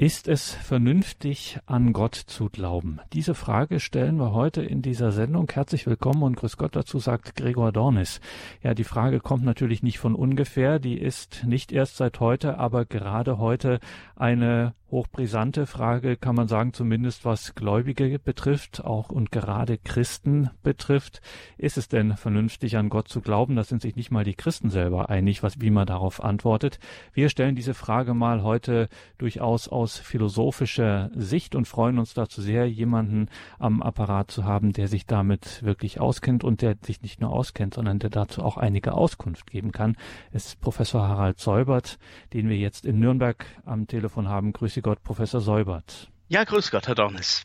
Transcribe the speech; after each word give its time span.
Ist 0.00 0.28
es 0.28 0.52
vernünftig, 0.52 1.58
an 1.66 1.92
Gott 1.92 2.14
zu 2.14 2.50
glauben? 2.50 3.00
Diese 3.12 3.34
Frage 3.34 3.80
stellen 3.80 4.16
wir 4.18 4.32
heute 4.32 4.62
in 4.62 4.80
dieser 4.80 5.10
Sendung. 5.10 5.50
Herzlich 5.50 5.88
willkommen 5.88 6.22
und 6.22 6.36
grüß 6.36 6.56
Gott 6.56 6.76
dazu, 6.76 7.00
sagt 7.00 7.34
Gregor 7.34 7.72
Dornis. 7.72 8.20
Ja, 8.62 8.74
die 8.74 8.84
Frage 8.84 9.18
kommt 9.18 9.44
natürlich 9.44 9.82
nicht 9.82 9.98
von 9.98 10.14
ungefähr. 10.14 10.78
Die 10.78 10.96
ist 10.96 11.42
nicht 11.44 11.72
erst 11.72 11.96
seit 11.96 12.20
heute, 12.20 12.58
aber 12.58 12.84
gerade 12.84 13.38
heute 13.38 13.80
eine 14.14 14.74
hochbrisante 14.90 15.66
Frage, 15.66 16.16
kann 16.16 16.34
man 16.34 16.48
sagen, 16.48 16.72
zumindest 16.72 17.24
was 17.24 17.54
Gläubige 17.54 18.18
betrifft, 18.18 18.82
auch 18.84 19.10
und 19.10 19.30
gerade 19.30 19.76
Christen 19.76 20.48
betrifft. 20.62 21.20
Ist 21.58 21.76
es 21.76 21.88
denn 21.88 22.16
vernünftig, 22.16 22.78
an 22.78 22.88
Gott 22.88 23.08
zu 23.08 23.20
glauben? 23.20 23.56
Da 23.56 23.64
sind 23.64 23.82
sich 23.82 23.96
nicht 23.96 24.10
mal 24.10 24.24
die 24.24 24.34
Christen 24.34 24.70
selber 24.70 25.10
einig, 25.10 25.42
was, 25.42 25.60
wie 25.60 25.70
man 25.70 25.86
darauf 25.86 26.24
antwortet. 26.24 26.78
Wir 27.12 27.28
stellen 27.28 27.54
diese 27.54 27.74
Frage 27.74 28.14
mal 28.14 28.42
heute 28.42 28.88
durchaus 29.18 29.68
aus 29.68 29.87
philosophischer 29.96 31.10
Sicht 31.14 31.54
und 31.54 31.66
freuen 31.66 31.98
uns 31.98 32.12
dazu 32.14 32.42
sehr, 32.42 32.68
jemanden 32.68 33.28
am 33.58 33.82
Apparat 33.82 34.30
zu 34.30 34.44
haben, 34.44 34.72
der 34.72 34.88
sich 34.88 35.06
damit 35.06 35.62
wirklich 35.62 36.00
auskennt 36.00 36.44
und 36.44 36.60
der 36.60 36.76
sich 36.84 37.00
nicht 37.02 37.20
nur 37.20 37.32
auskennt, 37.32 37.74
sondern 37.74 37.98
der 37.98 38.10
dazu 38.10 38.42
auch 38.42 38.56
einige 38.56 38.92
Auskunft 38.92 39.50
geben 39.50 39.72
kann. 39.72 39.96
Es 40.32 40.46
ist 40.46 40.60
Professor 40.60 41.08
Harald 41.08 41.38
Säubert, 41.40 41.98
den 42.32 42.48
wir 42.48 42.56
jetzt 42.56 42.84
in 42.84 42.98
Nürnberg 42.98 43.46
am 43.64 43.86
Telefon 43.86 44.28
haben. 44.28 44.52
Grüße 44.52 44.82
Gott, 44.82 45.02
Professor 45.02 45.40
Säubert. 45.40 46.10
Ja, 46.28 46.44
grüß 46.44 46.70
Gott, 46.70 46.88
Herr 46.88 46.94
Dornis. 46.94 47.44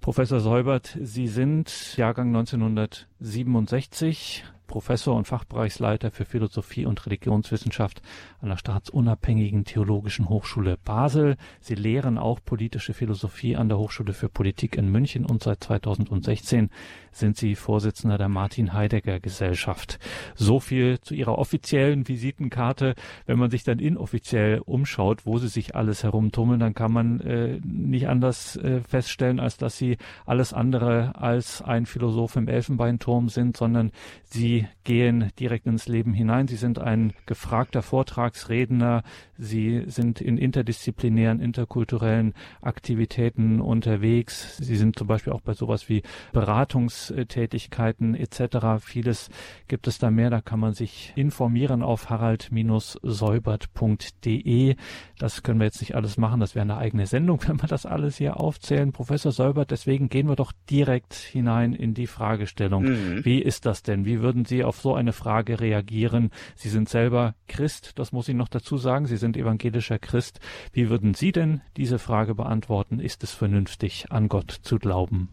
Professor 0.00 0.40
Säubert, 0.40 0.98
Sie 1.00 1.28
sind 1.28 1.96
Jahrgang 1.96 2.28
1967, 2.28 4.44
Professor 4.68 5.16
und 5.16 5.26
Fachbereichsleiter 5.26 6.12
für 6.12 6.24
Philosophie 6.24 6.86
und 6.86 7.04
Religionswissenschaft 7.06 8.02
an 8.40 8.50
der 8.50 8.58
Staatsunabhängigen 8.58 9.64
Theologischen 9.64 10.28
Hochschule 10.28 10.76
Basel. 10.84 11.36
Sie 11.60 11.74
lehren 11.74 12.18
auch 12.18 12.38
politische 12.44 12.94
Philosophie 12.94 13.56
an 13.56 13.68
der 13.68 13.78
Hochschule 13.78 14.12
für 14.12 14.28
Politik 14.28 14.76
in 14.76 14.92
München 14.92 15.24
und 15.24 15.42
seit 15.42 15.64
2016 15.64 16.70
sind 17.10 17.36
Sie 17.36 17.56
Vorsitzender 17.56 18.18
der 18.18 18.28
Martin 18.28 18.74
Heidegger 18.74 19.18
Gesellschaft. 19.18 19.98
So 20.36 20.60
viel 20.60 21.00
zu 21.00 21.14
Ihrer 21.14 21.38
offiziellen 21.38 22.06
Visitenkarte. 22.06 22.94
Wenn 23.26 23.38
man 23.38 23.50
sich 23.50 23.64
dann 23.64 23.78
inoffiziell 23.78 24.60
umschaut, 24.64 25.24
wo 25.24 25.38
Sie 25.38 25.48
sich 25.48 25.74
alles 25.74 26.04
herumtummeln, 26.04 26.60
dann 26.60 26.74
kann 26.74 26.92
man 26.92 27.20
äh, 27.20 27.58
nicht 27.64 28.06
anders 28.06 28.56
äh, 28.56 28.82
feststellen, 28.82 29.40
als 29.48 29.56
dass 29.56 29.78
Sie 29.78 29.96
alles 30.26 30.52
andere 30.52 31.16
als 31.16 31.62
ein 31.62 31.86
Philosoph 31.86 32.36
im 32.36 32.48
Elfenbeinturm 32.48 33.30
sind, 33.30 33.56
sondern 33.56 33.92
Sie 34.24 34.68
gehen 34.84 35.30
direkt 35.38 35.66
ins 35.66 35.88
Leben 35.88 36.12
hinein. 36.12 36.48
Sie 36.48 36.56
sind 36.56 36.78
ein 36.78 37.14
gefragter 37.24 37.80
Vortragsredner. 37.80 39.04
Sie 39.38 39.84
sind 39.86 40.20
in 40.20 40.36
interdisziplinären, 40.36 41.40
interkulturellen 41.40 42.34
Aktivitäten 42.60 43.62
unterwegs. 43.62 44.58
Sie 44.58 44.76
sind 44.76 44.98
zum 44.98 45.06
Beispiel 45.06 45.32
auch 45.32 45.40
bei 45.40 45.54
sowas 45.54 45.88
wie 45.88 46.02
Beratungstätigkeiten 46.34 48.14
etc. 48.14 48.84
Vieles 48.84 49.30
gibt 49.66 49.86
es 49.86 49.98
da 49.98 50.10
mehr. 50.10 50.28
Da 50.28 50.42
kann 50.42 50.60
man 50.60 50.74
sich 50.74 51.14
informieren 51.16 51.82
auf 51.82 52.10
harald-säubert.de. 52.10 54.76
Das 55.18 55.42
können 55.42 55.60
wir 55.60 55.64
jetzt 55.64 55.80
nicht 55.80 55.94
alles 55.94 56.18
machen. 56.18 56.40
Das 56.40 56.54
wäre 56.54 56.64
eine 56.64 56.76
eigene 56.76 57.06
Sendung, 57.06 57.40
wenn 57.46 57.62
wir 57.62 57.68
das 57.68 57.86
alles 57.86 58.18
hier 58.18 58.38
aufzählen. 58.38 58.92
Professor 58.92 59.32
Säubert, 59.38 59.70
deswegen 59.70 60.08
gehen 60.08 60.28
wir 60.28 60.34
doch 60.34 60.50
direkt 60.68 61.14
hinein 61.14 61.72
in 61.72 61.94
die 61.94 62.08
Fragestellung. 62.08 62.82
Mhm. 62.82 63.24
Wie 63.24 63.40
ist 63.40 63.66
das 63.66 63.84
denn? 63.84 64.04
Wie 64.04 64.20
würden 64.20 64.44
Sie 64.44 64.64
auf 64.64 64.80
so 64.80 64.96
eine 64.96 65.12
Frage 65.12 65.60
reagieren? 65.60 66.32
Sie 66.56 66.68
sind 66.68 66.88
selber 66.88 67.36
Christ, 67.46 67.92
das 68.00 68.10
muss 68.10 68.28
ich 68.28 68.34
noch 68.34 68.48
dazu 68.48 68.78
sagen. 68.78 69.06
Sie 69.06 69.16
sind 69.16 69.36
evangelischer 69.36 70.00
Christ. 70.00 70.40
Wie 70.72 70.90
würden 70.90 71.14
Sie 71.14 71.30
denn 71.30 71.60
diese 71.76 72.00
Frage 72.00 72.34
beantworten? 72.34 72.98
Ist 72.98 73.22
es 73.22 73.32
vernünftig, 73.32 74.06
an 74.10 74.28
Gott 74.28 74.50
zu 74.50 74.80
glauben? 74.80 75.32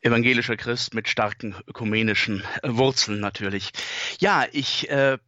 evangelischer 0.00 0.56
Christ 0.56 0.94
mit 0.94 1.08
starken 1.08 1.56
ökumenischen 1.66 2.44
Wurzeln 2.62 3.18
natürlich. 3.18 3.70
Ja, 4.20 4.46
ich 4.52 4.88
äh, 4.90 5.18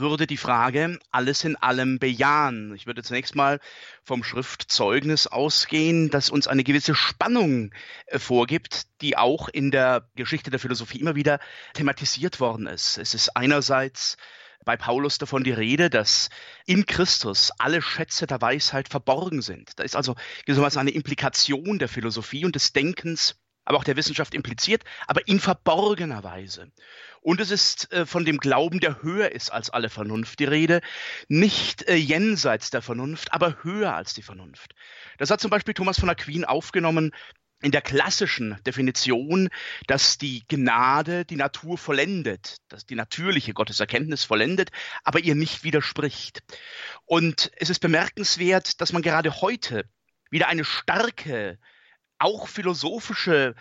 würde 0.00 0.26
die 0.26 0.36
Frage 0.36 0.98
alles 1.10 1.44
in 1.44 1.56
allem 1.56 1.98
bejahen. 1.98 2.74
Ich 2.74 2.86
würde 2.86 3.02
zunächst 3.02 3.34
mal 3.34 3.60
vom 4.02 4.24
Schriftzeugnis 4.24 5.26
ausgehen, 5.26 6.10
das 6.10 6.30
uns 6.30 6.46
eine 6.46 6.64
gewisse 6.64 6.94
Spannung 6.94 7.72
äh, 8.06 8.18
vorgibt, 8.18 8.84
die 9.00 9.16
auch 9.16 9.48
in 9.48 9.70
der 9.70 10.08
Geschichte 10.14 10.50
der 10.50 10.60
Philosophie 10.60 11.00
immer 11.00 11.14
wieder 11.14 11.40
thematisiert 11.74 12.40
worden 12.40 12.66
ist. 12.66 12.98
Es 12.98 13.14
ist 13.14 13.36
einerseits 13.36 14.16
bei 14.64 14.76
Paulus 14.76 15.18
davon 15.18 15.44
die 15.44 15.52
Rede, 15.52 15.90
dass 15.90 16.30
in 16.66 16.86
Christus 16.86 17.50
alle 17.58 17.82
Schätze 17.82 18.26
der 18.26 18.40
Weisheit 18.40 18.88
verborgen 18.88 19.42
sind. 19.42 19.78
Da 19.78 19.84
ist 19.84 19.96
also 19.96 20.14
gewissermaßen 20.46 20.80
eine 20.80 20.90
Implikation 20.90 21.78
der 21.78 21.88
Philosophie 21.88 22.44
und 22.44 22.54
des 22.54 22.72
Denkens 22.72 23.36
aber 23.64 23.78
auch 23.78 23.84
der 23.84 23.96
Wissenschaft 23.96 24.34
impliziert, 24.34 24.84
aber 25.06 25.26
in 25.26 25.40
verborgener 25.40 26.22
Weise. 26.24 26.70
Und 27.20 27.40
es 27.40 27.50
ist 27.50 27.90
äh, 27.92 28.04
von 28.04 28.24
dem 28.24 28.38
Glauben, 28.38 28.80
der 28.80 29.02
höher 29.02 29.32
ist 29.32 29.50
als 29.50 29.70
alle 29.70 29.88
Vernunft 29.88 30.38
die 30.40 30.44
Rede, 30.44 30.80
nicht 31.28 31.88
äh, 31.88 31.94
jenseits 31.94 32.70
der 32.70 32.82
Vernunft, 32.82 33.32
aber 33.32 33.64
höher 33.64 33.94
als 33.94 34.14
die 34.14 34.22
Vernunft. 34.22 34.74
Das 35.18 35.30
hat 35.30 35.40
zum 35.40 35.50
Beispiel 35.50 35.74
Thomas 35.74 35.98
von 35.98 36.10
Aquin 36.10 36.44
aufgenommen 36.44 37.12
in 37.62 37.70
der 37.70 37.80
klassischen 37.80 38.58
Definition, 38.66 39.48
dass 39.86 40.18
die 40.18 40.44
Gnade 40.48 41.24
die 41.24 41.36
Natur 41.36 41.78
vollendet, 41.78 42.58
dass 42.68 42.84
die 42.84 42.94
natürliche 42.94 43.54
Gotteserkenntnis 43.54 44.22
vollendet, 44.22 44.70
aber 45.02 45.20
ihr 45.20 45.34
nicht 45.34 45.64
widerspricht. 45.64 46.42
Und 47.06 47.50
es 47.56 47.70
ist 47.70 47.80
bemerkenswert, 47.80 48.82
dass 48.82 48.92
man 48.92 49.00
gerade 49.00 49.40
heute 49.40 49.88
wieder 50.30 50.48
eine 50.48 50.64
starke 50.64 51.58
auch 52.18 52.48
philosophische 52.48 53.54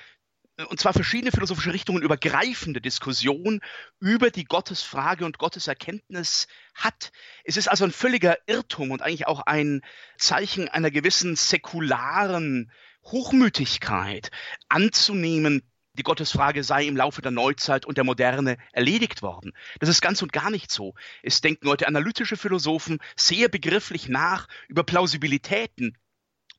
äh, 0.58 0.64
und 0.66 0.80
zwar 0.80 0.94
verschiedene 0.94 1.31
philosophische 1.31 1.74
Richtungen 1.74 2.02
übergreifende 2.02 2.81
Diskussion 2.81 3.62
über 4.00 4.30
die 4.30 4.46
Gottesfrage 4.46 5.25
und 5.25 5.38
Gotteserkenntnis 5.38 6.47
hat. 6.75 7.12
Es 7.44 7.58
ist 7.58 7.68
also 7.68 7.86
ein 7.86 7.92
völliger 7.92 8.38
Irrtum 8.47 8.92
und 8.92 9.02
eigentlich 9.02 9.28
auch 9.28 9.42
ein 9.42 9.81
Zeichen 10.18 10.69
einer 10.69 10.92
gewissen 10.92 11.36
säkularen 11.36 12.72
Hochmütigkeit 13.06 14.31
anzunehmen, 14.69 15.62
die 15.96 16.03
Gottesfrage 16.03 16.63
sei 16.63 16.86
im 16.86 16.97
Laufe 16.97 17.22
der 17.22 17.31
Neuzeit 17.31 17.86
und 17.86 17.97
der 17.97 18.03
Moderne 18.03 18.58
erledigt 18.72 19.22
worden. 19.22 19.52
Das 19.80 19.90
ist 19.90 20.02
ganz 20.02 20.22
und 20.22 20.34
gar 20.34 20.50
nicht 20.50 20.72
so. 20.72 20.96
Es 21.22 21.42
denken 21.42 21.68
heute 21.68 21.88
analytische 21.88 22.38
Philosophen 22.38 23.00
sehr 23.16 23.47
begrifflich 23.50 24.09
nach 24.09 24.47
über 24.68 24.84
Plausibilitäten 24.84 25.97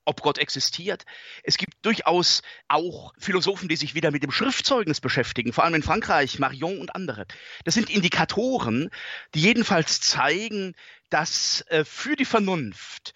ob 0.04 0.22
Gott 0.22 0.38
existiert. 0.38 1.04
Es 1.42 1.56
gibt 1.56 1.74
durchaus 1.82 2.42
auch 2.68 3.12
Philosophen, 3.18 3.68
die 3.68 3.76
sich 3.76 3.94
wieder 3.94 4.10
mit 4.10 4.22
dem 4.22 4.30
Schriftzeugnis 4.30 5.00
beschäftigen, 5.00 5.52
vor 5.52 5.64
allem 5.64 5.74
in 5.74 5.82
Frankreich, 5.82 6.38
Marion 6.38 6.78
und 6.78 6.94
andere. 6.94 7.26
Das 7.64 7.74
sind 7.74 7.90
Indikatoren, 7.90 8.90
die 9.34 9.40
jedenfalls 9.40 10.00
zeigen, 10.00 10.74
dass 11.10 11.64
äh, 11.68 11.84
für 11.84 12.16
die 12.16 12.24
Vernunft 12.24 13.14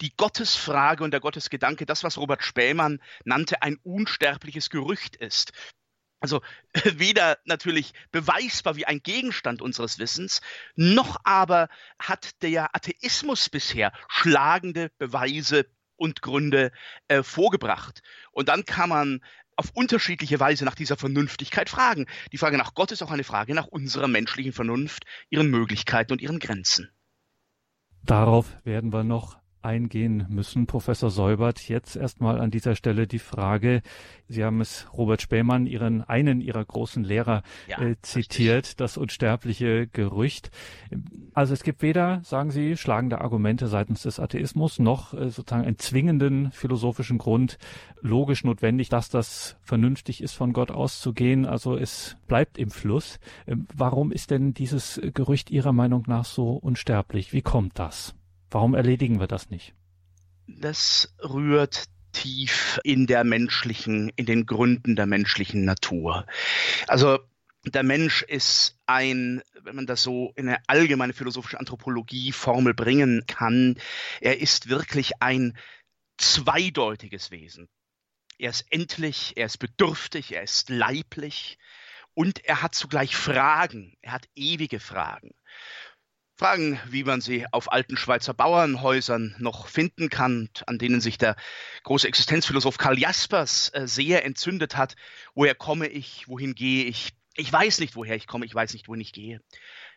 die 0.00 0.16
Gottesfrage 0.16 1.04
und 1.04 1.10
der 1.10 1.20
Gottesgedanke, 1.20 1.84
das, 1.84 2.04
was 2.04 2.16
Robert 2.16 2.42
Spähmann 2.42 3.00
nannte, 3.24 3.62
ein 3.62 3.76
unsterbliches 3.82 4.70
Gerücht 4.70 5.16
ist. 5.16 5.52
Also 6.20 6.42
weder 6.84 7.38
natürlich 7.44 7.92
beweisbar 8.12 8.76
wie 8.76 8.86
ein 8.86 9.02
Gegenstand 9.02 9.62
unseres 9.62 9.98
Wissens, 9.98 10.40
noch 10.76 11.16
aber 11.24 11.68
hat 11.98 12.42
der 12.42 12.74
Atheismus 12.74 13.48
bisher 13.48 13.92
schlagende 14.08 14.90
Beweise 14.98 15.66
und 16.00 16.22
Gründe 16.22 16.72
äh, 17.08 17.22
vorgebracht. 17.22 18.02
Und 18.32 18.48
dann 18.48 18.64
kann 18.64 18.88
man 18.88 19.20
auf 19.56 19.70
unterschiedliche 19.74 20.40
Weise 20.40 20.64
nach 20.64 20.74
dieser 20.74 20.96
Vernünftigkeit 20.96 21.68
fragen. 21.68 22.06
Die 22.32 22.38
Frage 22.38 22.56
nach 22.56 22.74
Gott 22.74 22.92
ist 22.92 23.02
auch 23.02 23.10
eine 23.10 23.24
Frage 23.24 23.54
nach 23.54 23.66
unserer 23.66 24.08
menschlichen 24.08 24.52
Vernunft, 24.54 25.04
ihren 25.28 25.50
Möglichkeiten 25.50 26.12
und 26.12 26.22
ihren 26.22 26.38
Grenzen. 26.38 26.90
Darauf 28.02 28.56
werden 28.64 28.92
wir 28.92 29.04
noch 29.04 29.39
eingehen 29.62 30.26
müssen. 30.28 30.66
Professor 30.66 31.10
Säubert, 31.10 31.68
jetzt 31.68 31.96
erstmal 31.96 32.40
an 32.40 32.50
dieser 32.50 32.76
Stelle 32.76 33.06
die 33.06 33.18
Frage, 33.18 33.82
Sie 34.30 34.44
haben 34.44 34.60
es 34.60 34.86
Robert 34.96 35.20
Spähmann, 35.20 35.66
Ihren, 35.66 36.02
einen 36.02 36.40
Ihrer 36.40 36.64
großen 36.64 37.02
Lehrer, 37.02 37.42
ja, 37.66 37.80
äh, 37.80 37.96
zitiert, 38.00 38.64
richtig. 38.64 38.76
das 38.76 38.96
unsterbliche 38.96 39.88
Gerücht. 39.88 40.50
Also 41.34 41.52
es 41.52 41.64
gibt 41.64 41.82
weder, 41.82 42.20
sagen 42.22 42.52
Sie, 42.52 42.76
schlagende 42.76 43.20
Argumente 43.20 43.66
seitens 43.66 44.02
des 44.02 44.20
Atheismus, 44.20 44.78
noch 44.78 45.14
äh, 45.14 45.30
sozusagen 45.30 45.64
einen 45.64 45.78
zwingenden 45.78 46.52
philosophischen 46.52 47.18
Grund, 47.18 47.58
logisch 48.00 48.44
notwendig, 48.44 48.88
dass 48.88 49.10
das 49.10 49.56
vernünftig 49.62 50.22
ist, 50.22 50.34
von 50.34 50.52
Gott 50.52 50.70
auszugehen. 50.70 51.44
Also 51.44 51.76
es 51.76 52.16
bleibt 52.28 52.56
im 52.56 52.70
Fluss. 52.70 53.18
Äh, 53.46 53.56
warum 53.74 54.12
ist 54.12 54.30
denn 54.30 54.54
dieses 54.54 55.00
Gerücht 55.12 55.50
Ihrer 55.50 55.72
Meinung 55.72 56.04
nach 56.06 56.24
so 56.24 56.52
unsterblich? 56.52 57.32
Wie 57.32 57.42
kommt 57.42 57.78
das? 57.80 58.14
Warum 58.50 58.74
erledigen 58.74 59.20
wir 59.20 59.26
das 59.26 59.50
nicht? 59.50 59.74
Das 60.46 61.14
rührt 61.22 61.84
tief 62.12 62.80
in 62.82 63.06
der 63.06 63.24
menschlichen, 63.24 64.10
in 64.16 64.26
den 64.26 64.46
Gründen 64.46 64.96
der 64.96 65.06
menschlichen 65.06 65.64
Natur. 65.64 66.26
Also 66.88 67.18
der 67.64 67.82
Mensch 67.82 68.22
ist 68.22 68.78
ein, 68.86 69.42
wenn 69.62 69.76
man 69.76 69.86
das 69.86 70.02
so 70.02 70.32
in 70.34 70.48
eine 70.48 70.58
allgemeine 70.66 71.12
philosophische 71.12 71.60
Anthropologie 71.60 72.32
Formel 72.32 72.74
bringen 72.74 73.24
kann, 73.26 73.78
er 74.20 74.40
ist 74.40 74.68
wirklich 74.68 75.12
ein 75.20 75.56
zweideutiges 76.16 77.30
Wesen. 77.30 77.68
Er 78.38 78.50
ist 78.50 78.64
endlich, 78.70 79.34
er 79.36 79.46
ist 79.46 79.58
bedürftig, 79.58 80.32
er 80.32 80.42
ist 80.42 80.70
leiblich 80.70 81.58
und 82.14 82.44
er 82.44 82.62
hat 82.62 82.74
zugleich 82.74 83.14
Fragen, 83.14 83.96
er 84.00 84.12
hat 84.12 84.28
ewige 84.34 84.80
Fragen. 84.80 85.34
Fragen, 86.40 86.80
wie 86.88 87.04
man 87.04 87.20
sie 87.20 87.44
auf 87.52 87.70
alten 87.70 87.98
Schweizer 87.98 88.32
Bauernhäusern 88.32 89.36
noch 89.40 89.68
finden 89.68 90.08
kann, 90.08 90.48
an 90.64 90.78
denen 90.78 91.02
sich 91.02 91.18
der 91.18 91.36
große 91.82 92.08
Existenzphilosoph 92.08 92.78
Karl 92.78 92.98
Jaspers 92.98 93.68
äh, 93.74 93.86
sehr 93.86 94.24
entzündet 94.24 94.74
hat. 94.74 94.96
Woher 95.34 95.54
komme 95.54 95.86
ich? 95.86 96.28
Wohin 96.28 96.54
gehe 96.54 96.84
ich? 96.86 97.10
Ich 97.36 97.52
weiß 97.52 97.80
nicht, 97.80 97.94
woher 97.94 98.16
ich 98.16 98.26
komme. 98.26 98.46
Ich 98.46 98.54
weiß 98.54 98.72
nicht, 98.72 98.88
wohin 98.88 99.02
ich 99.02 99.12
gehe. 99.12 99.42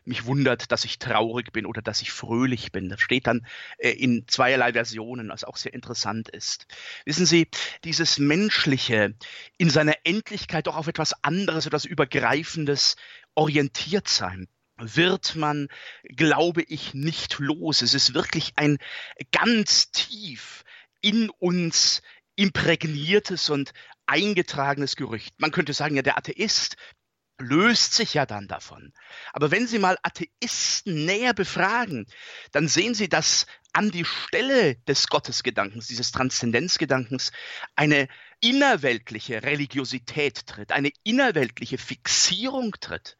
Mich 0.04 0.26
wundert, 0.26 0.70
dass 0.70 0.84
ich 0.84 0.98
traurig 0.98 1.50
bin 1.50 1.64
oder 1.64 1.80
dass 1.80 2.02
ich 2.02 2.12
fröhlich 2.12 2.72
bin. 2.72 2.90
Das 2.90 3.00
steht 3.00 3.26
dann 3.26 3.46
äh, 3.78 3.92
in 3.92 4.28
zweierlei 4.28 4.74
Versionen, 4.74 5.30
was 5.30 5.44
auch 5.44 5.56
sehr 5.56 5.72
interessant 5.72 6.28
ist. 6.28 6.66
Wissen 7.06 7.24
Sie, 7.24 7.48
dieses 7.84 8.18
Menschliche 8.18 9.14
in 9.56 9.70
seiner 9.70 9.94
Endlichkeit 10.04 10.66
doch 10.66 10.76
auf 10.76 10.88
etwas 10.88 11.14
anderes, 11.24 11.64
etwas 11.64 11.86
Übergreifendes 11.86 12.96
orientiert 13.34 14.08
sein 14.08 14.46
wird 14.84 15.36
man, 15.36 15.68
glaube 16.04 16.62
ich, 16.62 16.94
nicht 16.94 17.38
los. 17.38 17.82
Es 17.82 17.94
ist 17.94 18.14
wirklich 18.14 18.52
ein 18.56 18.78
ganz 19.32 19.90
tief 19.90 20.64
in 21.00 21.30
uns 21.30 22.02
imprägniertes 22.36 23.50
und 23.50 23.72
eingetragenes 24.06 24.96
Gerücht. 24.96 25.34
Man 25.38 25.50
könnte 25.50 25.72
sagen, 25.72 25.96
ja, 25.96 26.02
der 26.02 26.18
Atheist 26.18 26.76
löst 27.38 27.94
sich 27.94 28.14
ja 28.14 28.26
dann 28.26 28.48
davon. 28.48 28.92
Aber 29.32 29.50
wenn 29.50 29.66
Sie 29.66 29.78
mal 29.78 29.98
Atheisten 30.02 31.04
näher 31.04 31.34
befragen, 31.34 32.06
dann 32.52 32.68
sehen 32.68 32.94
Sie, 32.94 33.08
dass 33.08 33.46
an 33.72 33.90
die 33.90 34.04
Stelle 34.04 34.76
des 34.86 35.08
Gottesgedankens, 35.08 35.88
dieses 35.88 36.12
Transzendenzgedankens, 36.12 37.32
eine 37.74 38.08
innerweltliche 38.40 39.42
Religiosität 39.42 40.46
tritt, 40.46 40.70
eine 40.70 40.92
innerweltliche 41.02 41.78
Fixierung 41.78 42.72
tritt. 42.80 43.16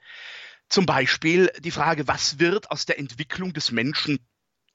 Zum 0.69 0.87
Beispiel 0.87 1.51
die 1.61 1.71
Frage, 1.71 2.09
was 2.09 2.39
wird 2.39 2.71
aus 2.71 2.87
der 2.87 2.99
Entwicklung 2.99 3.53
des 3.53 3.71
Menschen 3.71 4.19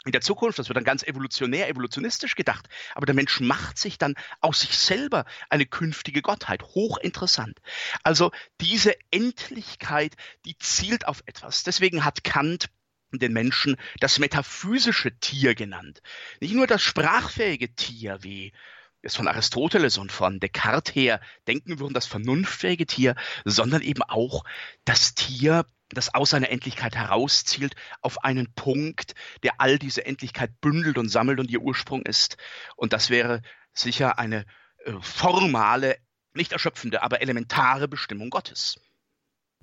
in 0.06 0.14
der 0.14 0.22
Zukunft, 0.22 0.58
das 0.58 0.70
wird 0.70 0.78
dann 0.78 0.86
ganz 0.86 1.04
evolutionär, 1.04 1.68
evolutionistisch 1.68 2.36
gedacht, 2.36 2.70
aber 2.96 3.06
der 3.06 3.16
Mensch 3.16 3.42
macht 3.42 3.78
sich 3.78 3.98
dann 3.98 4.16
aus 4.40 4.62
sich 4.62 4.78
selber 4.78 5.26
eine 5.50 5.66
künftige 5.66 6.22
Gottheit. 6.22 6.64
Hochinteressant. 6.64 7.60
Also 8.04 8.32
diese 8.62 8.96
Endlichkeit, 9.12 10.16
die 10.46 10.58
zielt 10.58 11.06
auf 11.06 11.22
etwas. 11.26 11.64
Deswegen 11.64 12.06
hat 12.06 12.24
Kant 12.24 12.70
den 13.12 13.34
Menschen 13.34 13.76
das 14.00 14.20
metaphysische 14.20 15.20
Tier 15.20 15.56
genannt. 15.56 16.02
Nicht 16.40 16.54
nur 16.54 16.68
das 16.68 16.82
sprachfähige 16.82 17.76
Tier, 17.76 18.20
wie 18.22 18.54
es 19.02 19.16
von 19.16 19.28
Aristoteles 19.28 19.98
und 19.98 20.12
von 20.12 20.40
Descartes 20.40 20.96
her 20.96 21.22
denken 21.48 21.80
würden, 21.80 21.94
das 21.94 22.06
vernunftfähige 22.06 22.86
Tier, 22.86 23.16
sondern 23.46 23.82
eben 23.82 24.04
auch 24.04 24.44
das 24.86 25.16
Tier, 25.16 25.66
das 25.90 26.14
aus 26.14 26.32
seiner 26.32 26.50
Endlichkeit 26.50 26.96
herauszielt 26.96 27.76
auf 28.02 28.24
einen 28.24 28.54
Punkt, 28.54 29.14
der 29.44 29.60
all 29.60 29.80
diese 29.80 30.06
Endlichkeit 30.06 30.60
bündelt 30.62 30.98
und 30.98 31.10
sammelt 31.10 31.40
und 31.40 31.50
ihr 31.50 31.62
Ursprung 31.62 32.04
ist. 32.04 32.38
Und 32.76 32.94
das 32.94 33.10
wäre 33.10 33.42
sicher 33.74 34.20
eine 34.20 34.46
äh, 34.86 34.94
formale, 35.02 35.98
nicht 36.34 36.52
erschöpfende, 36.52 37.02
aber 37.02 37.22
elementare 37.22 37.88
Bestimmung 37.88 38.30
Gottes 38.30 38.80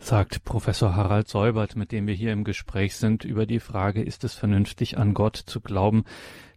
sagt 0.07 0.45
Professor 0.45 0.95
Harald 0.95 1.27
Seubert, 1.27 1.75
mit 1.75 1.91
dem 1.91 2.07
wir 2.07 2.15
hier 2.15 2.33
im 2.33 2.45
Gespräch 2.45 2.95
sind, 2.95 3.25
über 3.25 3.45
die 3.45 3.59
Frage, 3.59 4.03
ist 4.03 4.23
es 4.23 4.35
vernünftig, 4.35 4.99
an 4.99 5.15
Gott 5.15 5.37
zu 5.37 5.61
glauben? 5.61 6.05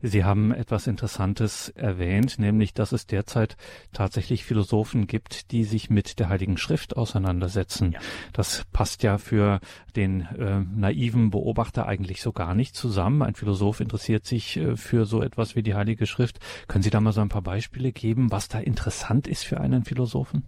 Sie 0.04 0.24
haben 0.24 0.54
etwas 0.54 0.86
Interessantes 0.86 1.70
erwähnt, 1.70 2.38
nämlich, 2.38 2.76
dass 2.76 2.92
es 2.92 3.08
derzeit 3.08 3.58
tatsächlich 3.92 4.46
Philosophen 4.46 5.08
gibt, 5.08 5.52
die 5.52 5.64
sich 5.64 5.90
mit 5.90 6.20
der 6.20 6.30
Heiligen 6.30 6.58
Schrift 6.58 6.96
auseinandersetzen. 6.96 7.94
Ja. 7.94 8.00
Das 8.34 8.66
passt 8.72 9.02
ja 9.02 9.18
für 9.18 9.60
den 9.96 10.22
äh, 10.22 10.60
naiven 10.60 11.32
Beobachter 11.32 11.88
eigentlich 11.88 12.22
so 12.22 12.32
gar 12.32 12.54
nicht 12.54 12.76
zusammen. 12.76 13.24
Ein 13.24 13.36
Philosoph 13.36 13.80
interessiert 13.80 14.26
sich 14.26 14.58
äh, 14.58 14.76
für 14.76 15.06
so 15.06 15.24
etwas 15.24 15.56
wie 15.56 15.64
die 15.64 15.74
Heilige 15.74 16.06
Schrift. 16.06 16.40
Können 16.68 16.84
Sie 16.84 16.92
da 16.92 17.02
mal 17.02 17.14
so 17.14 17.22
ein 17.22 17.30
paar 17.30 17.42
Beispiele 17.42 17.92
geben, 17.92 18.32
was 18.32 18.48
da 18.48 18.60
interessant 18.60 19.28
ist 19.28 19.44
für 19.44 19.60
einen 19.60 19.86
Philosophen? 19.86 20.48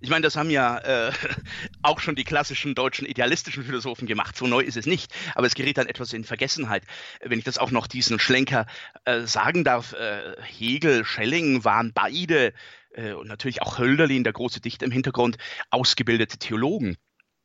Ich 0.00 0.10
meine, 0.10 0.22
das 0.22 0.36
haben 0.36 0.50
ja 0.50 0.78
äh, 0.78 1.12
auch 1.82 2.00
schon 2.00 2.16
die 2.16 2.24
klassischen 2.24 2.74
deutschen 2.74 3.06
idealistischen 3.06 3.64
Philosophen 3.64 4.06
gemacht. 4.06 4.36
So 4.36 4.46
neu 4.46 4.60
ist 4.60 4.76
es 4.76 4.86
nicht, 4.86 5.12
aber 5.34 5.46
es 5.46 5.54
gerät 5.54 5.78
dann 5.78 5.88
etwas 5.88 6.12
in 6.12 6.24
Vergessenheit. 6.24 6.84
Wenn 7.22 7.38
ich 7.38 7.44
das 7.44 7.58
auch 7.58 7.70
noch 7.70 7.86
diesen 7.86 8.18
Schlenker 8.18 8.66
äh, 9.04 9.22
sagen 9.22 9.64
darf, 9.64 9.92
äh, 9.92 10.36
Hegel, 10.42 11.04
Schelling 11.04 11.64
waren 11.64 11.92
beide 11.92 12.52
äh, 12.94 13.12
und 13.12 13.28
natürlich 13.28 13.62
auch 13.62 13.78
Hölderlin, 13.78 14.24
der 14.24 14.32
große 14.32 14.60
Dichter 14.60 14.86
im 14.86 14.92
Hintergrund, 14.92 15.38
ausgebildete 15.70 16.38
Theologen. 16.38 16.96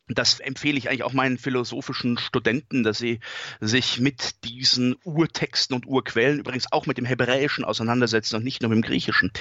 Das 0.07 0.39
empfehle 0.39 0.77
ich 0.77 0.89
eigentlich 0.89 1.03
auch 1.03 1.13
meinen 1.13 1.37
philosophischen 1.37 2.17
Studenten, 2.17 2.83
dass 2.83 2.97
sie 2.97 3.19
sich 3.59 3.99
mit 3.99 4.43
diesen 4.43 4.95
Urtexten 5.03 5.75
und 5.75 5.85
Urquellen, 5.85 6.39
übrigens 6.39 6.71
auch 6.71 6.85
mit 6.85 6.97
dem 6.97 7.05
Hebräischen 7.05 7.63
auseinandersetzen 7.63 8.35
und 8.35 8.43
nicht 8.43 8.61
nur 8.61 8.69
mit 8.69 8.77
dem 8.77 8.81
Griechischen. 8.81 9.31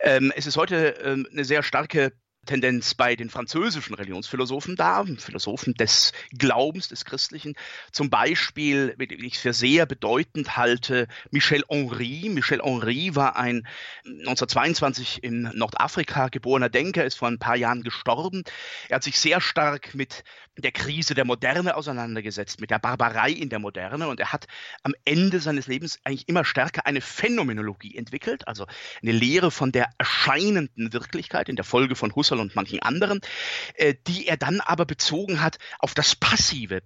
Ähm, 0.00 0.32
es 0.36 0.46
ist 0.46 0.56
heute 0.56 0.94
ähm, 1.02 1.26
eine 1.32 1.44
sehr 1.44 1.62
starke 1.62 2.12
Tendenz 2.44 2.94
bei 2.94 3.14
den 3.14 3.30
französischen 3.30 3.94
Religionsphilosophen 3.94 4.74
da, 4.74 5.04
Philosophen 5.18 5.74
des 5.74 6.12
Glaubens, 6.36 6.88
des 6.88 7.04
Christlichen. 7.04 7.54
Zum 7.92 8.10
Beispiel, 8.10 8.94
wie 8.98 9.26
ich 9.26 9.38
für 9.38 9.52
sehr 9.52 9.86
bedeutend 9.86 10.56
halte, 10.56 11.06
Michel 11.30 11.62
Henry. 11.68 12.28
Michel 12.30 12.60
Henry 12.60 13.14
war 13.14 13.36
ein 13.36 13.66
1922 14.04 15.22
in 15.22 15.42
Nordafrika 15.54 16.28
geborener 16.28 16.68
Denker, 16.68 17.04
ist 17.04 17.14
vor 17.14 17.28
ein 17.28 17.38
paar 17.38 17.56
Jahren 17.56 17.84
gestorben. 17.84 18.42
Er 18.88 18.96
hat 18.96 19.04
sich 19.04 19.20
sehr 19.20 19.40
stark 19.40 19.94
mit 19.94 20.24
der 20.56 20.72
Krise 20.72 21.14
der 21.14 21.24
Moderne 21.24 21.76
auseinandergesetzt, 21.76 22.60
mit 22.60 22.70
der 22.70 22.80
Barbarei 22.80 23.30
in 23.30 23.50
der 23.50 23.60
Moderne 23.60 24.08
und 24.08 24.18
er 24.20 24.32
hat 24.32 24.46
am 24.82 24.94
Ende 25.04 25.40
seines 25.40 25.68
Lebens 25.68 26.00
eigentlich 26.04 26.28
immer 26.28 26.44
stärker 26.44 26.86
eine 26.86 27.00
Phänomenologie 27.00 27.96
entwickelt, 27.96 28.46
also 28.48 28.66
eine 29.00 29.12
Lehre 29.12 29.50
von 29.50 29.72
der 29.72 29.90
erscheinenden 29.98 30.92
Wirklichkeit 30.92 31.48
in 31.48 31.56
der 31.56 31.64
Folge 31.64 31.94
von 31.94 32.14
Husserl 32.14 32.31
und 32.40 32.56
manchen 32.56 32.80
anderen, 32.80 33.20
äh, 33.74 33.94
die 34.06 34.26
er 34.26 34.36
dann 34.36 34.60
aber 34.60 34.84
bezogen 34.84 35.40
hat 35.40 35.58
auf 35.78 35.94
das 35.94 36.14
Passive. 36.16 36.82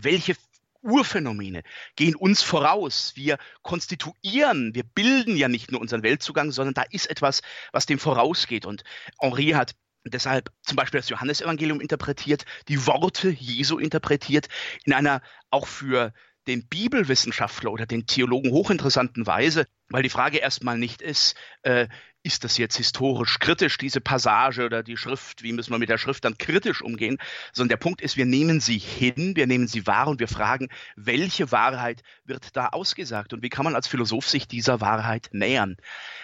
Welche 0.00 0.36
Urphänomene 0.82 1.62
gehen 1.96 2.14
uns 2.14 2.42
voraus. 2.42 3.12
Wir 3.16 3.38
konstituieren, 3.62 4.74
wir 4.74 4.84
bilden 4.84 5.36
ja 5.36 5.48
nicht 5.48 5.72
nur 5.72 5.80
unseren 5.80 6.02
Weltzugang, 6.02 6.52
sondern 6.52 6.74
da 6.74 6.82
ist 6.82 7.10
etwas, 7.10 7.42
was 7.72 7.86
dem 7.86 7.98
vorausgeht. 7.98 8.66
Und 8.66 8.84
Henri 9.18 9.50
hat 9.50 9.74
deshalb 10.04 10.52
zum 10.62 10.76
Beispiel 10.76 11.00
das 11.00 11.08
Johannesevangelium 11.08 11.80
interpretiert, 11.80 12.44
die 12.68 12.86
Worte 12.86 13.30
Jesu 13.30 13.78
interpretiert, 13.78 14.48
in 14.84 14.92
einer 14.92 15.22
auch 15.50 15.66
für 15.66 16.12
den 16.46 16.68
Bibelwissenschaftler 16.68 17.72
oder 17.72 17.86
den 17.86 18.06
Theologen 18.06 18.52
hochinteressanten 18.52 19.26
Weise, 19.26 19.66
weil 19.88 20.04
die 20.04 20.10
Frage 20.10 20.38
erstmal 20.38 20.78
nicht 20.78 21.02
ist, 21.02 21.34
äh, 21.62 21.88
ist 22.26 22.44
das 22.44 22.58
jetzt 22.58 22.76
historisch 22.76 23.38
kritisch, 23.38 23.78
diese 23.78 24.00
Passage 24.00 24.64
oder 24.64 24.82
die 24.82 24.96
Schrift, 24.96 25.42
wie 25.42 25.52
müssen 25.52 25.70
wir 25.70 25.78
mit 25.78 25.88
der 25.88 25.98
Schrift 25.98 26.24
dann 26.24 26.36
kritisch 26.36 26.82
umgehen, 26.82 27.18
sondern 27.52 27.70
der 27.70 27.76
Punkt 27.76 28.00
ist, 28.00 28.16
wir 28.16 28.26
nehmen 28.26 28.60
sie 28.60 28.78
hin, 28.78 29.36
wir 29.36 29.46
nehmen 29.46 29.68
sie 29.68 29.86
wahr 29.86 30.08
und 30.08 30.20
wir 30.20 30.28
fragen, 30.28 30.68
welche 30.96 31.52
Wahrheit 31.52 32.02
wird 32.24 32.56
da 32.56 32.68
ausgesagt? 32.68 33.32
Und 33.32 33.42
wie 33.42 33.48
kann 33.48 33.64
man 33.64 33.76
als 33.76 33.86
Philosoph 33.86 34.28
sich 34.28 34.48
dieser 34.48 34.80
Wahrheit 34.80 35.28
nähern. 35.32 35.76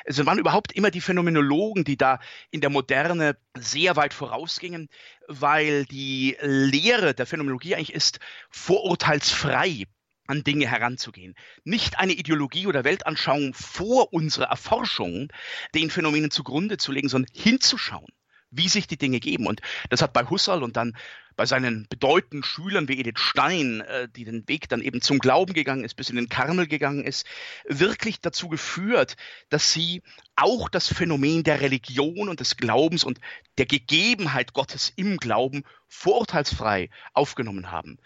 Es 0.05 0.25
waren 0.25 0.39
überhaupt 0.39 0.73
immer 0.73 0.91
die 0.91 1.01
Phänomenologen, 1.01 1.85
die 1.85 1.97
da 1.97 2.19
in 2.51 2.61
der 2.61 2.71
Moderne 2.71 3.37
sehr 3.57 3.97
weit 3.97 4.15
vorausgingen, 4.15 4.89
weil 5.29 5.85
die 5.85 6.37
Lehre 6.41 7.15
der 7.15 7.27
Phänomenologie 7.27 7.75
eigentlich 7.75 7.95
ist 7.95 8.19
vorurteilsfrei 8.51 9.87
an 10.33 10.45
Dinge 10.45 10.67
heranzugehen. 10.67 11.35
Nicht 11.65 11.99
eine 11.99 12.13
Ideologie 12.13 12.67
oder 12.67 12.85
Weltanschauung 12.85 13.53
vor 13.55 14.13
unserer 14.13 14.47
Erforschung 14.47 15.29
den 15.75 15.91
Phänomenen 15.91 16.31
zugrunde 16.31 16.79
zu 16.79 16.91
legen, 16.91 17.11
sondern 17.11 17.31
hinzuschauen, 17.35 18.09
wie 18.51 18.69
sich 18.69 18.87
die 18.87 18.97
Dinge 18.97 19.21
geben. 19.21 19.47
Und 19.47 19.61
das 19.91 20.01
hat 20.01 20.15
bei 20.15 20.25
Husserl 20.25 20.63
und 20.63 20.77
dann 20.77 20.97
bei 21.37 21.47
seinen 21.47 21.87
bedeutenden 21.89 22.43
Schülern 22.43 22.89
wie 22.89 22.99
Edith 22.99 23.19
Stein, 23.19 23.83
äh, 23.83 24.09
die 24.09 24.25
den 24.25 24.47
Weg 24.49 24.69
dann 24.69 24.81
eben 24.81 25.01
zum 25.01 25.19
Glauben 25.19 25.53
gegangen 25.53 25.85
ist, 25.85 25.95
bis 25.95 26.11
in 26.11 26.17
den 26.17 26.29
Karmel 26.29 26.67
gegangen 26.67 27.05
ist, 27.05 27.27
wirklich 27.67 28.21
dazu 28.21 28.49
geführt, 28.49 29.17
dass 29.49 29.73
sie 29.73 30.03
auch 30.37 30.69
das 30.69 30.89
Phänomen 30.89 31.43
der 31.43 31.61
Religion 31.61 32.29
und 32.29 32.41
des 32.41 32.57
Glaubens 32.57 33.05
und 33.05 33.21
der 33.59 33.67
Gegebenheit 33.67 34.55
Gottes 34.55 34.93
im 34.97 35.19
Glauben 35.19 35.65
vorurteilsfrei 35.89 36.91
aufgenommen 37.13 37.71
haben. 37.71 37.99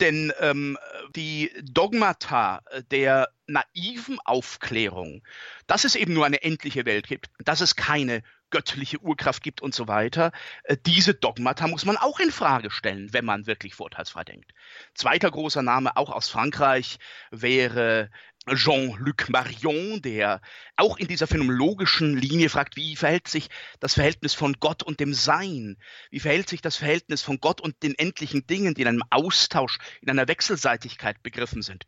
Denn 0.00 0.32
ähm, 0.40 0.76
die 1.14 1.52
Dogmata 1.62 2.62
der 2.90 3.28
naiven 3.46 4.18
Aufklärung, 4.24 5.22
dass 5.66 5.84
es 5.84 5.94
eben 5.94 6.14
nur 6.14 6.26
eine 6.26 6.42
endliche 6.42 6.84
Welt 6.84 7.06
gibt, 7.06 7.30
dass 7.38 7.60
es 7.60 7.76
keine 7.76 8.22
göttliche 8.50 9.00
Urkraft 9.00 9.42
gibt 9.42 9.62
und 9.62 9.74
so 9.74 9.88
weiter, 9.88 10.30
äh, 10.62 10.76
diese 10.86 11.12
Dogmata 11.12 11.66
muss 11.66 11.84
man 11.84 11.96
auch 11.96 12.20
in 12.20 12.30
Frage 12.30 12.70
stellen, 12.70 13.12
wenn 13.12 13.24
man 13.24 13.46
wirklich 13.46 13.74
vorteilsfrei 13.74 14.22
denkt. 14.22 14.52
Zweiter 14.94 15.30
großer 15.30 15.62
Name, 15.62 15.96
auch 15.96 16.10
aus 16.10 16.28
Frankreich, 16.28 16.98
wäre 17.32 18.10
Jean-Luc 18.52 19.30
Marion, 19.30 20.02
der 20.02 20.40
auch 20.76 20.98
in 20.98 21.08
dieser 21.08 21.26
phänomenologischen 21.26 22.16
Linie 22.16 22.50
fragt, 22.50 22.76
wie 22.76 22.94
verhält 22.94 23.26
sich 23.28 23.48
das 23.80 23.94
Verhältnis 23.94 24.34
von 24.34 24.54
Gott 24.60 24.82
und 24.82 25.00
dem 25.00 25.14
Sein? 25.14 25.76
Wie 26.10 26.20
verhält 26.20 26.48
sich 26.48 26.60
das 26.60 26.76
Verhältnis 26.76 27.22
von 27.22 27.40
Gott 27.40 27.60
und 27.60 27.82
den 27.82 27.94
endlichen 27.94 28.46
Dingen, 28.46 28.74
die 28.74 28.82
in 28.82 28.88
einem 28.88 29.02
Austausch, 29.10 29.78
in 30.02 30.10
einer 30.10 30.28
Wechselseitigkeit 30.28 31.22
begriffen 31.22 31.62
sind? 31.62 31.86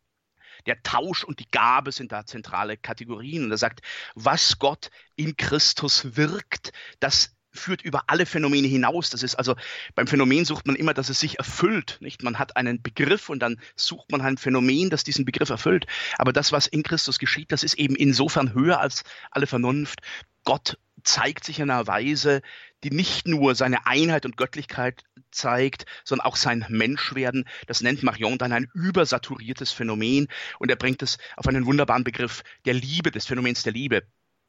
Der 0.64 0.82
Tausch 0.82 1.25
und 1.25 1.40
die 1.40 1.50
Gabe 1.50 1.92
sind 1.92 2.12
da 2.12 2.25
zentrale 2.25 2.78
Kategorien. 2.78 3.44
Und 3.44 3.50
er 3.50 3.58
sagt, 3.58 3.80
was 4.14 4.58
Gott 4.58 4.90
in 5.14 5.36
Christus 5.36 6.16
wirkt, 6.16 6.72
das 7.00 7.35
führt 7.56 7.82
über 7.82 8.04
alle 8.06 8.26
Phänomene 8.26 8.68
hinaus. 8.68 9.10
Das 9.10 9.22
ist 9.22 9.34
also 9.34 9.56
beim 9.94 10.06
Phänomen 10.06 10.44
sucht 10.44 10.66
man 10.66 10.76
immer, 10.76 10.94
dass 10.94 11.08
es 11.08 11.20
sich 11.20 11.38
erfüllt. 11.38 11.98
Nicht? 12.00 12.22
Man 12.22 12.38
hat 12.38 12.56
einen 12.56 12.82
Begriff 12.82 13.28
und 13.28 13.40
dann 13.40 13.58
sucht 13.75 14.10
man 14.10 14.20
ein 14.20 14.38
Phänomen, 14.38 14.90
das 14.90 15.04
diesen 15.04 15.25
Begriff 15.25 15.50
erfüllt. 15.50 15.86
Aber 16.18 16.32
das, 16.32 16.52
was 16.52 16.66
in 16.66 16.82
Christus 16.82 17.18
geschieht, 17.18 17.52
das 17.52 17.62
ist 17.62 17.75
eben 17.75 17.96
insofern 17.96 18.54
höher 18.54 18.80
als 18.80 19.02
alle 19.30 19.46
Vernunft. 19.46 20.00
Gott 20.44 20.78
zeigt 21.02 21.44
sich 21.44 21.58
in 21.58 21.70
einer 21.70 21.86
Weise, 21.86 22.42
die 22.84 22.90
nicht 22.90 23.26
nur 23.26 23.54
seine 23.54 23.86
Einheit 23.86 24.26
und 24.26 24.36
Göttlichkeit 24.36 25.02
zeigt, 25.30 25.86
sondern 26.04 26.26
auch 26.26 26.36
sein 26.36 26.64
Menschwerden. 26.68 27.48
Das 27.66 27.80
nennt 27.80 28.02
Marion 28.02 28.38
dann 28.38 28.52
ein 28.52 28.68
übersaturiertes 28.75 29.72
Phänomen 29.72 30.28
und 30.58 30.70
er 30.70 30.76
bringt 30.76 31.02
es 31.02 31.18
auf 31.36 31.46
einen 31.46 31.66
wunderbaren 31.66 32.04
Begriff 32.04 32.42
der 32.64 32.75
Liebe, 32.75 33.10
des 33.10 33.26
Phänomens 33.26 33.62
der 33.62 33.72
Liebe. 33.72 34.02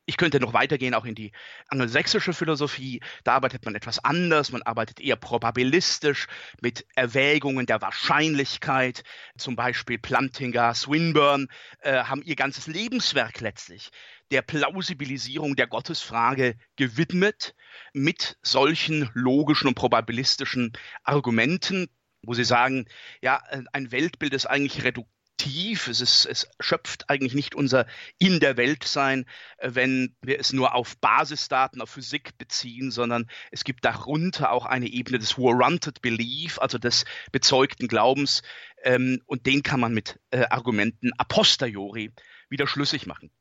Ich 0.10 0.16
könnte 0.16 0.40
noch 0.40 0.54
weitergehen, 0.54 0.94
auch 0.94 1.04
in 1.04 1.16
die 1.16 1.34
angelsächsische 1.68 2.32
Philosophie. 2.32 3.02
Da 3.26 3.34
arbeitet 3.34 3.66
man 3.66 3.76
etwas 3.76 4.00
anders. 4.00 4.54
Man 4.54 4.62
arbeitet 4.62 5.02
eher 5.02 5.18
probabilistisch 5.18 6.28
mit 6.62 6.86
Erwägungen 6.96 7.66
der 7.66 7.82
Wahrscheinlichkeit. 7.82 9.04
Zum 9.38 9.58
Beispiel 9.58 9.98
Plantinga, 9.98 10.74
Swinburne 10.74 11.48
äh, 11.82 12.06
haben 12.06 12.22
ihr 12.24 12.38
ganzes 12.38 12.68
Lebenswerk 12.68 13.42
letztlich 13.42 13.92
der 14.32 14.44
Plausibilisierung 14.44 15.58
der 15.58 15.68
Gottesfrage 15.68 16.56
gewidmet 16.78 17.54
mit 17.92 18.38
solchen 18.42 19.10
logischen 19.14 19.68
und 19.68 19.76
probabilistischen 19.76 20.72
Argumenten, 21.04 21.90
wo 22.22 22.34
sie 22.34 22.46
sagen, 22.46 22.86
ja, 23.22 23.42
ein 23.74 23.92
Weltbild 23.92 24.34
ist 24.34 24.46
eigentlich 24.46 24.86
reduktiv 24.86 25.17
tief, 25.38 25.88
es, 25.88 26.01
ist, 26.01 26.25
es 26.25 26.48
schöpft 26.60 27.10
eigentlich 27.10 27.34
nicht 27.34 27.56
unser 27.56 27.86
in 28.17 28.39
der 28.39 28.58
Welt 28.58 28.84
sein, 28.84 29.25
äh, 29.58 29.70
wenn 29.74 30.15
wir 30.22 30.39
es 30.39 30.53
nur 30.53 30.75
auf 30.75 30.98
Basisdaten, 30.98 31.82
auf 31.82 31.91
Physik 31.91 32.38
beziehen, 32.38 32.91
sondern 32.91 33.29
es 33.51 33.63
gibt 33.63 33.86
darunter 33.86 34.51
auch 34.51 34.65
eine 34.65 34.88
Ebene 34.88 35.20
des 35.20 35.38
warranted 35.38 36.01
belief, 36.01 36.60
also 36.60 36.77
des 36.77 37.06
bezeugten 37.32 37.88
Glaubens, 37.88 38.41
ähm, 38.84 39.22
und 39.25 39.46
den 39.46 39.63
kann 39.63 39.79
man 39.79 39.94
mit 39.94 40.20
äh, 40.32 40.46
Argumenten 40.50 41.12
a 41.17 41.24
posteriori 41.24 42.12
wieder 42.50 42.67
schlüssig 42.67 43.08
machen. 43.08 43.32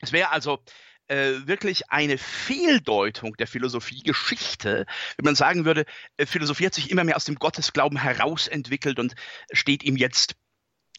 Es 0.00 0.12
wäre 0.12 0.30
also 0.30 0.62
äh, 1.08 1.46
wirklich 1.46 1.90
eine 1.90 2.18
Fehldeutung 2.18 3.36
der 3.36 3.46
Philosophiegeschichte, 3.46 4.86
wenn 5.16 5.24
man 5.24 5.34
sagen 5.34 5.64
würde, 5.64 5.84
äh, 6.16 6.26
Philosophie 6.26 6.66
hat 6.66 6.74
sich 6.74 6.90
immer 6.90 7.04
mehr 7.04 7.16
aus 7.16 7.24
dem 7.24 7.36
Gottesglauben 7.36 7.98
herausentwickelt 7.98 8.98
und 8.98 9.14
steht 9.52 9.82
ihm 9.82 9.96
jetzt 9.96 10.36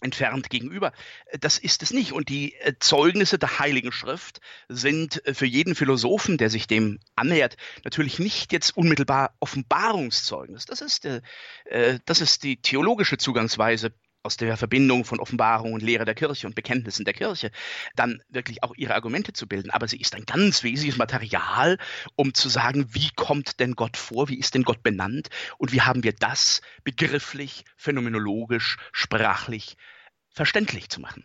entfernt 0.03 0.49
gegenüber. 0.49 0.91
Das 1.39 1.57
ist 1.57 1.83
es 1.83 1.91
nicht. 1.91 2.11
Und 2.11 2.29
die 2.29 2.55
äh, 2.55 2.73
Zeugnisse 2.79 3.39
der 3.39 3.59
Heiligen 3.59 3.91
Schrift 3.91 4.39
sind 4.69 5.25
äh, 5.25 5.33
für 5.33 5.45
jeden 5.45 5.75
Philosophen, 5.75 6.37
der 6.37 6.49
sich 6.49 6.67
dem 6.67 6.99
annähert, 7.15 7.57
natürlich 7.83 8.19
nicht 8.19 8.51
jetzt 8.51 8.75
unmittelbar 8.77 9.35
Offenbarungszeugnis. 9.39 10.65
Das 10.65 10.81
ist, 10.81 11.05
äh, 11.05 11.21
das 12.05 12.21
ist 12.21 12.43
die 12.43 12.61
theologische 12.61 13.17
Zugangsweise 13.17 13.93
aus 14.23 14.37
der 14.37 14.55
Verbindung 14.55 15.03
von 15.03 15.19
Offenbarung 15.19 15.73
und 15.73 15.83
Lehre 15.83 16.05
der 16.05 16.15
Kirche 16.15 16.47
und 16.47 16.55
Bekenntnissen 16.55 17.03
der 17.03 17.13
Kirche, 17.13 17.51
dann 17.95 18.23
wirklich 18.29 18.63
auch 18.63 18.73
ihre 18.75 18.95
Argumente 18.95 19.33
zu 19.33 19.47
bilden. 19.47 19.69
Aber 19.69 19.87
sie 19.87 19.99
ist 19.99 20.15
ein 20.15 20.25
ganz 20.25 20.63
wesentliches 20.63 20.97
Material, 20.97 21.77
um 22.15 22.33
zu 22.33 22.47
sagen, 22.47 22.87
wie 22.93 23.09
kommt 23.15 23.59
denn 23.59 23.73
Gott 23.73 23.97
vor, 23.97 24.29
wie 24.29 24.39
ist 24.39 24.55
denn 24.55 24.63
Gott 24.63 24.81
benannt 24.81 25.29
und 25.57 25.73
wie 25.73 25.81
haben 25.81 26.03
wir 26.03 26.13
das 26.13 26.61
begrifflich, 26.85 27.65
phänomenologisch, 27.75 28.77
sprachlich 28.93 29.75
verständlich 30.33 30.89
zu 30.89 30.99
machen. 30.99 31.23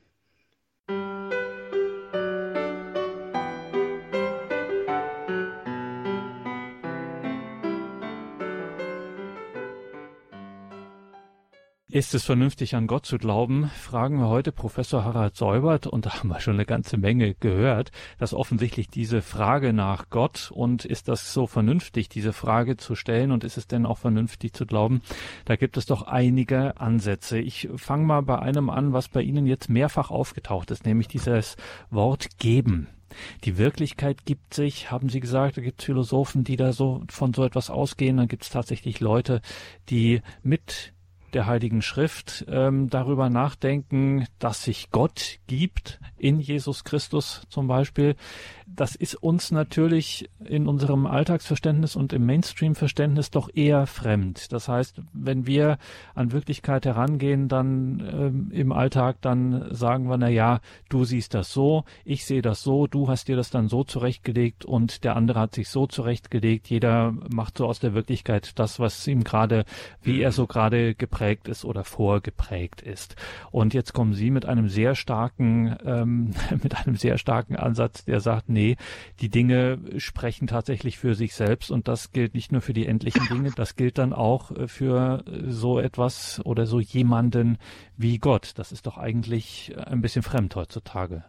Ist 11.99 12.15
es 12.15 12.23
vernünftig, 12.25 12.77
an 12.77 12.87
Gott 12.87 13.07
zu 13.07 13.19
glauben? 13.19 13.73
Fragen 13.75 14.21
wir 14.21 14.29
heute 14.29 14.53
Professor 14.53 15.03
Harald 15.03 15.35
Seubert 15.35 15.89
und 15.89 16.07
da 16.07 16.15
haben 16.15 16.29
wir 16.29 16.39
schon 16.39 16.55
eine 16.55 16.65
ganze 16.65 16.97
Menge 16.97 17.35
gehört, 17.35 17.91
dass 18.19 18.35
offensichtlich 18.35 18.89
diese 18.89 19.21
Frage 19.21 19.73
nach 19.73 20.09
Gott 20.09 20.53
und 20.55 20.85
ist 20.85 21.09
das 21.09 21.33
so 21.35 21.49
vernünftig, 21.49 22.09
diese 22.09 22.33
Frage 22.33 22.77
zu 22.77 22.95
stellen 22.95 23.33
und 23.33 23.43
ist 23.43 23.57
es 23.57 23.67
denn 23.67 23.85
auch 23.85 23.99
vernünftig 23.99 24.53
zu 24.53 24.65
glauben? 24.65 25.03
Da 25.45 25.57
gibt 25.57 25.77
es 25.77 25.87
doch 25.87 26.03
einige 26.03 26.81
Ansätze. 26.81 27.41
Ich 27.41 27.69
fange 27.75 28.07
mal 28.07 28.23
bei 28.23 28.39
einem 28.39 28.71
an, 28.71 28.93
was 28.93 29.09
bei 29.09 29.23
Ihnen 29.23 29.49
jetzt 29.49 29.69
mehrfach 29.69 30.13
aufgetaucht 30.13 30.71
ist, 30.71 30.87
nämlich 30.87 31.09
dieses 31.09 31.57
Wort 31.91 32.39
geben. 32.39 32.87
Die 33.43 33.59
Wirklichkeit 33.59 34.25
gibt 34.25 34.55
sich, 34.55 34.93
haben 34.93 35.09
Sie 35.09 35.19
gesagt, 35.19 35.57
da 35.57 35.63
gibt 35.63 35.81
es 35.81 35.87
Philosophen, 35.87 36.45
die 36.45 36.55
da 36.55 36.73
so 36.73 37.03
von 37.09 37.35
so 37.35 37.43
etwas 37.43 37.71
ausgehen, 37.71 38.19
dann 38.19 38.29
gibt 38.29 38.45
es 38.45 38.51
tatsächlich 38.51 39.01
Leute, 39.01 39.41
die 39.89 40.23
mit 40.45 40.93
der 41.35 41.47
Heiligen 41.47 41.83
Schrift 41.83 42.47
ähm, 42.49 42.89
darüber 42.89 43.29
nachdenken, 43.29 44.27
dass 44.39 44.65
sich 44.65 44.91
Gott 44.91 45.39
gibt 45.47 46.01
in 46.17 46.41
Jesus 46.41 46.85
Christus 46.85 47.43
zum 47.49 47.69
Beispiel. 47.69 48.17
Das 48.67 48.95
ist 48.95 49.15
uns 49.15 49.51
natürlich 49.51 50.29
in 50.45 50.67
unserem 50.67 51.07
Alltagsverständnis 51.07 51.97
und 51.97 52.13
im 52.13 52.27
Mainstream-Verständnis 52.27 53.31
doch 53.31 53.49
eher 53.55 53.87
fremd. 53.87 54.53
Das 54.53 54.69
heißt, 54.69 55.01
wenn 55.13 55.47
wir 55.47 55.79
an 56.15 56.33
Wirklichkeit 56.33 56.87
herangehen, 56.87 57.49
dann 57.49 58.01
ähm, 58.13 58.51
im 58.53 58.73
Alltag, 58.73 59.17
dann 59.21 59.69
sagen 59.75 60.09
wir, 60.09 60.19
na 60.19 60.29
ja, 60.29 60.61
du 60.89 61.05
siehst 61.05 61.35
das 61.35 61.53
so, 61.53 61.85
ich 62.05 62.25
sehe 62.25 62.43
das 62.43 62.63
so, 62.63 62.87
du 62.87 63.09
hast 63.09 63.29
dir 63.29 63.37
das 63.37 63.51
dann 63.51 63.69
so 63.69 63.85
zurechtgelegt 63.85 64.65
und 64.65 65.05
der 65.05 65.17
andere 65.17 65.41
hat 65.41 65.55
sich 65.55 65.69
so 65.69 65.87
zurechtgelegt. 65.87 66.69
Jeder 66.69 67.15
macht 67.31 67.59
so 67.59 67.67
aus 67.67 67.81
der 67.81 67.95
Wirklichkeit 67.95 68.59
das, 68.59 68.81
was 68.81 69.07
ihm 69.07 69.25
gerade, 69.25 69.65
wie 70.03 70.21
er 70.21 70.33
so 70.33 70.47
gerade 70.47 70.95
geprägt 70.95 71.18
ist 71.49 71.65
oder 71.65 71.85
vorgeprägt 71.85 72.81
ist. 72.81 73.17
Und 73.51 73.75
jetzt 73.75 73.93
kommen 73.93 74.15
Sie 74.15 74.31
mit 74.31 74.47
einem 74.47 74.69
sehr 74.69 74.95
starken, 74.95 75.77
ähm, 75.85 76.35
mit 76.63 76.77
einem 76.77 76.97
sehr 76.97 77.19
starken 77.19 77.57
Ansatz, 77.57 78.05
der 78.05 78.21
sagt, 78.21 78.49
nee, 78.49 78.77
die 79.21 79.29
Dinge 79.29 79.79
sprechen 79.99 80.47
tatsächlich 80.47 80.99
für 80.99 81.15
sich 81.15 81.35
selbst 81.35 81.71
und 81.71 81.89
das 81.89 82.13
gilt 82.13 82.35
nicht 82.35 82.53
nur 82.53 82.61
für 82.61 82.73
die 82.73 82.87
endlichen 82.87 83.27
Dinge, 83.29 83.51
das 83.55 83.77
gilt 83.77 83.99
dann 83.99 84.13
auch 84.13 84.51
äh, 84.51 84.69
für 84.69 85.25
äh, 85.27 85.51
so 85.51 85.79
etwas 85.79 86.41
oder 86.45 86.67
so 86.67 86.81
jemanden 86.81 87.59
wie 87.97 88.19
Gott. 88.19 88.53
Das 88.57 88.73
ist 88.73 88.87
doch 88.87 88.99
eigentlich 88.99 89.75
ein 89.77 90.01
bisschen 90.01 90.23
fremd 90.23 90.55
heutzutage. 90.57 91.25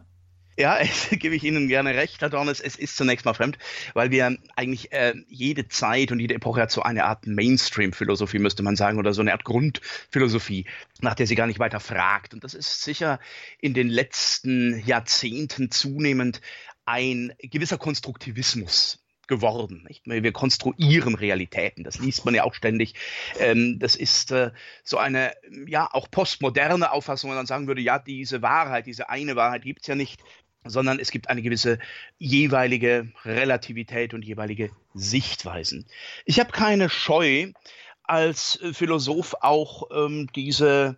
Ja, 0.60 0.76
es, 0.78 1.08
gebe 1.10 1.34
ich 1.34 1.42
Ihnen 1.42 1.68
gerne 1.68 1.94
recht, 1.94 2.20
Herr 2.20 2.28
Dornes. 2.28 2.60
Es 2.60 2.76
ist 2.76 2.94
zunächst 2.94 3.24
mal 3.24 3.32
fremd, 3.32 3.56
weil 3.94 4.10
wir 4.10 4.36
eigentlich 4.56 4.92
äh, 4.92 5.14
jede 5.26 5.68
Zeit 5.68 6.12
und 6.12 6.20
jede 6.20 6.34
Epoche 6.34 6.60
hat 6.60 6.70
so 6.70 6.82
eine 6.82 7.04
Art 7.04 7.26
Mainstream-Philosophie, 7.26 8.38
müsste 8.38 8.62
man 8.62 8.76
sagen, 8.76 8.98
oder 8.98 9.14
so 9.14 9.22
eine 9.22 9.32
Art 9.32 9.44
Grundphilosophie, 9.44 10.66
nach 11.00 11.14
der 11.14 11.26
sie 11.26 11.34
gar 11.34 11.46
nicht 11.46 11.60
weiter 11.60 11.80
fragt. 11.80 12.34
Und 12.34 12.44
das 12.44 12.52
ist 12.52 12.82
sicher 12.82 13.20
in 13.58 13.72
den 13.72 13.88
letzten 13.88 14.78
Jahrzehnten 14.84 15.70
zunehmend 15.70 16.42
ein 16.84 17.32
gewisser 17.40 17.78
Konstruktivismus 17.78 19.00
geworden. 19.30 19.86
Nicht? 19.88 20.02
Wir 20.04 20.32
konstruieren 20.32 21.14
Realitäten. 21.14 21.84
Das 21.84 21.98
liest 21.98 22.26
man 22.26 22.34
ja 22.34 22.44
auch 22.44 22.52
ständig. 22.52 22.94
Ähm, 23.38 23.78
das 23.78 23.96
ist 23.96 24.32
äh, 24.32 24.50
so 24.84 24.98
eine, 24.98 25.32
ja, 25.66 25.88
auch 25.90 26.10
postmoderne 26.10 26.92
Auffassung, 26.92 27.30
wo 27.30 27.34
man 27.34 27.46
sagen 27.46 27.66
würde, 27.66 27.80
ja, 27.80 27.98
diese 27.98 28.42
Wahrheit, 28.42 28.86
diese 28.86 29.08
eine 29.08 29.36
Wahrheit 29.36 29.62
gibt 29.62 29.82
es 29.82 29.86
ja 29.86 29.94
nicht 29.94 30.20
sondern 30.64 30.98
es 30.98 31.10
gibt 31.10 31.28
eine 31.28 31.42
gewisse 31.42 31.78
jeweilige 32.18 33.08
Relativität 33.24 34.14
und 34.14 34.24
jeweilige 34.24 34.70
Sichtweisen. 34.94 35.86
Ich 36.24 36.40
habe 36.40 36.52
keine 36.52 36.90
Scheu, 36.90 37.52
als 38.10 38.58
Philosoph 38.72 39.36
auch 39.40 39.88
ähm, 39.92 40.28
diese, 40.34 40.96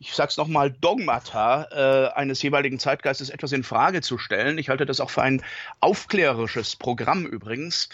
ich 0.00 0.12
sag's 0.12 0.36
nochmal, 0.36 0.72
Dogmata 0.72 1.68
äh, 1.70 2.12
eines 2.14 2.42
jeweiligen 2.42 2.80
Zeitgeistes 2.80 3.30
etwas 3.30 3.52
in 3.52 3.62
Frage 3.62 4.02
zu 4.02 4.18
stellen. 4.18 4.58
Ich 4.58 4.68
halte 4.68 4.84
das 4.84 4.98
auch 4.98 5.10
für 5.10 5.22
ein 5.22 5.42
aufklärerisches 5.78 6.74
Programm 6.74 7.26
übrigens. 7.26 7.88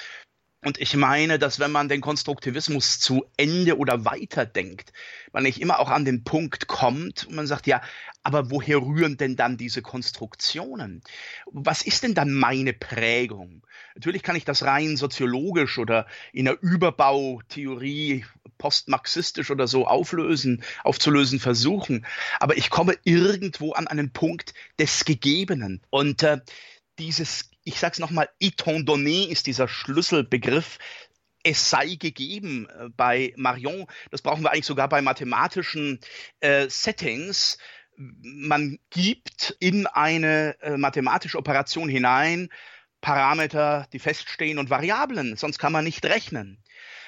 Und 0.64 0.80
ich 0.80 0.96
meine, 0.96 1.38
dass 1.38 1.60
wenn 1.60 1.70
man 1.70 1.90
den 1.90 2.00
Konstruktivismus 2.00 2.98
zu 2.98 3.26
Ende 3.36 3.76
oder 3.76 4.06
weiterdenkt, 4.06 4.94
man 5.32 5.42
nicht 5.42 5.60
immer 5.60 5.78
auch 5.78 5.90
an 5.90 6.06
den 6.06 6.24
Punkt 6.24 6.68
kommt, 6.68 7.26
und 7.26 7.34
man 7.34 7.46
sagt, 7.46 7.66
ja, 7.66 7.82
aber 8.22 8.50
woher 8.50 8.78
rühren 8.78 9.18
denn 9.18 9.36
dann 9.36 9.58
diese 9.58 9.82
Konstruktionen? 9.82 11.02
Was 11.52 11.82
ist 11.82 12.02
denn 12.02 12.14
dann 12.14 12.32
meine 12.32 12.72
Prägung? 12.72 13.66
Natürlich 13.94 14.22
kann 14.22 14.36
ich 14.36 14.46
das 14.46 14.62
rein 14.62 14.96
soziologisch 14.96 15.78
oder 15.78 16.06
in 16.32 16.46
der 16.46 16.56
Überbautheorie 16.62 18.24
postmarxistisch 18.56 19.50
oder 19.50 19.68
so 19.68 19.86
auflösen, 19.86 20.64
aufzulösen 20.82 21.40
versuchen, 21.40 22.06
aber 22.40 22.56
ich 22.56 22.70
komme 22.70 22.94
irgendwo 23.04 23.72
an 23.72 23.86
einen 23.86 24.12
Punkt 24.12 24.54
des 24.78 25.04
Gegebenen. 25.04 25.82
Und 25.90 26.22
äh, 26.22 26.40
dieses 26.98 27.50
ich 27.64 27.78
sage 27.78 27.94
es 27.94 27.98
nochmal, 27.98 28.28
étant 28.40 28.86
donné 28.88 29.28
ist 29.28 29.46
dieser 29.46 29.68
Schlüsselbegriff. 29.68 30.78
Es 31.42 31.68
sei 31.70 31.96
gegeben 31.96 32.68
äh, 32.68 32.88
bei 32.96 33.34
Marion, 33.36 33.86
das 34.10 34.22
brauchen 34.22 34.42
wir 34.42 34.52
eigentlich 34.52 34.66
sogar 34.66 34.88
bei 34.88 35.02
mathematischen 35.02 36.00
äh, 36.40 36.68
Settings. 36.68 37.58
Man 37.96 38.78
gibt 38.90 39.56
in 39.60 39.86
eine 39.86 40.56
äh, 40.62 40.76
mathematische 40.76 41.38
Operation 41.38 41.88
hinein 41.88 42.48
Parameter, 43.00 43.86
die 43.92 43.98
feststehen 43.98 44.58
und 44.58 44.70
Variablen, 44.70 45.36
sonst 45.36 45.58
kann 45.58 45.72
man 45.72 45.84
nicht 45.84 46.04
rechnen. 46.06 46.62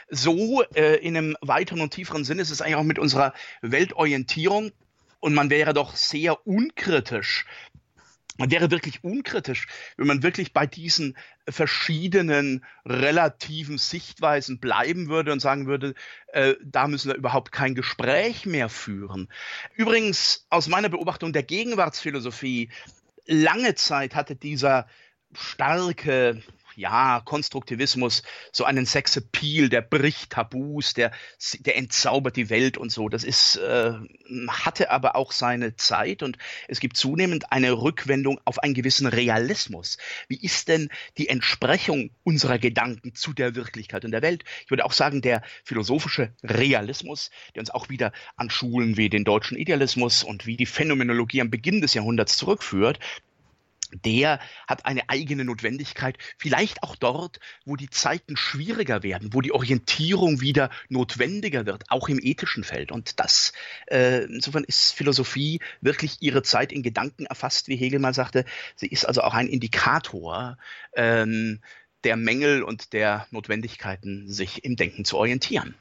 So 0.08 0.62
äh, 0.75 0.96
in 0.96 1.16
einem 1.16 1.36
weiteren 1.40 1.80
und 1.80 1.90
tieferen 1.90 2.25
Sinne 2.25 2.42
ist 2.42 2.50
es 2.50 2.60
eigentlich 2.60 2.76
auch 2.76 2.82
mit 2.82 2.98
unserer 2.98 3.32
Weltorientierung. 3.62 4.72
Und 5.18 5.34
man 5.34 5.48
wäre 5.48 5.72
doch 5.72 5.96
sehr 5.96 6.46
unkritisch, 6.46 7.46
man 8.38 8.50
wäre 8.50 8.70
wirklich 8.70 9.02
unkritisch, 9.04 9.66
wenn 9.96 10.06
man 10.06 10.22
wirklich 10.22 10.52
bei 10.52 10.66
diesen 10.66 11.16
verschiedenen 11.48 12.64
relativen 12.84 13.78
Sichtweisen 13.78 14.58
bleiben 14.58 15.08
würde 15.08 15.32
und 15.32 15.40
sagen 15.40 15.66
würde, 15.66 15.94
äh, 16.28 16.54
da 16.62 16.88
müssen 16.88 17.08
wir 17.08 17.16
überhaupt 17.16 17.52
kein 17.52 17.74
Gespräch 17.74 18.46
mehr 18.46 18.68
führen. 18.68 19.28
Übrigens, 19.74 20.46
aus 20.50 20.68
meiner 20.68 20.88
Beobachtung 20.88 21.32
der 21.32 21.42
Gegenwartsphilosophie, 21.42 22.70
lange 23.26 23.74
Zeit 23.74 24.14
hatte 24.14 24.36
dieser 24.36 24.86
starke 25.32 26.42
ja, 26.76 27.23
Konstruktivismus, 27.25 28.23
so 28.52 28.64
einen 28.64 28.87
Sexappeal, 28.87 29.68
der 29.68 29.80
bricht 29.80 30.30
Tabus, 30.30 30.95
der, 30.95 31.11
der 31.61 31.76
entzaubert 31.76 32.37
die 32.37 32.50
Welt 32.50 32.76
und 32.76 32.92
so. 32.92 33.09
Das 33.09 33.25
ist, 33.25 33.56
äh, 33.56 33.92
hatte 34.49 34.90
aber 34.90 35.16
auch 35.16 35.33
seine 35.33 35.76
Zeit 35.76 36.23
und 36.23 36.37
es 36.68 36.78
gibt 36.80 36.97
zunehmend 36.97 37.50
eine 37.50 37.73
Rückwendung 37.73 38.38
auf 38.45 38.59
einen 38.59 38.75
gewissen 38.75 39.06
Realismus. 39.06 39.97
Wie 40.28 40.40
ist 40.40 40.68
denn 40.68 40.90
die 41.16 41.28
Entsprechung 41.28 42.11
unserer 42.23 42.59
Gedanken 42.59 43.14
zu 43.14 43.33
der 43.33 43.54
Wirklichkeit 43.54 44.04
und 44.04 44.11
der 44.11 44.23
Welt? 44.23 44.45
Ich 44.64 44.71
würde 44.71 44.85
auch 44.85 44.92
sagen, 44.92 45.23
der 45.23 45.42
philosophische 45.64 46.35
Realismus, 46.42 47.30
der 47.54 47.61
uns 47.61 47.71
auch 47.71 47.88
wieder 47.88 48.12
an 48.37 48.50
Schulen 48.50 48.97
wie 48.99 49.09
den 49.09 49.25
deutschen 49.25 49.56
Idealismus 49.56 50.23
und 50.23 50.47
wie 50.47 50.56
die 50.56 50.66
Phänomenologie 50.66 51.40
am 51.40 51.50
Beginn 51.50 51.80
des 51.80 51.95
Jahrhunderts 51.95 52.37
zurückführt, 52.37 52.99
der 53.92 54.40
hat 54.66 54.86
eine 54.86 55.08
eigene 55.08 55.44
Notwendigkeit, 55.44 56.18
vielleicht 56.38 56.82
auch 56.82 56.96
dort, 56.96 57.40
wo 57.64 57.76
die 57.76 57.90
Zeiten 57.90 58.36
schwieriger 58.36 59.02
werden, 59.02 59.32
wo 59.32 59.40
die 59.40 59.52
Orientierung 59.52 60.40
wieder 60.40 60.70
notwendiger 60.88 61.66
wird, 61.66 61.84
auch 61.90 62.08
im 62.08 62.18
ethischen 62.20 62.64
Feld. 62.64 62.92
Und 62.92 63.20
das, 63.20 63.52
äh, 63.86 64.24
insofern 64.24 64.64
ist 64.64 64.92
Philosophie 64.92 65.60
wirklich 65.80 66.18
ihre 66.20 66.42
Zeit 66.42 66.72
in 66.72 66.82
Gedanken 66.82 67.26
erfasst, 67.26 67.68
wie 67.68 67.76
Hegel 67.76 67.98
mal 67.98 68.14
sagte. 68.14 68.44
Sie 68.74 68.88
ist 68.88 69.06
also 69.06 69.22
auch 69.22 69.34
ein 69.34 69.48
Indikator 69.48 70.58
ähm, 70.94 71.60
der 72.04 72.16
Mängel 72.16 72.62
und 72.62 72.92
der 72.92 73.26
Notwendigkeiten, 73.30 74.30
sich 74.30 74.64
im 74.64 74.76
Denken 74.76 75.04
zu 75.04 75.16
orientieren. 75.16 75.74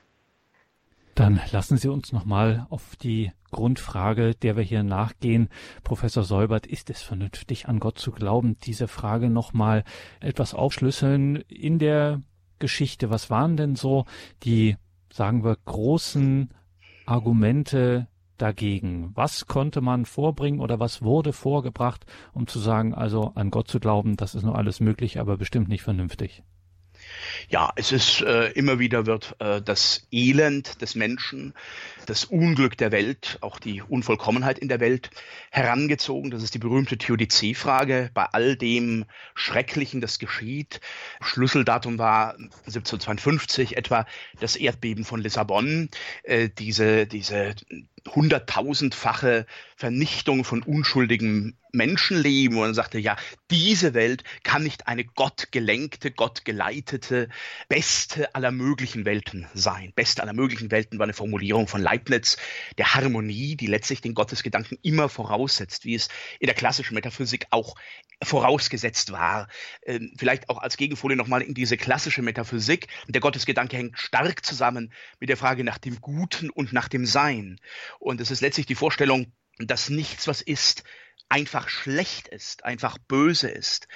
Dann 1.15 1.39
lassen 1.53 1.77
Sie 1.77 1.87
uns 1.87 2.11
nochmal 2.11 2.67
auf 2.69 2.97
die 2.97 3.31
Grundfrage, 3.49 4.35
der 4.35 4.57
wir 4.57 4.63
hier 4.63 4.83
nachgehen. 4.83 5.47
Professor 5.85 6.23
Säubert, 6.23 6.67
ist 6.67 6.89
es 6.89 7.01
vernünftig, 7.01 7.69
an 7.69 7.79
Gott 7.79 7.97
zu 7.97 8.11
glauben? 8.11 8.57
Diese 8.65 8.89
Frage 8.89 9.29
nochmal 9.29 9.85
etwas 10.19 10.53
aufschlüsseln 10.53 11.37
in 11.47 11.79
der 11.79 12.21
Geschichte. 12.59 13.09
Was 13.09 13.29
waren 13.29 13.55
denn 13.55 13.77
so 13.77 14.03
die, 14.43 14.75
sagen 15.09 15.45
wir, 15.45 15.57
großen 15.63 16.49
Argumente 17.05 18.09
dagegen? 18.37 19.11
Was 19.13 19.47
konnte 19.47 19.79
man 19.79 20.03
vorbringen 20.03 20.59
oder 20.59 20.81
was 20.81 21.01
wurde 21.01 21.31
vorgebracht, 21.31 22.05
um 22.33 22.45
zu 22.45 22.59
sagen, 22.59 22.93
also 22.93 23.31
an 23.35 23.51
Gott 23.51 23.69
zu 23.69 23.79
glauben, 23.79 24.17
das 24.17 24.35
ist 24.35 24.43
nur 24.43 24.57
alles 24.57 24.81
möglich, 24.81 25.17
aber 25.17 25.37
bestimmt 25.37 25.69
nicht 25.69 25.83
vernünftig? 25.83 26.43
Ja, 27.49 27.71
es 27.75 27.91
ist 27.91 28.21
äh, 28.21 28.49
immer 28.51 28.79
wieder 28.79 29.05
wird 29.05 29.35
äh, 29.39 29.61
das 29.61 30.07
Elend 30.11 30.81
des 30.81 30.95
Menschen, 30.95 31.53
das 32.05 32.25
Unglück 32.25 32.77
der 32.77 32.91
Welt, 32.91 33.37
auch 33.41 33.59
die 33.59 33.81
Unvollkommenheit 33.81 34.59
in 34.59 34.67
der 34.67 34.79
Welt 34.79 35.09
herangezogen. 35.51 36.31
Das 36.31 36.43
ist 36.43 36.53
die 36.53 36.59
berühmte 36.59 36.97
Theodizee-Frage 36.97 38.09
bei 38.13 38.25
all 38.25 38.55
dem 38.55 39.05
Schrecklichen, 39.33 40.01
das 40.01 40.19
geschieht. 40.19 40.81
Schlüsseldatum 41.21 41.97
war 41.97 42.35
1752 42.65 43.77
etwa 43.77 44.05
das 44.39 44.55
Erdbeben 44.55 45.05
von 45.05 45.21
Lissabon. 45.21 45.89
Äh, 46.23 46.49
diese 46.49 47.07
diese 47.07 47.55
hunderttausendfache 48.07 49.45
Vernichtung 49.75 50.43
von 50.43 50.63
unschuldigen 50.63 51.57
Menschenleben. 51.75 52.57
Und 52.57 52.73
sagte, 52.73 52.97
ja, 52.97 53.17
diese 53.51 53.93
Welt 53.93 54.23
kann 54.43 54.63
nicht 54.63 54.87
eine 54.87 55.03
gottgelenkte, 55.03 56.11
gottgeleitete, 56.11 57.29
beste 57.67 58.33
aller 58.33 58.51
möglichen 58.51 59.05
Welten 59.05 59.47
sein. 59.53 59.91
Beste 59.95 60.23
aller 60.23 60.33
möglichen 60.33 60.71
Welten 60.71 60.97
war 60.97 61.03
eine 61.03 61.13
Formulierung 61.13 61.67
von 61.67 61.81
Leibniz, 61.81 62.37
der 62.77 62.93
Harmonie, 62.93 63.55
die 63.55 63.67
letztlich 63.67 64.01
den 64.01 64.13
Gottesgedanken 64.13 64.77
immer 64.81 65.09
voraussetzt, 65.09 65.85
wie 65.85 65.95
es 65.95 66.07
in 66.39 66.47
der 66.47 66.55
klassischen 66.55 66.95
Metaphysik 66.95 67.47
auch 67.49 67.75
vorausgesetzt 68.23 69.11
war. 69.11 69.47
Ähm, 69.85 70.13
vielleicht 70.17 70.49
auch 70.49 70.59
als 70.59 70.77
Gegenfolie 70.77 71.17
nochmal 71.17 71.41
in 71.41 71.53
diese 71.53 71.77
klassische 71.77 72.21
Metaphysik. 72.21 72.87
Der 73.07 73.21
Gottesgedanke 73.21 73.77
hängt 73.77 73.99
stark 73.99 74.45
zusammen 74.45 74.93
mit 75.19 75.29
der 75.29 75.37
Frage 75.37 75.63
nach 75.63 75.77
dem 75.77 75.99
Guten 75.99 76.49
und 76.49 76.71
nach 76.71 76.87
dem 76.87 77.05
Sein. 77.05 77.59
Und 77.99 78.21
es 78.21 78.31
ist 78.31 78.41
letztlich 78.41 78.65
die 78.65 78.75
Vorstellung, 78.75 79.33
dass 79.57 79.89
nichts, 79.89 80.27
was 80.27 80.41
ist, 80.41 80.83
einfach 81.27 81.69
schlecht 81.69 82.27
ist, 82.27 82.63
einfach 82.65 82.97
böse 82.97 83.49
ist. 83.49 83.87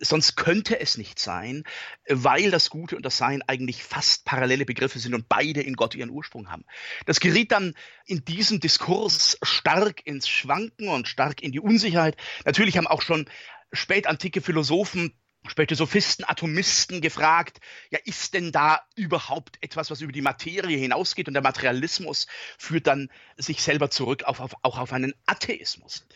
Sonst 0.00 0.36
könnte 0.36 0.80
es 0.80 0.96
nicht 0.96 1.18
sein, 1.18 1.64
weil 2.08 2.50
das 2.50 2.70
Gute 2.70 2.96
und 2.96 3.04
das 3.04 3.18
Sein 3.18 3.42
eigentlich 3.42 3.82
fast 3.82 4.24
parallele 4.24 4.64
Begriffe 4.64 4.98
sind 4.98 5.14
und 5.14 5.28
beide 5.28 5.60
in 5.60 5.74
Gott 5.74 5.94
ihren 5.94 6.10
Ursprung 6.10 6.50
haben. 6.50 6.64
Das 7.04 7.20
geriet 7.20 7.52
dann 7.52 7.74
in 8.06 8.24
diesem 8.24 8.60
Diskurs 8.60 9.38
stark 9.42 10.06
ins 10.06 10.28
Schwanken 10.28 10.88
und 10.88 11.08
stark 11.08 11.42
in 11.42 11.52
die 11.52 11.60
Unsicherheit. 11.60 12.16
Natürlich 12.46 12.76
haben 12.78 12.86
auch 12.86 13.02
schon 13.02 13.28
spätantike 13.72 14.40
Philosophen 14.40 15.12
späte 15.46 15.74
Sophisten, 15.74 16.24
Atomisten 16.24 17.00
gefragt, 17.00 17.60
ja, 17.90 17.98
ist 18.04 18.34
denn 18.34 18.52
da 18.52 18.80
überhaupt 18.96 19.56
etwas, 19.60 19.90
was 19.90 20.00
über 20.00 20.12
die 20.12 20.22
Materie 20.22 20.76
hinausgeht? 20.76 21.28
Und 21.28 21.34
der 21.34 21.42
Materialismus 21.42 22.26
führt 22.58 22.86
dann 22.86 23.10
sich 23.36 23.62
selber 23.62 23.90
zurück 23.90 24.24
auf, 24.24 24.40
auf, 24.40 24.54
auch 24.62 24.78
auf 24.78 24.92
einen 24.92 25.14
Atheismus. 25.26 26.06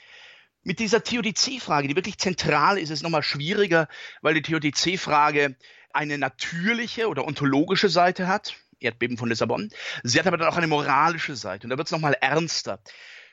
Mit 0.64 0.78
dieser 0.78 1.02
Theodizee-Frage, 1.02 1.88
die 1.88 1.96
wirklich 1.96 2.18
zentral 2.18 2.76
ist, 2.78 2.85
ist 2.85 2.98
es 2.98 3.02
nochmal 3.02 3.22
schwieriger, 3.22 3.88
weil 4.20 4.35
die 4.35 4.42
Theodizee-Frage 4.42 5.56
eine 5.92 6.18
natürliche 6.18 7.08
oder 7.08 7.26
ontologische 7.26 7.88
Seite 7.88 8.28
hat, 8.28 8.54
Erdbeben 8.78 9.16
von 9.16 9.28
Lissabon. 9.28 9.70
Sie 10.02 10.18
hat 10.18 10.26
aber 10.26 10.37
dann 10.37 10.48
auch 10.48 10.56
eine 10.56 10.66
moralische 10.66 11.37
Seite 11.37 11.66
und 11.66 11.70
da 11.70 11.78
wird 11.78 11.88
es 11.88 11.92
nochmal 11.92 12.16
ernster. 12.20 12.80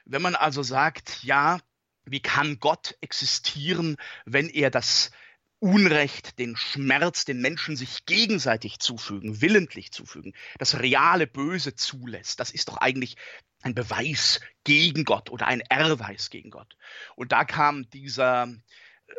Wenn 0.05 0.21
man 0.21 0.35
also 0.35 0.63
sagt, 0.63 1.23
ja, 1.23 1.59
wie 2.05 2.21
kann 2.21 2.59
Gott 2.59 2.95
existieren, 3.01 3.97
wenn 4.25 4.49
er 4.49 4.71
das 4.71 5.11
Unrecht, 5.59 6.39
den 6.39 6.55
Schmerz 6.55 7.25
den 7.25 7.41
Menschen 7.41 7.75
sich 7.75 8.05
gegenseitig 8.05 8.79
zufügen, 8.79 9.41
willentlich 9.41 9.91
zufügen, 9.91 10.33
das 10.57 10.79
reale 10.79 11.27
Böse 11.27 11.75
zulässt, 11.75 12.39
das 12.39 12.51
ist 12.51 12.69
doch 12.69 12.77
eigentlich 12.77 13.17
ein 13.61 13.75
Beweis 13.75 14.39
gegen 14.63 15.03
Gott 15.03 15.29
oder 15.29 15.47
ein 15.47 15.61
Erweis 15.61 16.29
gegen 16.29 16.49
Gott. 16.49 16.77
Und 17.15 17.33
da 17.33 17.43
kam 17.43 17.89
dieser 17.89 18.47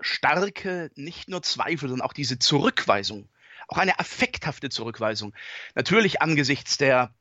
starke, 0.00 0.90
nicht 0.94 1.29
nur 1.29 1.42
Zweifel, 1.42 1.88
sondern 1.88 2.07
auch 2.07 2.14
diese 2.14 2.38
Zurückweisung, 2.38 3.29
auch 3.68 3.79
eine 3.79 3.98
affekthafte 3.98 4.70
Zurückweisung. 4.70 5.35
Natürlich 5.74 6.22
angesichts 6.22 6.79
der 6.79 7.14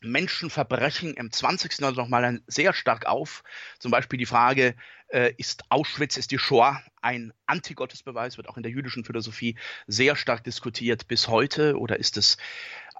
Menschenverbrechen 0.00 1.14
im 1.14 1.32
20. 1.32 1.78
Jahrhundert 1.78 2.04
nochmal 2.04 2.40
sehr 2.46 2.72
stark 2.72 3.06
auf. 3.06 3.42
Zum 3.78 3.90
Beispiel 3.90 4.18
die 4.18 4.26
Frage, 4.26 4.66
äh, 4.66 5.03
ist 5.36 5.64
Auschwitz, 5.68 6.16
ist 6.16 6.30
die 6.30 6.38
Shoah 6.38 6.82
ein 7.00 7.32
Antigottesbeweis, 7.46 8.36
wird 8.36 8.48
auch 8.48 8.56
in 8.56 8.62
der 8.62 8.72
jüdischen 8.72 9.04
Philosophie 9.04 9.56
sehr 9.86 10.16
stark 10.16 10.42
diskutiert 10.42 11.06
bis 11.06 11.28
heute, 11.28 11.78
oder 11.78 11.98
ist 11.98 12.16
es 12.16 12.36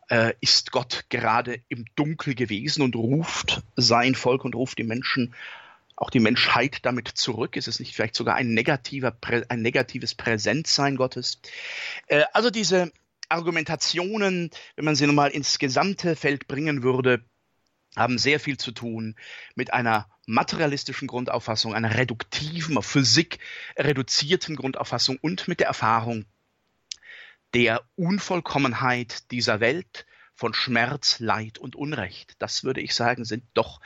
äh, 0.09 0.35
ist 0.40 0.70
Gott 0.70 1.07
gerade 1.09 1.61
im 1.68 1.87
Dunkel 1.94 2.35
gewesen 2.35 2.83
und 2.83 2.96
ruft 2.96 3.62
sein 3.77 4.14
Volk 4.14 4.44
und 4.44 4.55
ruft 4.55 4.79
die 4.79 4.85
Menschen, 4.85 5.35
auch 5.96 6.11
die 6.11 6.20
Menschheit 6.20 6.85
damit 6.85 7.09
zurück? 7.09 7.57
Ist 7.57 7.68
es 7.68 7.81
nicht 7.81 7.94
vielleicht 7.94 8.14
sogar 8.14 8.35
ein, 8.35 8.53
negativer, 8.53 9.16
ein 9.48 9.62
negatives 9.62 10.14
Präsentsein 10.14 10.96
Gottes? 10.96 11.40
Äh, 12.07 12.24
also 12.33 12.50
diese 12.50 12.92
Argumentationen, 13.29 14.50
wenn 14.77 14.85
man 14.85 14.96
sie 14.96 15.07
nun 15.07 15.14
mal 15.14 15.31
ins 15.31 15.59
gesamte 15.59 16.16
Feld 16.16 16.46
bringen 16.46 16.83
würde, 16.83 17.24
haben 17.96 18.18
sehr 18.18 18.40
viel 18.40 18.59
zu 18.59 18.72
tun 18.72 19.14
mit 19.55 19.72
einer 19.72 20.09
materialistischen 20.27 21.09
Grundauffassung, 21.09 21.75
einer 21.75 21.97
reduktiven, 21.97 22.79
auf 22.79 22.87
Physik 22.87 23.39
reduzierten 23.77 24.57
Grundauffassung 24.57 25.19
und 25.21 25.49
mit 25.49 25.61
der 25.61 25.67
Erfahrung 25.67 26.25
der 27.55 27.83
Unvollkommenheit 27.95 29.31
dieser 29.31 29.61
Welt, 29.61 30.07
von 30.35 30.53
Schmerz, 30.53 31.20
Leid 31.20 31.59
und 31.59 31.77
Unrecht. 31.77 32.35
Das 32.40 32.64
würde 32.64 32.81
ich 32.81 32.94
sagen, 32.94 33.25
sind 33.25 33.44
doch 33.55 33.81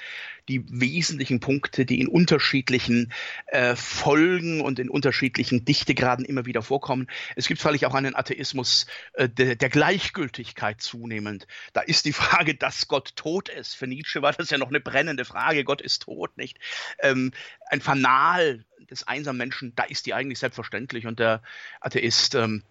die 0.48 0.64
wesentlichen 0.68 1.40
Punkte, 1.40 1.84
die 1.84 2.00
in 2.00 2.08
unterschiedlichen 2.08 3.12
äh, 3.46 3.76
Folgen 3.76 4.62
und 4.62 4.78
in 4.78 4.88
unterschiedlichen 4.88 5.66
Dichtegraden 5.66 6.24
immer 6.24 6.46
wieder 6.46 6.62
vorkommen. 6.62 7.06
Es 7.36 7.48
gibt 7.48 7.60
freilich 7.60 7.84
auch 7.84 7.94
einen 7.94 8.16
Atheismus 8.16 8.86
äh, 9.12 9.28
de, 9.28 9.56
der 9.56 9.68
Gleichgültigkeit 9.68 10.80
zunehmend. 10.80 11.46
Da 11.74 11.82
ist 11.82 12.06
die 12.06 12.14
Frage, 12.14 12.54
dass 12.54 12.88
Gott 12.88 13.14
tot 13.14 13.50
ist. 13.50 13.74
Für 13.74 13.86
Nietzsche 13.86 14.22
war 14.22 14.32
das 14.32 14.48
ja 14.48 14.56
noch 14.56 14.68
eine 14.68 14.80
brennende 14.80 15.26
Frage. 15.26 15.64
Gott 15.64 15.82
ist 15.82 16.02
tot, 16.02 16.36
nicht? 16.38 16.58
Ähm, 17.00 17.32
ein 17.68 17.82
Fanal 17.82 18.64
des 18.90 19.06
einsamen 19.06 19.38
Menschen, 19.38 19.74
da 19.74 19.84
ist 19.84 20.06
die 20.06 20.14
eigentlich 20.14 20.38
selbstverständlich 20.38 21.06
und 21.06 21.18
der 21.18 21.42
Atheist 21.80 22.34
ähm, 22.34 22.62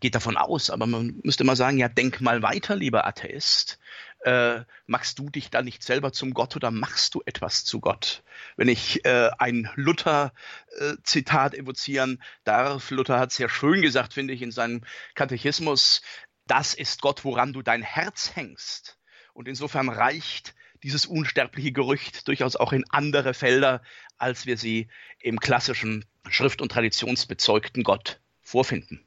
geht 0.00 0.14
davon 0.14 0.36
aus, 0.36 0.70
aber 0.70 0.86
man 0.86 1.20
müsste 1.22 1.44
mal 1.44 1.56
sagen, 1.56 1.78
ja, 1.78 1.88
denk 1.88 2.20
mal 2.20 2.42
weiter, 2.42 2.76
lieber 2.76 3.06
Atheist. 3.06 3.78
Äh, 4.20 4.60
machst 4.86 5.18
du 5.18 5.30
dich 5.30 5.50
da 5.50 5.62
nicht 5.62 5.82
selber 5.82 6.12
zum 6.12 6.32
Gott 6.32 6.54
oder 6.54 6.70
machst 6.70 7.14
du 7.14 7.22
etwas 7.26 7.64
zu 7.64 7.80
Gott? 7.80 8.22
Wenn 8.56 8.68
ich 8.68 9.04
äh, 9.04 9.30
ein 9.38 9.68
Luther-Zitat 9.74 11.54
äh, 11.54 11.58
evozieren 11.58 12.22
darf, 12.44 12.90
Luther 12.90 13.18
hat 13.18 13.32
sehr 13.32 13.48
schön 13.48 13.82
gesagt, 13.82 14.14
finde 14.14 14.32
ich, 14.32 14.42
in 14.42 14.52
seinem 14.52 14.82
Katechismus, 15.14 16.02
das 16.46 16.74
ist 16.74 17.02
Gott, 17.02 17.24
woran 17.24 17.52
du 17.52 17.62
dein 17.62 17.82
Herz 17.82 18.36
hängst. 18.36 18.98
Und 19.32 19.48
insofern 19.48 19.88
reicht 19.88 20.54
dieses 20.82 21.06
unsterbliche 21.06 21.72
Gerücht 21.72 22.28
durchaus 22.28 22.56
auch 22.56 22.72
in 22.72 22.84
andere 22.90 23.34
Felder, 23.34 23.82
als 24.18 24.46
wir 24.46 24.56
sie 24.56 24.88
im 25.20 25.40
klassischen 25.40 26.04
Schrift- 26.28 26.60
und 26.60 26.70
Traditionsbezeugten 26.70 27.82
Gott 27.82 28.20
vorfinden. 28.40 29.04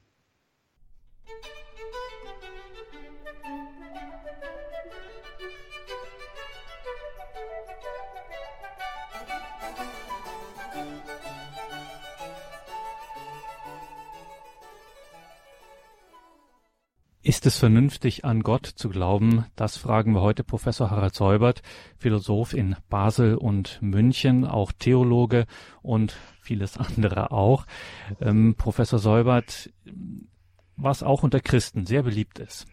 Ist 17.36 17.44
es 17.44 17.58
vernünftig, 17.58 18.24
an 18.24 18.42
Gott 18.42 18.64
zu 18.64 18.88
glauben? 18.88 19.44
Das 19.56 19.76
fragen 19.76 20.14
wir 20.14 20.22
heute 20.22 20.42
Professor 20.42 20.90
Harald 20.90 21.14
Seubert, 21.14 21.60
Philosoph 21.98 22.54
in 22.54 22.76
Basel 22.88 23.34
und 23.34 23.78
München, 23.82 24.46
auch 24.46 24.72
Theologe 24.72 25.44
und 25.82 26.16
vieles 26.40 26.78
andere 26.78 27.32
auch. 27.32 27.66
Ähm, 28.22 28.54
Professor 28.56 28.98
Seubert, 28.98 29.70
was 30.78 31.02
auch 31.02 31.24
unter 31.24 31.40
Christen 31.40 31.84
sehr 31.84 32.04
beliebt 32.04 32.38
ist, 32.38 32.66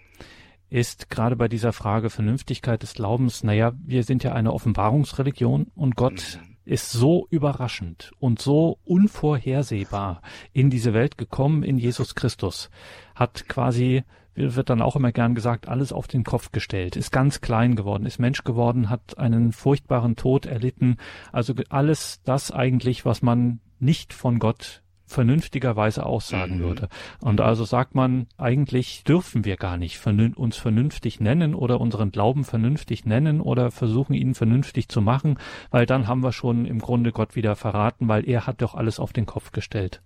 ist 0.69 1.09
gerade 1.09 1.35
bei 1.35 1.49
dieser 1.49 1.73
Frage 1.73 2.09
Vernünftigkeit 2.09 2.83
des 2.83 2.93
Glaubens, 2.93 3.43
naja, 3.43 3.73
wir 3.83 4.03
sind 4.03 4.23
ja 4.23 4.31
eine 4.31 4.53
Offenbarungsreligion 4.53 5.71
und 5.75 5.97
Gott 5.97 6.39
mhm. 6.41 6.55
ist 6.63 6.89
so 6.89 7.27
überraschend 7.29 8.13
und 8.17 8.41
so 8.41 8.79
unvorhersehbar 8.85 10.21
in 10.53 10.69
diese 10.69 10.93
Welt 10.93 11.17
gekommen 11.17 11.63
in 11.63 11.77
Jesus 11.77 12.15
Christus, 12.15 12.69
hat 13.13 13.49
quasi 13.49 14.05
wird 14.35 14.69
dann 14.69 14.81
auch 14.81 14.95
immer 14.95 15.11
gern 15.11 15.35
gesagt, 15.35 15.67
alles 15.67 15.93
auf 15.93 16.07
den 16.07 16.23
Kopf 16.23 16.51
gestellt, 16.51 16.95
ist 16.95 17.11
ganz 17.11 17.41
klein 17.41 17.75
geworden, 17.75 18.05
ist 18.05 18.19
Mensch 18.19 18.43
geworden, 18.43 18.89
hat 18.89 19.17
einen 19.17 19.51
furchtbaren 19.51 20.15
Tod 20.15 20.45
erlitten. 20.45 20.97
Also 21.31 21.53
alles 21.69 22.21
das 22.23 22.51
eigentlich, 22.51 23.05
was 23.05 23.21
man 23.21 23.59
nicht 23.79 24.13
von 24.13 24.39
Gott 24.39 24.83
vernünftigerweise 25.05 26.05
aussagen 26.05 26.57
mhm. 26.57 26.63
würde. 26.63 26.89
Und 27.21 27.39
also 27.39 27.65
sagt 27.65 27.93
man, 27.95 28.27
eigentlich 28.37 29.03
dürfen 29.03 29.45
wir 29.45 29.57
gar 29.57 29.77
nicht 29.77 29.99
vernün 29.99 30.33
uns 30.33 30.57
vernünftig 30.57 31.19
nennen 31.19 31.53
oder 31.53 31.79
unseren 31.79 32.11
Glauben 32.11 32.43
vernünftig 32.43 33.05
nennen 33.05 33.39
oder 33.39 33.71
versuchen 33.71 34.13
ihn 34.13 34.33
vernünftig 34.33 34.89
zu 34.89 35.01
machen, 35.01 35.37
weil 35.69 35.85
dann 35.85 36.07
haben 36.07 36.23
wir 36.23 36.31
schon 36.31 36.65
im 36.65 36.79
Grunde 36.79 37.11
Gott 37.11 37.35
wieder 37.35 37.55
verraten, 37.55 38.07
weil 38.07 38.27
er 38.27 38.47
hat 38.47 38.61
doch 38.61 38.75
alles 38.75 38.99
auf 38.99 39.13
den 39.13 39.25
Kopf 39.25 39.51
gestellt. 39.51 40.01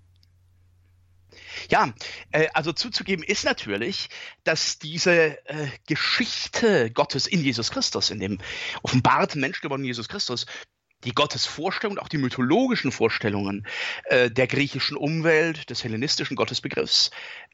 Ja, 1.69 1.93
äh, 2.31 2.47
also 2.53 2.71
zuzugeben 2.71 3.23
ist 3.23 3.45
natürlich, 3.45 4.09
dass 4.43 4.79
diese 4.79 5.37
äh, 5.47 5.67
Geschichte 5.87 6.91
Gottes 6.91 7.27
in 7.27 7.43
Jesus 7.43 7.71
Christus, 7.71 8.09
in 8.09 8.19
dem 8.19 8.39
offenbarten 8.83 9.41
Menschgewordenen 9.41 9.87
Jesus 9.87 10.09
Christus, 10.09 10.45
die 11.03 11.11
Gottesvorstellung, 11.11 11.99
auch 11.99 12.07
die 12.07 12.17
mythologischen 12.17 12.91
Vorstellungen 12.91 13.67
äh, 14.05 14.31
der 14.31 14.47
griechischen 14.47 14.97
Umwelt, 14.97 15.69
des 15.69 15.83
hellenistischen 15.83 16.35
Gottesbegriffs, 16.35 17.11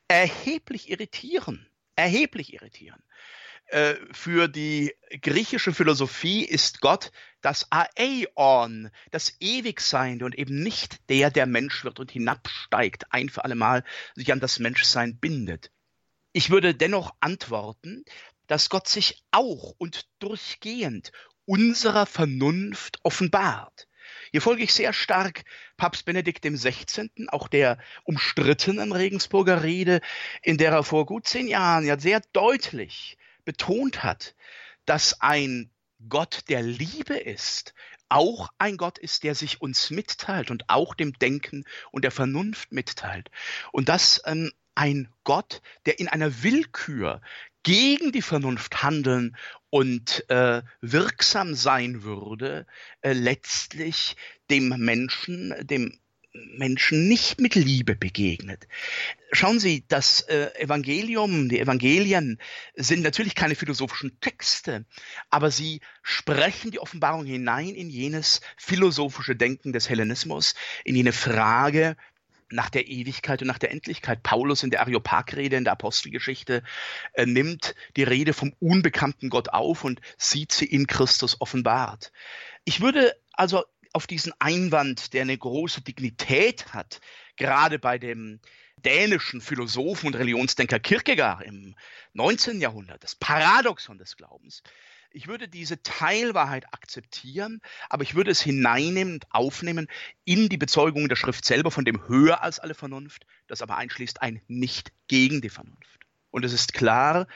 erheblich 0.07 0.89
irritieren. 0.89 1.67
Erheblich 1.95 2.53
irritieren. 2.53 3.03
Äh, 3.73 3.95
für 4.11 4.47
die 4.47 4.93
griechische 5.23 5.73
Philosophie 5.73 6.45
ist 6.45 6.79
Gott 6.79 7.11
das 7.41 7.67
Aeon, 7.71 8.91
das 9.09 9.35
Ewigseinende 9.39 10.25
und 10.25 10.37
eben 10.37 10.61
nicht 10.61 11.09
der, 11.09 11.31
der 11.31 11.47
Mensch 11.47 11.83
wird 11.83 11.99
und 11.99 12.11
hinabsteigt, 12.11 13.11
ein 13.11 13.29
für 13.29 13.43
allemal 13.43 13.83
sich 14.13 14.31
an 14.31 14.39
das 14.39 14.59
Menschsein 14.59 15.17
bindet. 15.17 15.71
Ich 16.33 16.51
würde 16.51 16.75
dennoch 16.75 17.15
antworten, 17.19 18.05
dass 18.45 18.69
Gott 18.69 18.87
sich 18.87 19.23
auch 19.31 19.73
und 19.79 20.05
durchgehend 20.19 21.11
unserer 21.45 22.05
Vernunft 22.05 22.99
offenbart. 23.01 23.87
Hier 24.29 24.41
folge 24.43 24.61
ich 24.61 24.73
sehr 24.75 24.93
stark 24.93 25.45
Papst 25.77 26.05
Benedikt 26.05 26.45
XVI., 26.45 27.09
auch 27.29 27.47
der 27.47 27.79
umstrittenen 28.03 28.91
Regensburger 28.91 29.63
Rede, 29.63 30.01
in 30.43 30.59
der 30.59 30.73
er 30.73 30.83
vor 30.83 31.07
gut 31.07 31.27
zehn 31.27 31.47
Jahren 31.47 31.87
ja 31.87 31.97
sehr 31.97 32.21
deutlich 32.33 33.17
betont 33.45 34.03
hat, 34.03 34.35
dass 34.85 35.21
ein 35.21 35.71
Gott 36.09 36.43
der 36.49 36.61
Liebe 36.61 37.17
ist, 37.17 37.73
auch 38.09 38.49
ein 38.57 38.77
Gott 38.77 38.97
ist, 38.97 39.23
der 39.23 39.35
sich 39.35 39.61
uns 39.61 39.89
mitteilt 39.89 40.51
und 40.51 40.69
auch 40.69 40.93
dem 40.93 41.13
Denken 41.13 41.63
und 41.91 42.03
der 42.03 42.11
Vernunft 42.11 42.71
mitteilt. 42.71 43.31
Und 43.71 43.89
dass 43.89 44.21
ähm, 44.25 44.51
ein 44.75 45.09
Gott, 45.23 45.61
der 45.85 45.99
in 45.99 46.07
einer 46.07 46.43
Willkür 46.43 47.21
gegen 47.63 48.11
die 48.11 48.21
Vernunft 48.21 48.83
handeln 48.83 49.37
und 49.69 50.29
äh, 50.29 50.61
wirksam 50.81 51.55
sein 51.55 52.03
würde, 52.03 52.67
äh, 53.01 53.13
letztlich 53.13 54.15
dem 54.49 54.69
Menschen, 54.77 55.55
dem 55.65 55.97
Menschen 56.33 57.07
nicht 57.07 57.39
mit 57.39 57.53
Liebe 57.53 57.95
begegnet. 57.95 58.67
Schauen 59.31 59.59
Sie, 59.59 59.85
das 59.87 60.21
äh, 60.21 60.49
Evangelium, 60.55 61.47
die 61.47 61.59
Evangelien 61.59 62.39
sind 62.75 63.03
natürlich 63.03 63.35
keine 63.35 63.55
philosophischen 63.55 64.19
Texte, 64.19 64.85
aber 65.29 65.51
sie 65.51 65.81
sprechen 66.01 66.71
die 66.71 66.79
Offenbarung 66.79 67.25
hinein 67.25 67.75
in 67.75 67.89
jenes 67.89 68.41
philosophische 68.57 69.35
Denken 69.35 69.73
des 69.73 69.89
Hellenismus, 69.89 70.55
in 70.83 70.95
jene 70.95 71.13
Frage 71.13 71.95
nach 72.49 72.69
der 72.69 72.87
Ewigkeit 72.87 73.41
und 73.41 73.47
nach 73.47 73.59
der 73.59 73.71
Endlichkeit. 73.71 74.23
Paulus 74.23 74.63
in 74.63 74.71
der 74.71 74.81
Areopag-Rede 74.81 75.55
in 75.55 75.63
der 75.63 75.73
Apostelgeschichte 75.73 76.63
äh, 77.13 77.25
nimmt 77.25 77.75
die 77.95 78.03
Rede 78.03 78.33
vom 78.33 78.53
unbekannten 78.59 79.29
Gott 79.29 79.49
auf 79.49 79.83
und 79.83 80.01
sieht 80.17 80.51
sie 80.51 80.65
in 80.65 80.87
Christus 80.87 81.41
offenbart. 81.41 82.11
Ich 82.65 82.81
würde 82.81 83.13
also 83.33 83.63
auf 83.93 84.07
diesen 84.07 84.33
Einwand, 84.39 85.13
der 85.13 85.21
eine 85.21 85.37
große 85.37 85.81
Dignität 85.81 86.73
hat, 86.73 86.99
gerade 87.35 87.79
bei 87.79 87.97
dem 87.97 88.39
dänischen 88.77 89.39
Philosophen 89.39 90.07
und 90.07 90.15
Religionsdenker 90.15 90.79
Kierkegaard 90.79 91.43
im 91.43 91.75
19. 92.13 92.59
Jahrhundert, 92.59 93.03
das 93.03 93.15
Paradoxon 93.15 93.97
des 93.97 94.17
Glaubens. 94.17 94.63
Ich 95.11 95.27
würde 95.27 95.47
diese 95.47 95.81
Teilwahrheit 95.83 96.65
akzeptieren, 96.73 97.61
aber 97.87 98.01
ich 98.01 98.15
würde 98.15 98.31
es 98.31 98.41
hineinnehmen 98.41 99.13
und 99.13 99.27
aufnehmen 99.29 99.87
in 100.25 100.49
die 100.49 100.57
Bezeugung 100.57 101.07
der 101.07 101.15
Schrift 101.15 101.45
selber 101.45 101.69
von 101.69 101.85
dem 101.85 102.07
höher 102.07 102.41
als 102.41 102.59
alle 102.59 102.73
Vernunft, 102.73 103.27
das 103.45 103.61
aber 103.61 103.77
einschließt 103.77 104.23
ein 104.23 104.41
Nicht 104.47 104.91
gegen 105.07 105.39
die 105.41 105.49
Vernunft. 105.49 105.99
Und 106.31 106.43
es 106.43 106.51
ist 106.51 106.73
klar, 106.73 107.27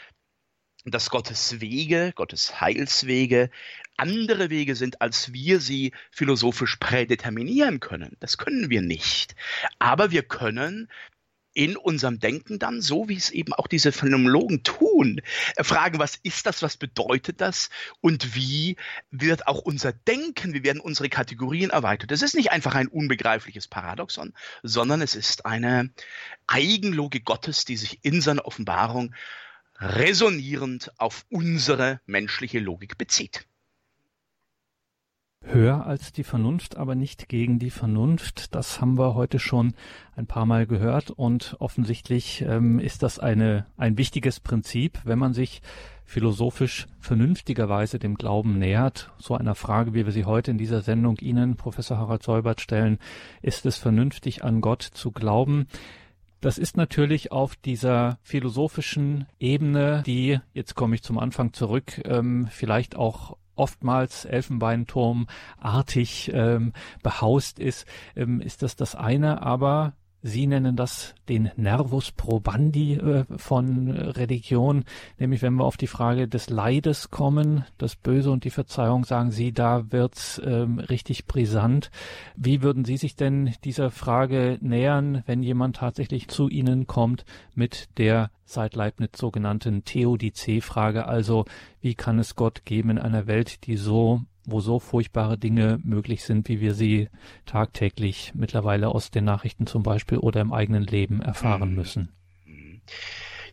dass 0.92 1.10
Gottes 1.10 1.60
Wege, 1.60 2.14
Gottes 2.16 2.62
Heilswege 2.62 3.50
andere 3.98 4.50
Wege 4.50 4.76
sind, 4.76 5.02
als 5.02 5.34
wir 5.34 5.60
sie 5.60 5.92
philosophisch 6.12 6.78
prädeterminieren 6.78 7.80
können. 7.80 8.16
Das 8.20 8.38
können 8.38 8.70
wir 8.70 8.82
nicht. 8.82 9.36
Aber 9.80 10.12
wir 10.12 10.24
können 10.24 10.88
in 11.58 11.76
unserem 11.76 12.20
Denken 12.20 12.60
dann, 12.60 12.82
so 12.84 13.10
wie 13.10 13.16
es 13.16 13.32
eben 13.32 13.52
auch 13.52 13.66
diese 13.66 13.92
Phänomenologen 13.92 14.62
tun, 14.62 15.22
äh, 15.56 15.64
fragen, 15.64 15.98
was 15.98 16.16
ist 16.22 16.46
das, 16.46 16.62
was 16.62 16.78
bedeutet 16.78 17.42
das 17.42 17.72
und 18.00 18.36
wie 18.36 18.76
wird 19.10 19.48
auch 19.48 19.58
unser 19.58 19.92
Denken, 19.92 20.54
wie 20.54 20.64
werden 20.64 20.80
unsere 20.80 21.10
Kategorien 21.10 21.72
erweitert. 21.72 22.12
Es 22.12 22.22
ist 22.22 22.36
nicht 22.36 22.52
einfach 22.52 22.76
ein 22.76 22.88
unbegreifliches 22.88 23.68
Paradoxon, 23.68 24.36
sondern 24.62 25.02
es 25.02 25.16
ist 25.16 25.48
eine 25.48 25.90
Eigenlogik 26.46 27.26
Gottes, 27.26 27.66
die 27.66 27.76
sich 27.78 28.06
in 28.06 28.22
seiner 28.22 28.46
Offenbarung 28.46 29.16
resonierend 29.80 30.92
auf 30.98 31.26
unsere 31.30 32.02
menschliche 32.06 32.60
Logik 32.60 32.98
bezieht 32.98 33.48
höher 35.48 35.86
als 35.86 36.12
die 36.12 36.24
Vernunft, 36.24 36.78
aber 36.78 36.96
nicht 36.96 37.30
gegen 37.30 37.60
die 37.60 37.70
Vernunft. 37.70 38.54
Das 38.54 38.82
haben 38.82 38.98
wir 38.98 39.16
heute 39.16 39.40
schon 39.40 39.74
ein 40.16 40.28
paar 40.28 40.46
Mal 40.46 40.68
gehört 40.68 41.12
und 41.12 41.56
offensichtlich 41.60 42.44
ähm, 42.48 42.80
ist 42.80 43.04
das 43.04 43.20
eine, 43.20 43.66
ein 43.78 43.98
wichtiges 43.98 44.40
Prinzip, 44.40 45.00
wenn 45.06 45.20
man 45.20 45.34
sich 45.34 45.62
philosophisch 46.06 46.88
vernünftigerweise 47.00 48.00
dem 48.00 48.16
Glauben 48.16 48.60
nähert. 48.60 49.12
So 49.18 49.36
einer 49.36 49.56
Frage, 49.56 49.94
wie 49.94 50.06
wir 50.06 50.14
sie 50.14 50.26
heute 50.26 50.52
in 50.52 50.58
dieser 50.58 50.82
Sendung 50.82 51.18
Ihnen, 51.18 51.56
Professor 51.56 51.98
Harald 51.98 52.24
Seubert, 52.24 52.62
stellen. 52.62 52.98
Ist 53.42 53.66
es 53.66 53.78
vernünftig, 53.78 54.44
an 54.44 54.62
Gott 54.62 54.82
zu 54.82 55.12
glauben? 55.12 55.68
Das 56.42 56.58
ist 56.58 56.78
natürlich 56.78 57.32
auf 57.32 57.56
dieser 57.56 58.20
philosophischen 58.22 59.26
Ebene, 59.40 60.04
die, 60.06 60.40
jetzt 60.54 60.76
komme 60.76 60.96
ich 60.96 61.04
zum 61.04 61.18
Anfang 61.18 61.54
zurück, 61.54 62.02
ähm, 62.06 62.48
vielleicht 62.52 62.96
auch 62.96 63.38
oftmals 63.56 64.26
Elfenbeinturmartig 64.26 66.32
ähm, 66.34 66.74
behaust 67.02 67.60
ist, 67.60 67.88
ähm, 68.16 68.40
ist 68.40 68.62
das 68.62 68.76
das 68.76 68.96
eine, 68.96 69.42
aber 69.42 69.94
Sie 70.24 70.48
nennen 70.48 70.76
das 70.76 71.14
den 71.30 71.52
Nervus 71.58 72.12
probandi 72.12 72.96
äh, 72.96 73.26
von 73.38 73.90
Religion, 73.90 74.84
nämlich 75.20 75.42
wenn 75.44 75.54
wir 75.54 75.66
auf 75.66 75.78
die 75.78 75.88
Frage 75.88 76.28
des 76.28 76.50
Leides 76.50 77.12
kommen, 77.12 77.66
das 77.78 77.96
Böse 77.96 78.32
und 78.32 78.44
die 78.44 78.50
Verzeihung, 78.50 79.06
sagen 79.06 79.32
Sie, 79.32 79.54
da 79.54 79.92
wird's 79.92 80.42
ähm, 80.44 80.80
richtig 80.80 81.28
brisant. 81.28 81.92
Wie 82.36 82.64
würden 82.64 82.84
Sie 82.84 82.98
sich 82.98 83.16
denn 83.16 83.54
dieser 83.64 83.92
Frage 83.92 84.58
nähern, 84.60 85.24
wenn 85.28 85.44
jemand 85.44 85.78
tatsächlich 85.78 86.28
zu 86.30 86.50
Ihnen 86.50 86.88
kommt 86.88 87.24
mit 87.54 87.90
der 87.98 88.32
seit 88.44 88.76
Leibniz 88.76 89.18
sogenannten 89.18 89.84
Theodizee-Frage, 89.84 91.06
also 91.06 91.46
wie 91.82 91.96
kann 91.96 92.18
es 92.18 92.36
Gott 92.36 92.66
geben 92.66 92.92
in 92.92 92.98
einer 92.98 93.28
Welt, 93.28 93.68
die 93.68 93.78
so 93.78 94.22
wo 94.48 94.62
so 94.62 94.80
furchtbare 94.80 95.38
Dinge 95.38 95.80
möglich 95.84 96.24
sind, 96.24 96.50
wie 96.50 96.60
wir 96.60 96.74
sie 96.74 97.10
tagtäglich 97.46 98.32
mittlerweile 98.34 98.88
aus 98.88 99.12
den 99.12 99.26
Nachrichten 99.26 99.68
zum 99.68 99.84
Beispiel 99.84 100.18
oder 100.18 100.42
im 100.42 100.54
eigenen 100.54 100.84
Leben 100.84 101.22
erfahren 101.22 101.70
mhm. 101.70 101.76
müssen. 101.76 102.10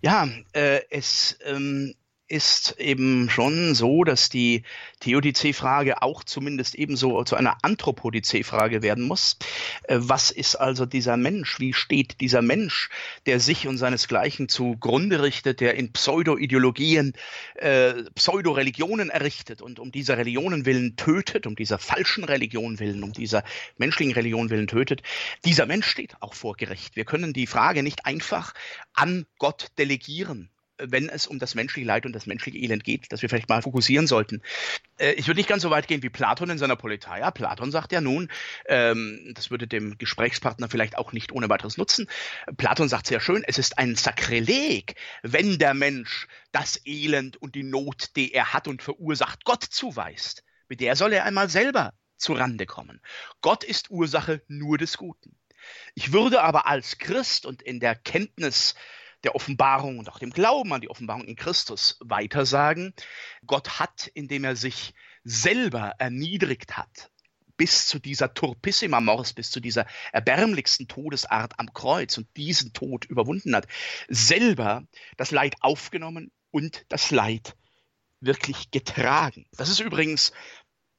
Ja, 0.01 0.29
äh, 0.53 0.81
es 0.91 1.39
ähm, 1.45 1.95
ist 2.27 2.77
eben 2.79 3.29
schon 3.29 3.75
so, 3.75 4.03
dass 4.03 4.31
die 4.31 4.63
Theodizee-Frage 5.01 6.01
auch 6.01 6.25
zumindest 6.25 6.75
ebenso 6.75 7.23
zu 7.25 7.37
einer 7.37 7.59
Anthropodizee-Frage 7.63 8.83
werden 8.83 9.05
muss. 9.05 9.37
Äh, 9.85 9.99
was 10.01 10.31
ist 10.31 10.57
also 10.57 10.87
dieser 10.87 11.19
Mensch? 11.19 11.61
Wie 11.61 11.75
steht 11.75 12.21
dieser 12.21 12.41
Mensch, 12.41 12.89
der 13.27 13.41
sich 13.41 13.67
und 13.67 13.77
seinesgleichen 13.77 14.49
zugrunde 14.49 15.23
richtet, 15.23 15.61
der 15.61 15.75
in 15.75 15.93
Pseudo-Ideologien, 15.93 17.13
äh, 17.57 18.05
Pseudo-Religionen 18.15 19.11
errichtet 19.11 19.61
und 19.61 19.79
um 19.79 19.93
dieser 19.93 20.17
Religionen 20.17 20.65
willen 20.65 20.97
tötet, 20.97 21.47
um 21.47 21.57
dieser 21.57 21.79
falschen 21.79 22.25
Religion 22.25 22.79
willen, 22.79 23.03
um 23.03 23.13
dieser 23.13 23.45
menschlichen 23.77 24.15
Religion 24.15 24.49
willen 24.49 24.67
tötet? 24.67 25.03
Dieser 25.45 25.67
Mensch 25.67 25.87
steht 25.87 26.15
auch 26.21 26.33
vor 26.33 26.57
Gericht. 26.57 26.97
Wir 26.97 27.05
können 27.05 27.35
die 27.35 27.47
Frage 27.47 27.83
nicht 27.83 28.07
einfach 28.07 28.55
an 28.95 29.27
Gott 29.39 29.69
delegieren 29.77 30.51
wenn 30.79 31.09
es 31.09 31.27
um 31.27 31.39
das 31.39 31.55
menschliche 31.55 31.87
Leid 31.87 32.07
und 32.07 32.13
das 32.13 32.27
menschliche 32.27 32.59
Elend 32.59 32.85
geht, 32.85 33.13
dass 33.13 33.23
wir 33.23 33.29
vielleicht 33.29 33.49
mal 33.49 33.63
fokussieren 33.63 34.07
sollten. 34.07 34.43
Äh, 34.99 35.13
ich 35.13 35.27
würde 35.27 35.39
nicht 35.39 35.49
ganz 35.49 35.63
so 35.63 35.71
weit 35.71 35.89
gehen 35.89 36.03
wie 36.03 36.11
Platon 36.11 36.51
in 36.51 36.59
seiner 36.59 36.77
Politeia. 36.77 37.31
Platon 37.31 37.71
sagt 37.71 37.93
ja 37.93 38.01
nun, 38.01 38.31
ähm, 38.67 39.33
das 39.35 39.51
würde 39.51 39.67
dem 39.67 39.99
Gesprächspartner 39.99 40.69
vielleicht 40.69 40.99
auch 40.99 41.13
nicht 41.13 41.33
ohne 41.33 41.49
weiteres 41.49 41.77
nutzen. 41.77 42.09
Platon 42.57 42.89
sagt 42.89 43.07
sehr 43.07 43.21
schön, 43.21 43.45
es 43.47 43.59
ist 43.59 43.79
ein 43.79 43.95
Sakrileg, 43.95 44.97
wenn 45.23 45.59
der 45.59 45.75
Mensch 45.75 46.27
das 46.53 46.81
Elend 46.85 47.37
und 47.37 47.55
die 47.55 47.63
Not, 47.63 48.17
die 48.17 48.33
er 48.33 48.53
hat 48.53 48.69
und 48.69 48.83
verursacht, 48.83 49.45
Gott 49.45 49.65
zuweist. 49.65 50.45
Mit 50.69 50.81
der 50.81 50.97
soll 50.97 51.13
er 51.13 51.25
einmal 51.25 51.49
selber 51.49 51.93
zu 52.17 52.33
Rande 52.33 52.67
kommen. 52.67 53.01
Gott 53.43 53.65
ist 53.65 53.91
Ursache 53.91 54.43
nur 54.49 54.79
des 54.79 54.97
Guten. 54.97 55.37
Ich 55.95 56.13
würde 56.13 56.43
aber 56.43 56.67
als 56.67 56.99
Christ 56.99 57.47
und 57.47 57.63
in 57.63 57.81
der 57.81 57.95
Kenntnis 57.95 58.75
der 59.25 59.35
Offenbarung 59.35 59.99
und 59.99 60.09
auch 60.09 60.19
dem 60.19 60.31
Glauben 60.31 60.73
an 60.73 60.81
die 60.81 60.91
Offenbarung 60.91 61.25
in 61.25 61.37
Christus 61.37 61.99
weitersagen. 62.01 62.95
Gott 63.47 63.79
hat, 63.79 64.07
indem 64.15 64.45
er 64.45 64.57
sich 64.57 64.95
selber 65.25 65.95
erniedrigt 65.99 66.77
hat, 66.77 67.11
bis 67.57 67.87
zu 67.87 67.99
dieser 67.99 68.35
Turpissima 68.35 69.01
Mors, 69.01 69.33
bis 69.33 69.51
zu 69.51 69.61
dieser 69.61 69.87
erbärmlichsten 70.13 70.89
Todesart 70.89 71.59
am 71.59 71.73
Kreuz 71.73 72.19
und 72.19 72.29
diesen 72.37 72.73
Tod 72.73 73.05
überwunden 73.05 73.55
hat, 73.55 73.67
selber 74.09 74.85
das 75.17 75.31
Leid 75.31 75.55
aufgenommen 75.61 76.31
und 76.51 76.85
das 76.89 77.11
Leid 77.11 77.57
wirklich 78.21 78.71
getragen. 78.71 79.47
Das 79.53 79.69
ist 79.69 79.81
übrigens 79.81 80.33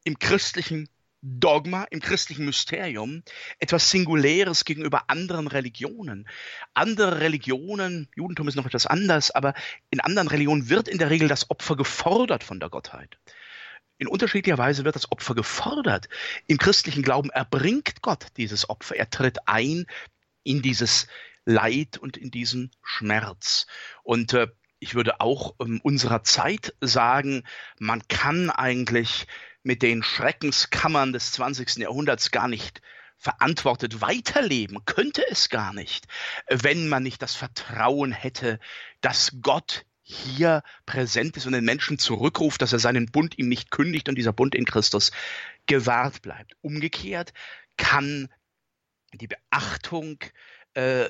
im 0.03 0.19
christlichen 0.19 0.89
Dogma 1.27 1.85
im 1.89 2.01
christlichen 2.01 2.45
Mysterium 2.45 3.23
etwas 3.57 3.89
Singuläres 3.89 4.63
gegenüber 4.63 5.09
anderen 5.09 5.47
Religionen. 5.47 6.29
Andere 6.75 7.19
Religionen, 7.19 8.07
Judentum 8.15 8.47
ist 8.47 8.55
noch 8.55 8.67
etwas 8.67 8.85
anders, 8.85 9.31
aber 9.31 9.55
in 9.89 9.99
anderen 9.99 10.27
Religionen 10.27 10.69
wird 10.69 10.87
in 10.87 10.99
der 10.99 11.09
Regel 11.09 11.27
das 11.27 11.49
Opfer 11.49 11.75
gefordert 11.75 12.43
von 12.43 12.59
der 12.59 12.69
Gottheit. 12.69 13.17
In 13.97 14.07
unterschiedlicher 14.07 14.59
Weise 14.59 14.85
wird 14.85 14.95
das 14.95 15.11
Opfer 15.11 15.33
gefordert. 15.33 16.09
Im 16.45 16.59
christlichen 16.59 17.01
Glauben 17.01 17.31
erbringt 17.31 18.03
Gott 18.03 18.27
dieses 18.37 18.69
Opfer. 18.69 18.95
Er 18.95 19.09
tritt 19.09 19.47
ein 19.47 19.87
in 20.43 20.61
dieses 20.61 21.07
Leid 21.45 21.97
und 21.97 22.17
in 22.17 22.29
diesen 22.29 22.69
Schmerz. 22.83 23.65
Und 24.03 24.33
äh, 24.33 24.47
ich 24.79 24.93
würde 24.93 25.21
auch 25.21 25.55
ähm, 25.59 25.79
unserer 25.81 26.23
Zeit 26.23 26.75
sagen, 26.81 27.43
man 27.79 28.07
kann 28.07 28.51
eigentlich 28.51 29.25
mit 29.65 29.81
den 29.81 30.03
Schreckenskammern 30.03 31.11
des 31.11 31.31
20. 31.33 31.77
Jahrhunderts 31.77 32.31
gar 32.31 32.47
nicht 32.47 32.81
verantwortet 33.17 34.01
weiterleben, 34.01 34.85
könnte 34.85 35.25
es 35.29 35.49
gar 35.49 35.73
nicht, 35.73 36.05
wenn 36.47 36.87
man 36.87 37.01
nicht 37.01 37.21
das 37.21 37.35
Vertrauen 37.35 38.11
hätte, 38.11 38.59
dass 39.01 39.37
Gott 39.41 39.85
hier 40.03 40.61
präsent 40.85 41.35
ist 41.35 41.47
und 41.47 41.53
den 41.53 41.65
Menschen 41.65 41.97
zurückruft, 41.97 42.61
dass 42.61 42.73
er 42.73 42.79
seinen 42.79 43.07
Bund 43.07 43.39
ihm 43.39 43.49
nicht 43.49 43.71
kündigt 43.71 44.07
und 44.07 44.15
dieser 44.15 44.33
Bund 44.33 44.53
in 44.53 44.65
Christus 44.65 45.11
gewahrt 45.65 46.21
bleibt. 46.21 46.55
Umgekehrt 46.61 47.33
kann 47.75 48.31
die 49.13 49.27
Beachtung 49.27 50.19
äh, 50.75 51.09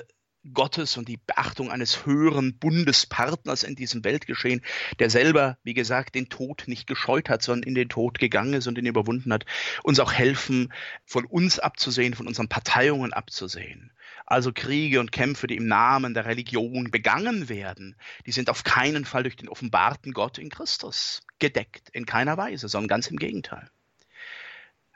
Gottes 0.52 0.96
und 0.96 1.08
die 1.08 1.18
Beachtung 1.18 1.70
eines 1.70 2.06
höheren 2.06 2.58
Bundespartners 2.58 3.62
in 3.62 3.74
diesem 3.74 4.04
Weltgeschehen, 4.04 4.62
der 4.98 5.10
selber, 5.10 5.58
wie 5.62 5.74
gesagt, 5.74 6.14
den 6.14 6.28
Tod 6.28 6.64
nicht 6.66 6.86
gescheut 6.86 7.28
hat, 7.28 7.42
sondern 7.42 7.68
in 7.68 7.74
den 7.74 7.88
Tod 7.88 8.18
gegangen 8.18 8.54
ist 8.54 8.66
und 8.66 8.78
ihn 8.78 8.86
überwunden 8.86 9.32
hat, 9.32 9.44
uns 9.82 10.00
auch 10.00 10.12
helfen, 10.12 10.72
von 11.04 11.24
uns 11.24 11.58
abzusehen, 11.58 12.14
von 12.14 12.26
unseren 12.26 12.48
Parteiungen 12.48 13.12
abzusehen. 13.12 13.92
Also 14.26 14.52
Kriege 14.52 14.98
und 15.00 15.12
Kämpfe, 15.12 15.46
die 15.46 15.56
im 15.56 15.68
Namen 15.68 16.14
der 16.14 16.26
Religion 16.26 16.90
begangen 16.90 17.48
werden, 17.48 17.94
die 18.26 18.32
sind 18.32 18.50
auf 18.50 18.64
keinen 18.64 19.04
Fall 19.04 19.22
durch 19.22 19.36
den 19.36 19.48
offenbarten 19.48 20.12
Gott 20.12 20.38
in 20.38 20.50
Christus 20.50 21.22
gedeckt, 21.38 21.90
in 21.92 22.06
keiner 22.06 22.36
Weise, 22.36 22.68
sondern 22.68 22.88
ganz 22.88 23.06
im 23.06 23.18
Gegenteil. 23.18 23.70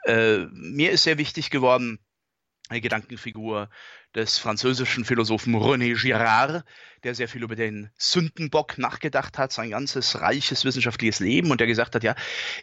Äh, 0.04 0.46
mir 0.52 0.90
ist 0.90 1.04
sehr 1.04 1.18
wichtig 1.18 1.50
geworden, 1.50 1.98
Gedankenfigur 2.78 3.68
des 4.14 4.38
französischen 4.38 5.04
Philosophen 5.04 5.56
René 5.56 6.00
Girard, 6.00 6.64
der 7.02 7.14
sehr 7.14 7.28
viel 7.28 7.42
über 7.42 7.56
den 7.56 7.90
Sündenbock 7.96 8.78
nachgedacht 8.78 9.38
hat, 9.38 9.52
sein 9.52 9.70
ganzes 9.70 10.20
reiches 10.20 10.64
wissenschaftliches 10.64 11.20
Leben 11.20 11.50
und 11.50 11.60
der 11.60 11.66
gesagt 11.66 11.94
hat, 11.94 12.04
ja, 12.04 12.14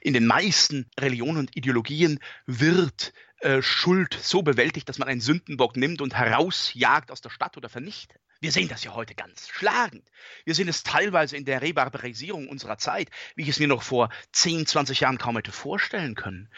in 0.01 0.13
den 0.13 0.25
meisten 0.25 0.89
Religionen 0.99 1.39
und 1.39 1.57
Ideologien 1.57 2.19
wird 2.45 3.13
äh, 3.39 3.61
Schuld 3.61 4.17
so 4.19 4.41
bewältigt, 4.41 4.89
dass 4.89 4.97
man 4.97 5.07
einen 5.07 5.21
Sündenbock 5.21 5.75
nimmt 5.75 6.01
und 6.01 6.15
herausjagt 6.15 7.11
aus 7.11 7.21
der 7.21 7.29
Stadt 7.29 7.57
oder 7.57 7.69
vernichtet. 7.69 8.19
Wir 8.39 8.51
sehen 8.51 8.67
das 8.67 8.83
ja 8.83 8.93
heute 8.93 9.15
ganz 9.15 9.49
schlagend. 9.49 10.07
Wir 10.45 10.53
sehen 10.53 10.67
es 10.67 10.83
teilweise 10.83 11.37
in 11.37 11.45
der 11.45 11.61
Rebarbarisierung 11.61 12.47
unserer 12.47 12.77
Zeit, 12.77 13.09
wie 13.35 13.43
ich 13.43 13.49
es 13.49 13.59
mir 13.59 13.67
noch 13.67 13.81
vor 13.81 14.09
10, 14.31 14.67
20 14.67 14.99
Jahren 14.99 15.17
kaum 15.17 15.37
hätte 15.37 15.51
vorstellen 15.51 16.13
können. 16.13 16.49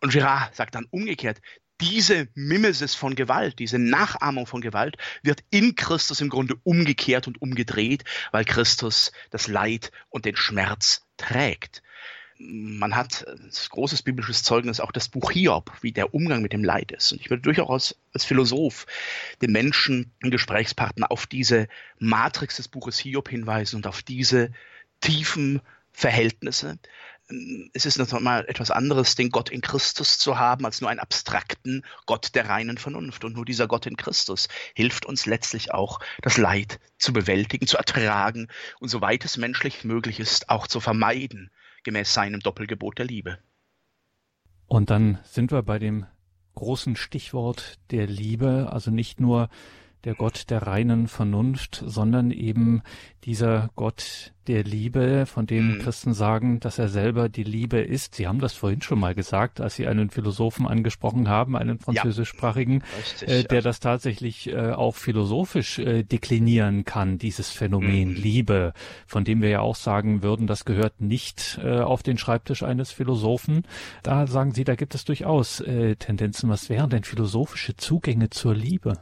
Und 0.00 0.12
Girard 0.12 0.54
sagt 0.54 0.74
dann 0.74 0.86
umgekehrt, 0.90 1.40
diese 1.80 2.28
Mimesis 2.34 2.94
von 2.94 3.14
Gewalt, 3.14 3.58
diese 3.58 3.78
Nachahmung 3.78 4.46
von 4.46 4.60
Gewalt 4.60 4.96
wird 5.22 5.44
in 5.50 5.74
Christus 5.74 6.20
im 6.20 6.28
Grunde 6.28 6.56
umgekehrt 6.62 7.26
und 7.26 7.40
umgedreht, 7.42 8.04
weil 8.32 8.44
Christus 8.44 9.12
das 9.30 9.46
Leid 9.48 9.92
und 10.08 10.24
den 10.24 10.36
Schmerz 10.36 11.06
trägt. 11.16 11.82
man 12.38 12.94
hat 12.94 13.24
großes 13.70 14.02
biblisches 14.02 14.42
Zeugnis 14.42 14.80
auch 14.80 14.92
das 14.92 15.08
Buch 15.08 15.30
Hiob, 15.30 15.72
wie 15.80 15.92
der 15.92 16.14
Umgang 16.14 16.42
mit 16.42 16.52
dem 16.52 16.64
Leid 16.64 16.92
ist. 16.92 17.12
Und 17.12 17.20
ich 17.20 17.30
würde 17.30 17.42
durchaus 17.42 17.98
als 18.12 18.24
Philosoph 18.24 18.86
den 19.40 19.52
Menschen, 19.52 20.12
den 20.22 20.30
Gesprächspartner 20.30 21.10
auf 21.10 21.26
diese 21.26 21.68
Matrix 21.98 22.56
des 22.56 22.68
Buches 22.68 22.98
Hiob 22.98 23.28
hinweisen 23.28 23.76
und 23.76 23.86
auf 23.86 24.02
diese 24.02 24.52
tiefen 25.00 25.60
Verhältnisse. 25.92 26.78
Es 27.72 27.86
ist 27.86 27.98
nochmal 27.98 28.44
etwas 28.48 28.70
anderes, 28.70 29.16
den 29.16 29.30
Gott 29.30 29.50
in 29.50 29.60
Christus 29.60 30.18
zu 30.18 30.38
haben, 30.38 30.64
als 30.64 30.80
nur 30.80 30.90
einen 30.90 31.00
abstrakten 31.00 31.84
Gott 32.06 32.34
der 32.34 32.48
reinen 32.48 32.78
Vernunft. 32.78 33.24
Und 33.24 33.34
nur 33.34 33.44
dieser 33.44 33.66
Gott 33.66 33.86
in 33.86 33.96
Christus 33.96 34.48
hilft 34.74 35.06
uns 35.06 35.26
letztlich 35.26 35.72
auch, 35.72 35.98
das 36.22 36.36
Leid 36.36 36.78
zu 36.98 37.12
bewältigen, 37.12 37.66
zu 37.66 37.76
ertragen 37.76 38.48
und 38.78 38.88
soweit 38.88 39.24
es 39.24 39.36
menschlich 39.36 39.84
möglich 39.84 40.20
ist, 40.20 40.48
auch 40.48 40.66
zu 40.66 40.80
vermeiden 40.80 41.50
gemäß 41.82 42.12
seinem 42.12 42.40
Doppelgebot 42.40 42.98
der 42.98 43.06
Liebe. 43.06 43.38
Und 44.66 44.90
dann 44.90 45.18
sind 45.24 45.52
wir 45.52 45.62
bei 45.62 45.78
dem 45.78 46.06
großen 46.56 46.96
Stichwort 46.96 47.78
der 47.90 48.06
Liebe, 48.06 48.70
also 48.72 48.90
nicht 48.90 49.20
nur 49.20 49.48
der 50.06 50.14
Gott 50.14 50.50
der 50.50 50.62
reinen 50.62 51.08
Vernunft, 51.08 51.82
sondern 51.84 52.30
eben 52.30 52.82
dieser 53.24 53.70
Gott 53.74 54.32
der 54.46 54.62
Liebe, 54.62 55.26
von 55.26 55.48
dem 55.48 55.72
mhm. 55.72 55.78
Christen 55.80 56.14
sagen, 56.14 56.60
dass 56.60 56.78
er 56.78 56.88
selber 56.88 57.28
die 57.28 57.42
Liebe 57.42 57.80
ist. 57.80 58.14
Sie 58.14 58.28
haben 58.28 58.38
das 58.38 58.52
vorhin 58.52 58.82
schon 58.82 59.00
mal 59.00 59.16
gesagt, 59.16 59.60
als 59.60 59.74
Sie 59.74 59.88
einen 59.88 60.10
Philosophen 60.10 60.68
angesprochen 60.68 61.28
haben, 61.28 61.56
einen 61.56 61.80
französischsprachigen, 61.80 62.84
ja, 63.20 63.26
äh, 63.26 63.42
der 63.42 63.62
das 63.62 63.80
tatsächlich 63.80 64.48
äh, 64.48 64.70
auch 64.70 64.94
philosophisch 64.94 65.80
äh, 65.80 66.04
deklinieren 66.04 66.84
kann, 66.84 67.18
dieses 67.18 67.50
Phänomen 67.50 68.10
mhm. 68.10 68.14
Liebe, 68.14 68.74
von 69.08 69.24
dem 69.24 69.42
wir 69.42 69.48
ja 69.48 69.60
auch 69.60 69.74
sagen 69.74 70.22
würden, 70.22 70.46
das 70.46 70.64
gehört 70.64 71.00
nicht 71.00 71.58
äh, 71.64 71.80
auf 71.80 72.04
den 72.04 72.16
Schreibtisch 72.16 72.62
eines 72.62 72.92
Philosophen. 72.92 73.64
Da 74.04 74.28
sagen 74.28 74.52
Sie, 74.52 74.62
da 74.62 74.76
gibt 74.76 74.94
es 74.94 75.04
durchaus 75.04 75.58
äh, 75.58 75.96
Tendenzen. 75.96 76.48
Was 76.48 76.68
wären 76.68 76.90
denn 76.90 77.02
philosophische 77.02 77.76
Zugänge 77.76 78.30
zur 78.30 78.54
Liebe? 78.54 78.92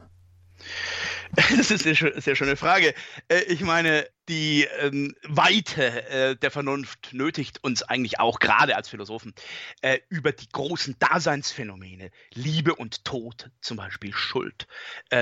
Das 1.35 1.71
ist 1.71 1.85
eine 1.85 2.21
sehr, 2.21 2.35
schöne 2.35 2.55
Frage. 2.55 2.93
Äh, 3.27 3.41
ich 3.43 3.61
meine, 3.61 4.07
die 4.29 4.67
ähm, 4.79 5.15
Weite 5.23 6.07
äh, 6.09 6.35
der 6.35 6.51
Vernunft 6.51 7.13
nötigt 7.13 7.63
uns 7.63 7.83
eigentlich 7.83 8.19
auch, 8.19 8.39
gerade 8.39 8.75
als 8.75 8.89
Philosophen, 8.89 9.33
äh, 9.81 9.99
über 10.09 10.31
die 10.31 10.47
großen 10.49 10.95
Daseinsphänomene, 10.99 12.11
Liebe 12.33 12.75
und 12.75 13.05
Tod, 13.05 13.49
zum 13.61 13.77
Beispiel 13.77 14.13
Schuld, 14.13 14.67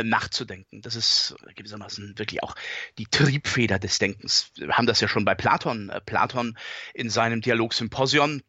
nachzudenken. 0.04 0.82
Das 0.82 0.96
ist 0.96 1.36
gewissermaßen 1.56 2.18
wirklich 2.18 2.44
auch 2.44 2.56
die 2.98 3.06
Triebfeder 3.06 3.80
des 3.80 4.00
Denkens. 4.00 4.52
Wir 4.56 4.78
haben 4.78 4.88
das 4.88 5.02
ja 5.02 5.08
schon 5.08 5.26
bei 5.26 5.36
Platon. 5.36 5.92
Platon 6.06 6.58
in 6.94 7.10
seinem 7.10 7.42
Dialog 7.42 7.74
Symposion 7.74 8.42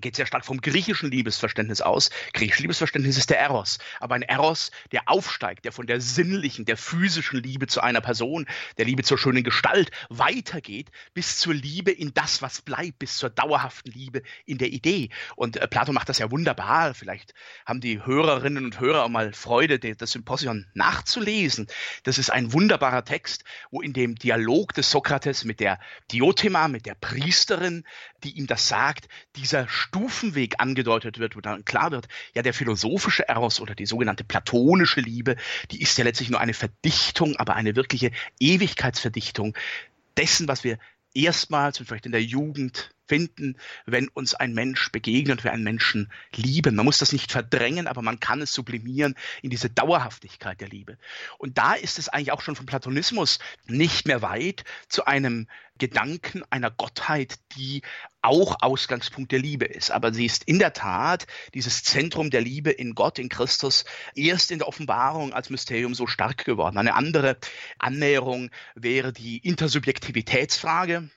geht 0.00 0.16
sehr 0.16 0.26
stark 0.26 0.44
vom 0.44 0.60
griechischen 0.60 1.10
Liebesverständnis 1.10 1.80
aus. 1.80 2.10
Griechisches 2.32 2.60
Liebesverständnis 2.60 3.16
ist 3.16 3.30
der 3.30 3.40
Eros, 3.40 3.78
aber 4.00 4.14
ein 4.14 4.22
Eros, 4.22 4.70
der 4.92 5.08
aufsteigt, 5.08 5.64
der 5.64 5.72
von 5.72 5.86
der 5.86 6.00
sinnlichen, 6.00 6.64
der 6.64 6.76
physischen 6.76 7.42
Liebe 7.42 7.66
zu 7.66 7.80
einer 7.80 8.00
Person, 8.00 8.46
der 8.78 8.84
Liebe 8.84 9.02
zur 9.02 9.18
schönen 9.18 9.44
Gestalt 9.44 9.90
weitergeht, 10.08 10.90
bis 11.14 11.38
zur 11.38 11.54
Liebe 11.54 11.90
in 11.90 12.12
das, 12.14 12.42
was 12.42 12.62
bleibt, 12.62 12.98
bis 12.98 13.16
zur 13.16 13.30
dauerhaften 13.30 13.92
Liebe 13.92 14.22
in 14.44 14.58
der 14.58 14.68
Idee. 14.68 15.10
Und 15.36 15.56
äh, 15.56 15.68
Plato 15.68 15.92
macht 15.92 16.08
das 16.08 16.18
ja 16.18 16.30
wunderbar. 16.30 16.94
Vielleicht 16.94 17.34
haben 17.64 17.80
die 17.80 18.04
Hörerinnen 18.04 18.64
und 18.64 18.80
Hörer 18.80 19.04
auch 19.04 19.08
mal 19.08 19.32
Freude, 19.32 19.78
das 19.78 20.10
Symposion 20.10 20.66
nachzulesen. 20.74 21.66
Das 22.02 22.18
ist 22.18 22.30
ein 22.30 22.52
wunderbarer 22.52 23.04
Text, 23.04 23.44
wo 23.70 23.80
in 23.80 23.92
dem 23.92 24.14
Dialog 24.14 24.74
des 24.74 24.90
Sokrates 24.90 25.44
mit 25.44 25.60
der 25.60 25.78
Diotima, 26.12 26.68
mit 26.68 26.86
der 26.86 26.94
Priesterin, 26.94 27.84
die 28.24 28.38
ihm 28.38 28.46
das 28.46 28.68
sagt, 28.68 29.08
dieser 29.36 29.68
Stufenweg 29.86 30.54
angedeutet 30.58 31.18
wird, 31.18 31.36
wo 31.36 31.40
dann 31.40 31.64
klar 31.64 31.90
wird, 31.90 32.08
ja, 32.34 32.42
der 32.42 32.54
philosophische 32.54 33.28
Eros 33.28 33.60
oder 33.60 33.74
die 33.74 33.86
sogenannte 33.86 34.24
platonische 34.24 35.00
Liebe, 35.00 35.36
die 35.70 35.80
ist 35.80 35.96
ja 35.98 36.04
letztlich 36.04 36.30
nur 36.30 36.40
eine 36.40 36.54
Verdichtung, 36.54 37.36
aber 37.36 37.54
eine 37.54 37.76
wirkliche 37.76 38.10
Ewigkeitsverdichtung 38.40 39.56
dessen, 40.16 40.48
was 40.48 40.64
wir 40.64 40.78
erstmals 41.14 41.78
und 41.78 41.86
vielleicht 41.86 42.06
in 42.06 42.12
der 42.12 42.22
Jugend 42.22 42.90
finden, 43.06 43.56
wenn 43.86 44.08
uns 44.08 44.34
ein 44.34 44.54
Mensch 44.54 44.90
begegnet, 44.92 45.44
wir 45.44 45.52
einen 45.52 45.64
Menschen 45.64 46.10
lieben. 46.34 46.74
Man 46.76 46.84
muss 46.84 46.98
das 46.98 47.12
nicht 47.12 47.32
verdrängen, 47.32 47.86
aber 47.86 48.02
man 48.02 48.20
kann 48.20 48.42
es 48.42 48.52
sublimieren 48.52 49.14
in 49.42 49.50
diese 49.50 49.70
Dauerhaftigkeit 49.70 50.60
der 50.60 50.68
Liebe. 50.68 50.98
Und 51.38 51.58
da 51.58 51.74
ist 51.74 51.98
es 51.98 52.08
eigentlich 52.08 52.32
auch 52.32 52.40
schon 52.40 52.56
vom 52.56 52.66
Platonismus 52.66 53.38
nicht 53.66 54.06
mehr 54.06 54.22
weit 54.22 54.64
zu 54.88 55.04
einem 55.06 55.46
Gedanken 55.78 56.42
einer 56.50 56.70
Gottheit, 56.70 57.38
die 57.56 57.82
auch 58.22 58.56
Ausgangspunkt 58.60 59.32
der 59.32 59.38
Liebe 59.38 59.66
ist. 59.66 59.90
Aber 59.90 60.12
sie 60.12 60.24
ist 60.24 60.44
in 60.44 60.58
der 60.58 60.72
Tat 60.72 61.26
dieses 61.54 61.82
Zentrum 61.82 62.30
der 62.30 62.40
Liebe 62.40 62.70
in 62.70 62.94
Gott, 62.94 63.18
in 63.18 63.28
Christus, 63.28 63.84
erst 64.14 64.50
in 64.50 64.58
der 64.58 64.68
Offenbarung 64.68 65.32
als 65.32 65.50
Mysterium 65.50 65.94
so 65.94 66.06
stark 66.06 66.44
geworden. 66.44 66.78
Eine 66.78 66.94
andere 66.94 67.36
Annäherung 67.78 68.50
wäre 68.74 69.12
die 69.12 69.38
Intersubjektivitätsfrage. 69.38 71.10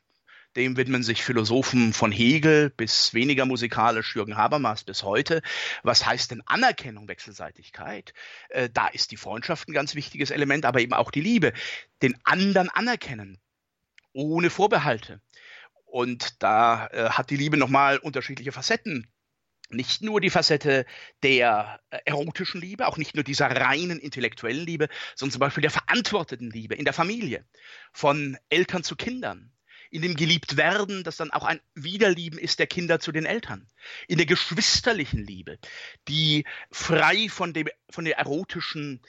Dem 0.60 0.76
widmen 0.76 1.04
sich 1.04 1.24
Philosophen 1.24 1.93
von 1.93 2.12
Hegel 2.12 2.69
bis 2.69 3.13
weniger 3.13 3.45
musikalisch 3.45 4.13
Jürgen 4.13 4.36
Habermas 4.36 4.84
bis 4.84 5.04
heute. 5.04 5.41
Was 5.84 6.06
heißt 6.06 6.32
denn 6.32 6.43
Anerkennung, 6.48 7.08
Wechselseitigkeit? 7.08 8.13
Äh, 8.50 8.69
da 8.69 8.89
ist 8.89 9.12
die 9.12 9.15
Freundschaft 9.15 9.69
ein 9.69 9.74
ganz 9.74 9.95
wichtiges 9.95 10.32
Element, 10.32 10.65
aber 10.65 10.82
eben 10.82 10.91
auch 10.91 11.12
die 11.12 11.22
Liebe. 11.22 11.54
Den 12.02 12.17
anderen 12.26 12.67
anerkennen, 12.67 13.39
ohne 14.12 14.50
Vorbehalte. 14.50 15.22
Und 15.86 16.43
da 16.43 16.88
äh, 16.88 17.12
hat 17.12 17.30
die 17.30 17.38
Liebe 17.38 17.56
nochmal 17.56 17.98
unterschiedliche 17.98 18.52
Facetten 18.52 19.10
nicht 19.69 20.02
nur 20.02 20.19
die 20.19 20.30
Facette 20.30 20.86
der 21.24 21.80
äh, 21.89 22.00
erotischen 22.04 22.60
Liebe, 22.60 22.86
auch 22.88 22.98
nicht 22.98 23.15
nur 23.15 23.24
dieser 23.24 23.50
reinen 23.50 23.98
intellektuellen 23.98 24.65
Liebe, 24.65 24.89
sondern 25.15 25.32
zum 25.32 25.39
Beispiel 25.39 25.62
der 25.62 25.72
verantworteten 25.72 26.52
Liebe 26.52 26.76
in 26.76 26.84
der 26.84 26.93
Familie, 26.93 27.45
von 27.93 28.38
Eltern 28.50 28.84
zu 28.84 28.98
Kindern, 28.98 29.54
in 29.89 30.02
dem 30.02 30.15
Geliebtwerden, 30.15 31.04
das 31.04 31.17
dann 31.17 31.32
auch 31.32 31.43
ein 31.43 31.60
Wiederlieben 31.73 32.38
ist 32.38 32.60
der 32.60 32.67
Kinder 32.67 32.99
zu 32.99 33.12
den 33.12 33.25
Eltern, 33.25 33.67
in 34.08 34.17
der 34.17 34.25
geschwisterlichen 34.25 35.25
Liebe, 35.25 35.58
die 36.08 36.45
frei 36.71 37.28
von, 37.30 37.54
dem, 37.54 37.69
von 37.89 38.06
der 38.06 38.17
erotischen 38.17 39.02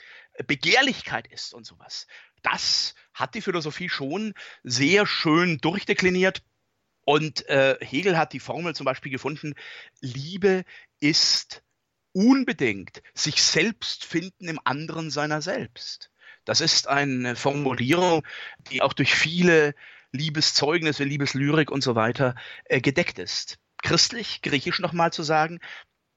Begehrlichkeit 0.47 1.27
ist 1.27 1.53
und 1.53 1.65
sowas. 1.65 2.07
Das 2.41 2.95
hat 3.13 3.35
die 3.35 3.41
Philosophie 3.41 3.89
schon 3.89 4.33
sehr 4.63 5.05
schön 5.05 5.59
durchdekliniert. 5.59 6.43
Und 7.03 7.47
äh, 7.49 7.77
Hegel 7.81 8.17
hat 8.17 8.33
die 8.33 8.39
Formel 8.39 8.75
zum 8.75 8.85
Beispiel 8.85 9.11
gefunden, 9.11 9.55
Liebe 9.99 10.63
ist 10.99 11.63
unbedingt 12.13 13.01
sich 13.13 13.41
selbst 13.41 14.05
finden 14.05 14.47
im 14.47 14.59
anderen 14.63 15.09
seiner 15.09 15.41
selbst. 15.41 16.11
Das 16.45 16.61
ist 16.61 16.87
eine 16.87 17.35
Formulierung, 17.35 18.25
die 18.71 18.81
auch 18.81 18.93
durch 18.93 19.15
viele 19.15 19.75
Liebeszeugnisse, 20.11 21.03
Liebeslyrik 21.03 21.71
und 21.71 21.81
so 21.83 21.95
weiter 21.95 22.35
äh, 22.65 22.81
gedeckt 22.81 23.19
ist. 23.19 23.57
Christlich, 23.81 24.41
griechisch 24.41 24.79
nochmal 24.79 25.11
zu 25.11 25.23
sagen, 25.23 25.59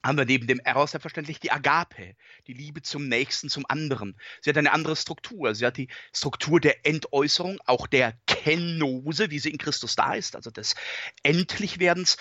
haben 0.05 0.17
wir 0.17 0.25
neben 0.25 0.45
dem 0.45 0.59
Eros 0.59 0.91
selbstverständlich 0.91 1.39
die 1.39 1.51
Agape, 1.51 2.15
die 2.45 2.53
Liebe 2.53 2.83
zum 2.83 3.07
Nächsten, 3.07 3.49
zum 3.49 3.65
anderen. 3.67 4.15
Sie 4.41 4.49
hat 4.51 4.57
eine 4.57 4.71
andere 4.71 4.95
Struktur. 4.95 5.55
Sie 5.55 5.65
hat 5.65 5.77
die 5.77 5.87
Struktur 6.13 6.59
der 6.59 6.85
Entäußerung, 6.85 7.57
auch 7.65 7.87
der 7.87 8.13
Kenose, 8.27 9.31
wie 9.31 9.39
sie 9.39 9.49
in 9.49 9.57
Christus 9.57 9.95
da 9.95 10.13
ist, 10.13 10.35
also 10.35 10.51
des 10.51 10.75
Endlichwerdens, 11.23 12.17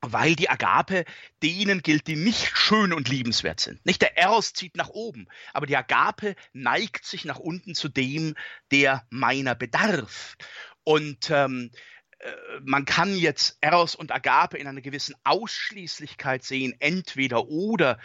weil 0.00 0.36
die 0.36 0.50
Agape 0.50 1.04
denen 1.42 1.82
gilt, 1.82 2.06
die 2.06 2.16
nicht 2.16 2.56
schön 2.56 2.92
und 2.92 3.08
liebenswert 3.08 3.58
sind. 3.58 3.84
Nicht 3.84 4.02
der 4.02 4.16
Eros 4.16 4.52
zieht 4.52 4.76
nach 4.76 4.90
oben, 4.90 5.26
aber 5.52 5.66
die 5.66 5.76
Agape 5.76 6.36
neigt 6.52 7.04
sich 7.04 7.24
nach 7.24 7.38
unten 7.38 7.74
zu 7.74 7.88
dem, 7.88 8.36
der 8.70 9.06
meiner 9.10 9.54
bedarf. 9.54 10.36
Und 10.84 11.30
ähm, 11.30 11.70
äh, 12.18 12.30
man 12.62 12.84
kann 12.84 13.16
jetzt 13.16 13.58
Eros 13.60 13.94
und 13.94 14.12
Agape 14.12 14.58
in 14.58 14.66
einer 14.66 14.80
gewissen 14.80 15.14
Ausschließlichkeit 15.24 16.44
sehen, 16.44 16.74
entweder 16.78 17.48
oder 17.48 17.98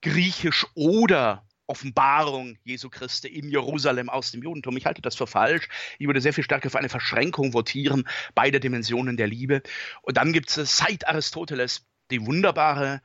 griechisch 0.00 0.66
oder 0.74 1.46
Offenbarung 1.66 2.58
Jesu 2.64 2.90
Christi 2.90 3.28
in 3.28 3.48
Jerusalem 3.48 4.08
aus 4.08 4.32
dem 4.32 4.42
Judentum. 4.42 4.76
Ich 4.76 4.84
halte 4.84 5.00
das 5.00 5.16
für 5.16 5.26
falsch. 5.26 5.68
Ich 5.98 6.06
würde 6.06 6.20
sehr 6.20 6.32
viel 6.32 6.44
stärker 6.44 6.70
für 6.70 6.78
eine 6.78 6.88
Verschränkung 6.88 7.54
votieren 7.54 8.08
beider 8.34 8.60
Dimensionen 8.60 9.16
der 9.16 9.28
Liebe. 9.28 9.62
Und 10.02 10.16
dann 10.16 10.32
gibt 10.32 10.56
es 10.56 10.76
seit 10.76 11.06
Aristoteles 11.06 11.86
die 12.10 12.26
wunderbare 12.26 13.00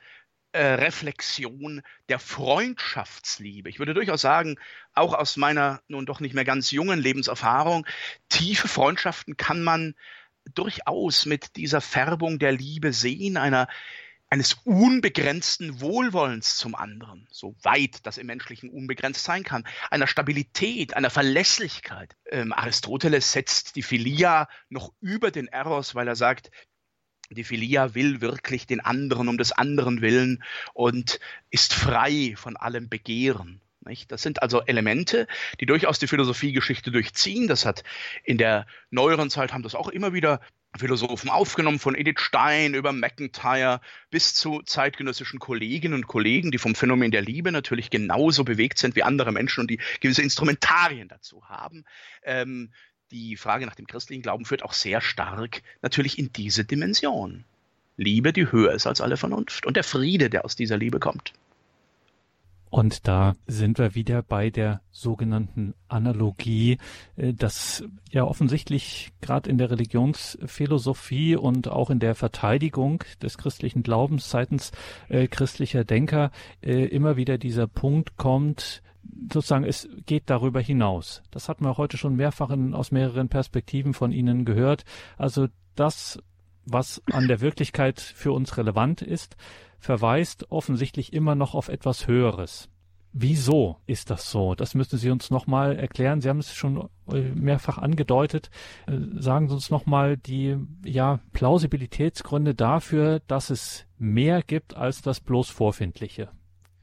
äh, 0.52 0.74
Reflexion 0.74 1.82
der 2.10 2.20
Freundschaftsliebe. 2.20 3.70
Ich 3.70 3.80
würde 3.80 3.94
durchaus 3.94 4.22
sagen, 4.22 4.58
auch 4.94 5.14
aus 5.14 5.38
meiner 5.38 5.82
nun 5.88 6.06
doch 6.06 6.20
nicht 6.20 6.34
mehr 6.34 6.46
ganz 6.46 6.72
jungen 6.72 7.00
Lebenserfahrung, 7.00 7.86
tiefe 8.30 8.68
Freundschaften 8.68 9.38
kann 9.38 9.64
man 9.64 9.96
durchaus 10.54 11.26
mit 11.26 11.56
dieser 11.56 11.82
Färbung 11.82 12.40
der 12.40 12.52
Liebe 12.52 12.94
sehen, 12.94 13.38
einer 13.38 13.68
eines 14.30 14.56
unbegrenzten 14.66 15.80
Wohlwollens 15.80 16.58
zum 16.58 16.76
anderen, 16.76 17.28
so 17.32 17.56
weit 17.62 18.06
das 18.06 18.18
im 18.18 18.28
Menschlichen 18.28 18.70
unbegrenzt 18.70 19.24
sein 19.24 19.44
kann, 19.44 19.66
einer 19.90 20.08
Stabilität, 20.08 20.96
einer 20.96 21.10
Verlässlichkeit. 21.10 22.16
Ähm, 22.26 22.52
Aristoteles 22.52 23.32
setzt 23.32 23.76
die 23.78 23.84
Philia 23.84 24.50
noch 24.70 24.92
über 25.00 25.32
den 25.32 25.48
Eros, 25.48 25.96
weil 25.96 26.08
er 26.08 26.18
sagt, 26.18 26.52
Die 27.30 27.44
Philia 27.44 27.94
will 27.94 28.22
wirklich 28.22 28.68
den 28.68 28.80
anderen 28.80 29.28
um 29.28 29.38
des 29.38 29.52
anderen 29.52 30.02
willen 30.02 30.44
und 30.74 31.20
ist 31.50 31.74
frei 31.74 32.34
von 32.38 32.56
allem 32.56 32.90
Begehren. 32.90 33.62
Das 34.08 34.22
sind 34.22 34.42
also 34.42 34.62
Elemente, 34.64 35.28
die 35.60 35.66
durchaus 35.66 36.00
die 36.00 36.08
Philosophiegeschichte 36.08 36.92
durchziehen. 36.92 37.48
Das 37.48 37.66
hat 37.66 37.84
in 38.24 38.38
der 38.38 38.66
neueren 38.90 39.30
Zeit 39.30 39.54
haben 39.54 39.64
das 39.64 39.76
auch 39.76 39.88
immer 39.88 40.14
wieder 40.14 40.42
Philosophen 40.76 41.30
aufgenommen, 41.30 41.80
von 41.80 41.96
Edith 41.96 42.20
Stein 42.20 42.74
über 42.74 42.92
McIntyre 42.92 43.82
bis 44.10 44.36
zu 44.36 44.62
zeitgenössischen 44.62 45.40
Kolleginnen 45.40 45.96
und 45.96 46.08
Kollegen, 46.08 46.52
die 46.52 46.58
vom 46.58 46.76
Phänomen 46.76 47.12
der 47.12 47.22
Liebe 47.22 47.52
natürlich 47.52 47.90
genauso 47.90 48.44
bewegt 48.44 48.78
sind 48.78 48.96
wie 48.96 49.04
andere 49.04 49.32
Menschen 49.32 49.62
und 49.62 49.72
die 49.72 49.80
gewisse 50.02 50.22
Instrumentarien 50.22 51.08
dazu 51.08 51.48
haben. 51.48 51.86
Ähm, 52.24 52.72
die 53.12 53.38
Frage 53.38 53.66
nach 53.66 53.76
dem 53.76 53.88
christlichen 53.88 54.22
Glauben 54.22 54.46
führt 54.46 54.64
auch 54.64 54.74
sehr 54.74 55.02
stark 55.02 55.62
natürlich 55.82 56.20
in 56.20 56.32
diese 56.34 56.66
Dimension. 56.66 57.44
Liebe, 57.98 58.32
die 58.32 58.52
höher 58.52 58.74
ist 58.74 58.86
als 58.86 59.02
alle 59.02 59.18
Vernunft 59.18 59.66
und 59.66 59.76
der 59.76 59.84
Friede, 59.84 60.30
der 60.30 60.46
aus 60.46 60.56
dieser 60.56 60.78
Liebe 60.78 61.00
kommt. 61.00 61.34
Und 62.70 63.08
da 63.08 63.36
sind 63.48 63.80
wir 63.80 63.96
wieder 63.96 64.22
bei 64.22 64.50
der 64.50 64.82
sogenannten 64.92 65.74
Analogie, 65.88 66.78
äh, 67.16 67.34
dass 67.34 67.84
ja 68.12 68.26
offensichtlich 68.26 69.14
gerade 69.22 69.50
in 69.50 69.58
der 69.58 69.72
Religionsphilosophie 69.72 71.38
und 71.38 71.70
auch 71.70 71.90
in 71.90 72.00
der 72.00 72.14
Verteidigung 72.14 73.04
des 73.22 73.38
christlichen 73.38 73.84
Glaubens 73.84 74.30
seitens 74.30 74.72
äh, 75.08 75.28
christlicher 75.28 75.86
Denker 75.86 76.32
äh, 76.62 76.86
immer 76.86 77.16
wieder 77.16 77.38
dieser 77.38 77.68
Punkt 77.68 78.18
kommt, 78.18 78.82
sozusagen, 79.32 79.66
es 79.66 79.88
geht 80.06 80.30
darüber 80.30 80.62
hinaus. 80.62 81.22
Das 81.32 81.50
hatten 81.50 81.66
wir 81.66 81.78
heute 81.78 81.98
schon 81.98 82.16
mehrfach 82.16 82.50
in, 82.50 82.74
aus 82.74 82.92
mehreren 82.92 83.30
Perspektiven 83.30 83.94
von 83.94 84.12
Ihnen 84.12 84.46
gehört. 84.46 84.84
Also 85.18 85.48
das, 85.76 86.20
was 86.66 87.02
an 87.12 87.28
der 87.28 87.42
Wirklichkeit 87.42 88.00
für 88.00 88.32
uns 88.32 88.58
relevant 88.58 89.02
ist, 89.02 89.36
verweist 89.80 90.52
offensichtlich 90.52 91.14
immer 91.14 91.36
noch 91.36 91.56
auf 91.56 91.68
etwas 91.70 92.08
Höheres. 92.08 92.70
Wieso 93.14 93.78
ist 93.88 94.12
das 94.12 94.30
so? 94.30 94.54
Das 94.54 94.76
müssen 94.76 95.00
Sie 95.00 95.10
uns 95.10 95.32
nochmal 95.32 95.76
erklären. 95.78 96.22
Sie 96.22 96.30
haben 96.30 96.40
es 96.40 96.54
schon 96.54 96.88
äh, 97.12 97.22
mehrfach 97.22 97.78
angedeutet. 97.78 98.52
Äh, 98.86 99.00
sagen 99.20 99.48
Sie 99.48 99.56
uns 99.56 99.72
nochmal 99.72 100.18
die 100.18 100.58
ja, 100.86 101.20
Plausibilitätsgründe 101.34 102.54
dafür, 102.54 103.22
dass 103.28 103.50
es 103.50 103.88
mehr 103.98 104.44
gibt 104.44 104.76
als 104.76 105.02
das 105.02 105.20
bloß 105.20 105.50
Vorfindliche. 105.50 106.30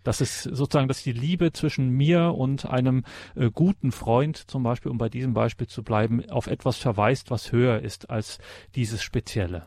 Das 0.04 0.20
ist 0.20 0.42
sozusagen, 0.42 0.86
dass 0.86 1.02
die 1.02 1.12
Liebe 1.12 1.52
zwischen 1.52 1.88
mir 1.88 2.34
und 2.36 2.66
einem 2.66 3.04
äh, 3.34 3.50
guten 3.50 3.90
Freund, 3.90 4.36
zum 4.36 4.62
Beispiel, 4.62 4.90
um 4.90 4.98
bei 4.98 5.08
diesem 5.08 5.34
Beispiel 5.34 5.66
zu 5.66 5.82
bleiben, 5.82 6.28
auf 6.30 6.46
etwas 6.46 6.76
verweist, 6.76 7.30
was 7.30 7.50
höher 7.50 7.80
ist 7.80 8.10
als 8.10 8.38
dieses 8.76 9.02
Spezielle. 9.02 9.66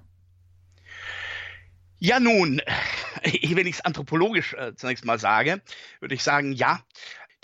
Ja, 2.00 2.20
nun, 2.20 2.62
wenn 3.24 3.68
ich 3.68 3.76
es 3.76 3.86
anthropologisch 3.86 4.54
äh, 4.54 4.76
zunächst 4.76 5.04
mal 5.04 5.20
sage, 5.20 5.62
würde 6.00 6.16
ich 6.16 6.24
sagen, 6.24 6.54
ja, 6.54 6.82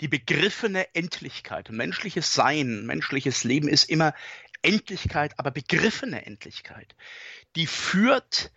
die 0.00 0.08
begriffene 0.08 0.94
Endlichkeit 0.94 1.70
menschliches 1.70 2.32
Sein, 2.32 2.86
menschliches 2.86 3.44
Leben 3.44 3.68
ist 3.68 3.84
immer 3.84 4.14
Endlichkeit, 4.62 5.38
aber 5.38 5.50
begriffene 5.50 6.26
Endlichkeit. 6.26 6.94
Die 7.56 7.66
führt 7.66 8.50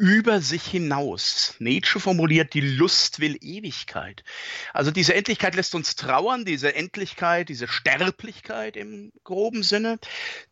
über 0.00 0.40
sich 0.40 0.64
hinaus. 0.64 1.54
Nietzsche 1.58 2.00
formuliert, 2.00 2.54
die 2.54 2.62
Lust 2.62 3.20
will 3.20 3.36
Ewigkeit. 3.42 4.24
Also 4.72 4.90
diese 4.90 5.14
Endlichkeit 5.14 5.54
lässt 5.54 5.74
uns 5.74 5.94
trauern, 5.94 6.46
diese 6.46 6.74
Endlichkeit, 6.74 7.50
diese 7.50 7.68
Sterblichkeit 7.68 8.78
im 8.78 9.12
groben 9.24 9.62
Sinne, 9.62 9.98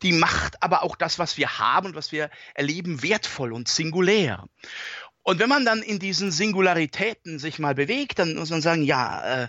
die 0.03 0.13
macht 0.13 0.63
aber 0.63 0.83
auch 0.83 0.97
das, 0.97 1.19
was 1.19 1.39
wir 1.39 1.59
haben 1.59 1.87
und 1.87 1.95
was 1.95 2.13
wir 2.13 2.29
erleben, 2.53 3.03
wertvoll 3.03 3.55
und 3.55 3.69
singulär. 3.69 4.45
Und 5.23 5.39
wenn 5.41 5.49
man 5.49 5.65
dann 5.65 5.83
in 5.83 5.99
diesen 5.99 6.31
Singularitäten 6.31 7.39
sich 7.39 7.59
mal 7.59 7.75
bewegt, 7.75 8.19
dann 8.19 8.35
muss 8.35 8.51
man 8.51 8.61
sagen, 8.61 8.83
ja, 8.83 9.45
äh, 9.45 9.49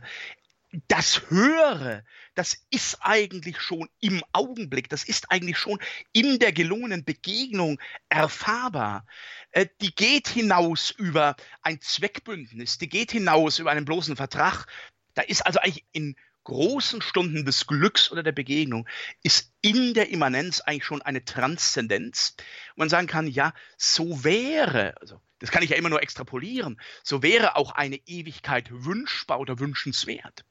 das 0.87 1.29
Höhere, 1.29 2.03
das 2.35 2.57
ist 2.69 2.99
eigentlich 3.01 3.59
schon 3.59 3.89
im 3.99 4.23
Augenblick, 4.33 4.89
das 4.89 5.03
ist 5.03 5.31
eigentlich 5.31 5.57
schon 5.57 5.79
in 6.11 6.37
der 6.39 6.51
gelungenen 6.51 7.03
Begegnung 7.03 7.79
erfahrbar. 8.09 9.05
Äh, 9.51 9.67
die 9.81 9.93
geht 9.93 10.27
hinaus 10.27 10.91
über 10.91 11.35
ein 11.63 11.81
Zweckbündnis, 11.81 12.77
die 12.77 12.89
geht 12.89 13.11
hinaus 13.11 13.59
über 13.59 13.71
einen 13.71 13.85
bloßen 13.85 14.15
Vertrag. 14.15 14.67
Da 15.15 15.23
ist 15.23 15.45
also 15.45 15.59
eigentlich 15.59 15.85
in 15.91 16.15
großen 16.43 17.01
Stunden 17.01 17.45
des 17.45 17.67
Glücks 17.67 18.11
oder 18.11 18.23
der 18.23 18.31
Begegnung 18.31 18.87
ist 19.23 19.51
in 19.61 19.93
der 19.93 20.09
Immanenz 20.09 20.61
eigentlich 20.61 20.85
schon 20.85 21.01
eine 21.01 21.25
Transzendenz. 21.25 22.35
Und 22.71 22.77
man 22.77 22.89
sagen 22.89 23.07
kann, 23.07 23.27
ja, 23.27 23.53
so 23.77 24.23
wäre, 24.23 24.95
also 25.01 25.19
das 25.39 25.51
kann 25.51 25.63
ich 25.63 25.71
ja 25.71 25.77
immer 25.77 25.89
nur 25.89 26.01
extrapolieren, 26.01 26.79
so 27.03 27.23
wäre 27.23 27.55
auch 27.55 27.71
eine 27.71 27.97
Ewigkeit 28.05 28.69
wünschbar 28.71 29.39
oder 29.39 29.59
wünschenswert. 29.59 30.45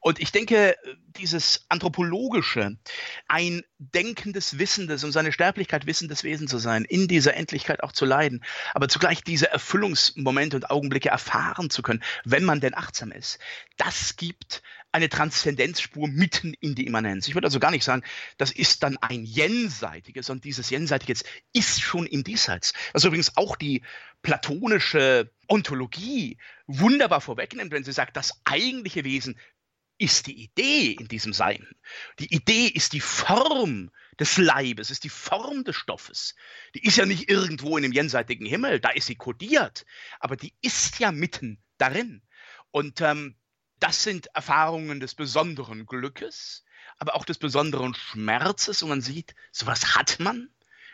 Und 0.00 0.20
ich 0.20 0.32
denke, 0.32 0.76
dieses 1.16 1.64
anthropologische, 1.68 2.76
ein 3.28 3.62
denkendes, 3.78 4.58
wissendes 4.58 5.04
und 5.04 5.12
seine 5.12 5.32
Sterblichkeit 5.32 5.86
wissendes 5.86 6.24
Wesen 6.24 6.48
zu 6.48 6.58
sein, 6.58 6.84
in 6.84 7.08
dieser 7.08 7.34
Endlichkeit 7.34 7.82
auch 7.82 7.92
zu 7.92 8.04
leiden, 8.04 8.44
aber 8.74 8.88
zugleich 8.88 9.22
diese 9.22 9.50
Erfüllungsmomente 9.50 10.56
und 10.56 10.70
Augenblicke 10.70 11.08
erfahren 11.08 11.70
zu 11.70 11.82
können, 11.82 12.02
wenn 12.24 12.44
man 12.44 12.60
denn 12.60 12.74
achtsam 12.74 13.12
ist, 13.12 13.38
das 13.76 14.16
gibt 14.16 14.62
eine 14.92 15.08
Transzendenzspur 15.08 16.08
mitten 16.08 16.54
in 16.60 16.74
die 16.74 16.86
Immanenz. 16.86 17.28
Ich 17.28 17.34
würde 17.34 17.46
also 17.46 17.60
gar 17.60 17.70
nicht 17.70 17.84
sagen, 17.84 18.02
das 18.38 18.50
ist 18.50 18.82
dann 18.82 18.96
ein 18.98 19.24
Jenseitiges, 19.24 20.26
sondern 20.26 20.42
dieses 20.42 20.70
Jenseitiges 20.70 21.22
ist 21.52 21.80
schon 21.80 22.06
im 22.06 22.24
Diesseits. 22.24 22.72
Was 22.92 23.04
übrigens 23.04 23.36
auch 23.36 23.56
die 23.56 23.82
platonische 24.22 25.30
Ontologie 25.50 26.38
wunderbar 26.66 27.20
vorwegnimmt, 27.20 27.72
wenn 27.72 27.84
sie 27.84 27.92
sagt, 27.92 28.16
das 28.16 28.40
eigentliche 28.44 29.04
Wesen 29.04 29.38
ist 29.98 30.28
die 30.28 30.44
Idee 30.44 30.92
in 30.92 31.08
diesem 31.08 31.32
Sein. 31.32 31.66
Die 32.20 32.32
Idee 32.32 32.68
ist 32.68 32.94
die 32.94 33.00
Form 33.00 33.90
des 34.18 34.38
Leibes, 34.38 34.90
ist 34.90 35.04
die 35.04 35.10
Form 35.10 35.64
des 35.64 35.76
Stoffes. 35.76 36.36
Die 36.74 36.84
ist 36.84 36.96
ja 36.96 37.04
nicht 37.04 37.28
irgendwo 37.28 37.76
in 37.76 37.82
dem 37.82 37.92
jenseitigen 37.92 38.46
Himmel, 38.46 38.80
da 38.80 38.90
ist 38.90 39.06
sie 39.06 39.16
kodiert, 39.16 39.84
aber 40.18 40.36
die 40.36 40.54
ist 40.62 41.00
ja 41.00 41.12
mitten 41.12 41.60
darin. 41.76 42.22
Und 42.70 43.00
ähm, 43.00 43.36
das 43.78 44.02
sind 44.02 44.28
Erfahrungen 44.34 45.00
des 45.00 45.14
besonderen 45.14 45.84
Glückes, 45.84 46.64
aber 46.98 47.14
auch 47.14 47.24
des 47.24 47.38
besonderen 47.38 47.94
Schmerzes. 47.94 48.82
Und 48.82 48.90
man 48.90 49.00
sieht, 49.00 49.34
sowas 49.52 49.96
hat 49.96 50.20
man 50.20 50.48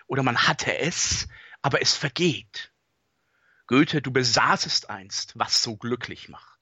oder 0.06 0.22
man 0.22 0.48
hatte 0.48 0.78
es, 0.78 1.28
aber 1.62 1.82
es 1.82 1.94
vergeht. 1.94 2.72
Goethe, 3.66 4.02
du 4.02 4.10
besaßest 4.10 4.90
einst, 4.90 5.32
was 5.36 5.62
so 5.62 5.76
glücklich 5.76 6.28
macht. 6.28 6.58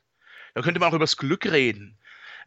Da 0.55 0.63
könnte 0.63 0.81
man 0.81 0.89
auch 0.89 0.95
über 0.95 1.05
das 1.05 1.17
Glück 1.17 1.47
reden. 1.47 1.99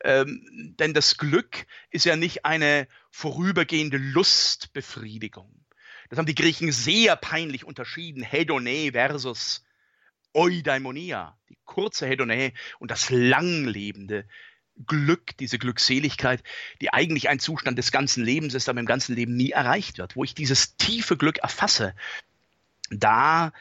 Ähm, 0.04 0.76
denn 0.80 0.94
das 0.94 1.18
Glück 1.18 1.66
ist 1.90 2.06
ja 2.06 2.16
nicht 2.16 2.46
eine 2.46 2.88
vorübergehende 3.12 3.98
Lustbefriedigung. 3.98 5.66
Das 6.10 6.18
haben 6.18 6.26
die 6.26 6.36
Griechen 6.36 6.72
sehr 6.72 7.16
peinlich 7.16 7.66
unterschieden. 7.66 8.24
Hedone 8.24 8.92
versus 8.94 9.66
Eudaimonia, 10.34 11.38
die 11.50 11.58
kurze 11.66 12.08
Hedone 12.08 12.54
und 12.80 12.92
das 12.92 13.10
langlebende 13.10 14.28
Glück, 14.86 15.36
diese 15.38 15.58
Glückseligkeit, 15.58 16.44
die 16.82 16.94
eigentlich 16.94 17.30
ein 17.30 17.40
Zustand 17.40 17.78
des 17.78 17.92
ganzen 17.92 18.24
Lebens 18.24 18.54
ist, 18.54 18.70
aber 18.70 18.80
im 18.80 18.86
ganzen 18.86 19.16
Leben 19.16 19.36
nie 19.36 19.52
erreicht 19.52 19.98
wird. 19.98 20.16
Wo 20.16 20.24
ich 20.24 20.36
dieses 20.36 20.78
tiefe 20.78 21.18
Glück 21.18 21.40
erfasse, 21.40 21.96
da 22.92 23.52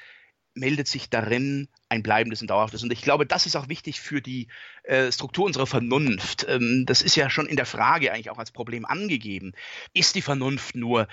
meldet 0.57 0.89
sich 0.89 1.11
darin 1.11 1.69
ein 1.89 2.03
bleibendes 2.03 2.41
und 2.41 2.49
dauerhaftes. 2.49 2.83
Und 2.83 2.93
ich 2.93 3.03
glaube, 3.03 3.27
das 3.27 3.47
ist 3.47 3.57
auch 3.57 3.69
wichtig 3.69 4.01
für 4.01 4.21
die 4.21 4.49
äh, 4.85 5.13
Struktur 5.13 5.45
unserer 5.45 5.67
Vernunft. 5.67 6.47
Ähm, 6.49 6.85
das 6.87 7.03
ist 7.03 7.17
ja 7.17 7.31
schon 7.31 7.47
in 7.47 7.57
der 7.57 7.67
Frage 7.67 8.13
eigentlich 8.13 8.31
auch 8.31 8.39
als 8.39 8.51
Problem 8.51 8.85
angegeben. 8.85 9.53
Ist 9.93 10.15
die 10.15 10.23
Vernunft 10.23 10.75
nur 10.75 11.07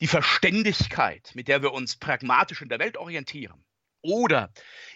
die 0.00 0.06
Verständigkeit, 0.06 1.32
mit 1.34 1.48
der 1.48 1.62
wir 1.62 1.72
uns 1.72 1.96
pragmatisch 1.96 2.62
in 2.62 2.68
der 2.68 2.78
Welt 2.78 2.96
orientieren? 2.96 3.64
Oder 4.02 4.52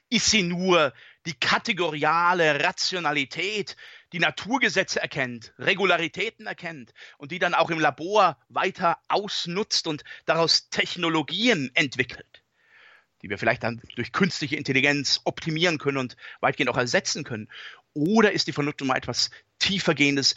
ist 0.08 0.30
sie 0.30 0.42
nur 0.42 0.92
die 1.26 1.34
kategoriale 1.34 2.62
Rationalität, 2.62 3.76
die 4.12 4.18
Naturgesetze 4.18 5.00
erkennt, 5.00 5.52
Regularitäten 5.58 6.46
erkennt 6.46 6.92
und 7.18 7.32
die 7.32 7.38
dann 7.38 7.54
auch 7.54 7.70
im 7.70 7.80
Labor 7.80 8.38
weiter 8.48 8.98
ausnutzt 9.08 9.86
und 9.86 10.04
daraus 10.26 10.70
Technologien 10.70 11.70
entwickelt? 11.74 12.39
Die 13.22 13.30
wir 13.30 13.38
vielleicht 13.38 13.62
dann 13.62 13.80
durch 13.96 14.12
künstliche 14.12 14.56
Intelligenz 14.56 15.20
optimieren 15.24 15.78
können 15.78 15.98
und 15.98 16.16
weitgehend 16.40 16.70
auch 16.70 16.76
ersetzen 16.76 17.24
können? 17.24 17.48
Oder 17.92 18.32
ist 18.32 18.46
die 18.46 18.52
Vernunft 18.52 18.82
mal 18.82 18.96
etwas 18.96 19.30
tiefergehendes, 19.58 20.36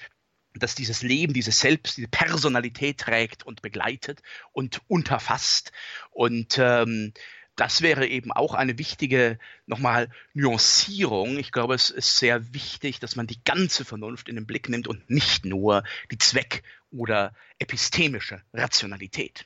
das 0.55 0.75
dieses 0.75 1.01
Leben, 1.01 1.33
dieses 1.33 1.59
Selbst, 1.59 1.97
diese 1.97 2.07
Personalität 2.07 2.99
trägt 2.99 3.43
und 3.43 3.61
begleitet 3.61 4.21
und 4.51 4.81
unterfasst? 4.87 5.71
Und 6.11 6.57
ähm, 6.59 7.13
das 7.55 7.81
wäre 7.81 8.07
eben 8.07 8.31
auch 8.31 8.55
eine 8.55 8.79
wichtige 8.79 9.37
nochmal 9.67 10.09
Nuancierung. 10.33 11.37
Ich 11.37 11.51
glaube, 11.51 11.75
es 11.75 11.91
ist 11.91 12.17
sehr 12.17 12.53
wichtig, 12.53 12.99
dass 12.99 13.15
man 13.15 13.27
die 13.27 13.43
ganze 13.43 13.85
Vernunft 13.85 14.27
in 14.27 14.35
den 14.35 14.47
Blick 14.47 14.69
nimmt 14.69 14.87
und 14.87 15.09
nicht 15.09 15.45
nur 15.45 15.83
die 16.11 16.17
Zweck- 16.17 16.63
oder 16.91 17.35
epistemische 17.59 18.41
Rationalität. 18.53 19.45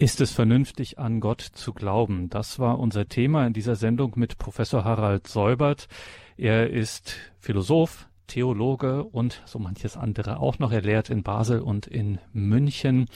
Ist 0.00 0.20
es 0.20 0.30
vernünftig, 0.30 1.00
an 1.00 1.18
Gott 1.18 1.40
zu 1.40 1.72
glauben? 1.72 2.30
Das 2.30 2.60
war 2.60 2.78
unser 2.78 3.08
Thema 3.08 3.48
in 3.48 3.52
dieser 3.52 3.74
Sendung 3.74 4.12
mit 4.14 4.38
Professor 4.38 4.84
Harald 4.84 5.26
Säubert. 5.26 5.88
Er 6.36 6.70
ist 6.70 7.16
Philosoph, 7.40 8.08
Theologe 8.28 9.02
und 9.02 9.42
so 9.44 9.58
manches 9.58 9.96
andere 9.96 10.38
auch 10.38 10.60
noch. 10.60 10.70
Er 10.70 10.82
lehrt 10.82 11.10
in 11.10 11.24
Basel 11.24 11.58
und 11.58 11.88
in 11.88 12.20
München. 12.32 13.06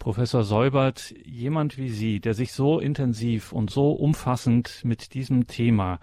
Professor 0.00 0.42
Säubert, 0.42 1.14
jemand 1.24 1.78
wie 1.78 1.90
Sie, 1.90 2.18
der 2.18 2.34
sich 2.34 2.52
so 2.52 2.80
intensiv 2.80 3.52
und 3.52 3.70
so 3.70 3.92
umfassend 3.92 4.80
mit 4.82 5.14
diesem 5.14 5.46
Thema 5.46 6.00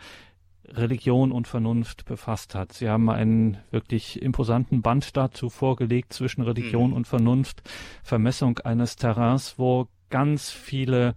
Religion 0.65 1.33
und 1.33 1.49
Vernunft 1.49 2.05
befasst 2.05 2.55
hat. 2.55 2.71
Sie 2.71 2.87
haben 2.87 3.09
einen 3.09 3.57
wirklich 3.69 4.21
imposanten 4.21 4.81
Band 4.81 5.17
dazu 5.17 5.49
vorgelegt 5.49 6.13
zwischen 6.13 6.41
Religion 6.41 6.91
mhm. 6.91 6.95
und 6.95 7.07
Vernunft, 7.07 7.69
Vermessung 8.01 8.59
eines 8.59 8.95
Terrains, 8.95 9.59
wo 9.59 9.89
ganz 10.11 10.51
viele 10.51 11.15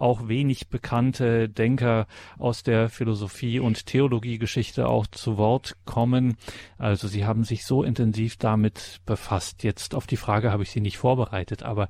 auch 0.00 0.28
wenig 0.28 0.68
bekannte 0.68 1.48
Denker 1.48 2.06
aus 2.38 2.62
der 2.62 2.88
Philosophie 2.88 3.60
und 3.60 3.86
Theologiegeschichte 3.86 4.88
auch 4.88 5.06
zu 5.06 5.36
Wort 5.36 5.76
kommen. 5.84 6.36
Also 6.78 7.06
Sie 7.06 7.26
haben 7.26 7.44
sich 7.44 7.64
so 7.64 7.82
intensiv 7.82 8.36
damit 8.38 9.00
befasst. 9.04 9.62
Jetzt 9.62 9.94
auf 9.94 10.06
die 10.06 10.16
Frage 10.16 10.50
habe 10.50 10.62
ich 10.62 10.70
Sie 10.70 10.80
nicht 10.80 10.96
vorbereitet, 10.96 11.62
aber 11.62 11.88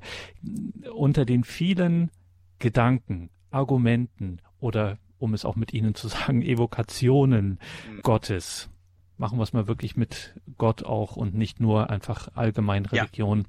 unter 0.93 1.25
den 1.25 1.43
vielen 1.43 2.11
Gedanken, 2.59 3.29
Argumenten 3.49 4.41
oder 4.59 4.97
um 5.17 5.33
es 5.33 5.45
auch 5.45 5.55
mit 5.55 5.73
Ihnen 5.73 5.95
zu 5.95 6.07
sagen, 6.09 6.41
Evokationen 6.41 7.59
mhm. 7.89 8.01
Gottes 8.01 8.69
machen 9.21 9.37
wir 9.37 9.43
es 9.43 9.53
mal 9.53 9.67
wirklich 9.67 9.95
mit 9.95 10.33
Gott 10.57 10.83
auch 10.83 11.15
und 11.15 11.35
nicht 11.35 11.59
nur 11.59 11.91
einfach 11.91 12.29
allgemein 12.33 12.85
Religion. 12.87 13.45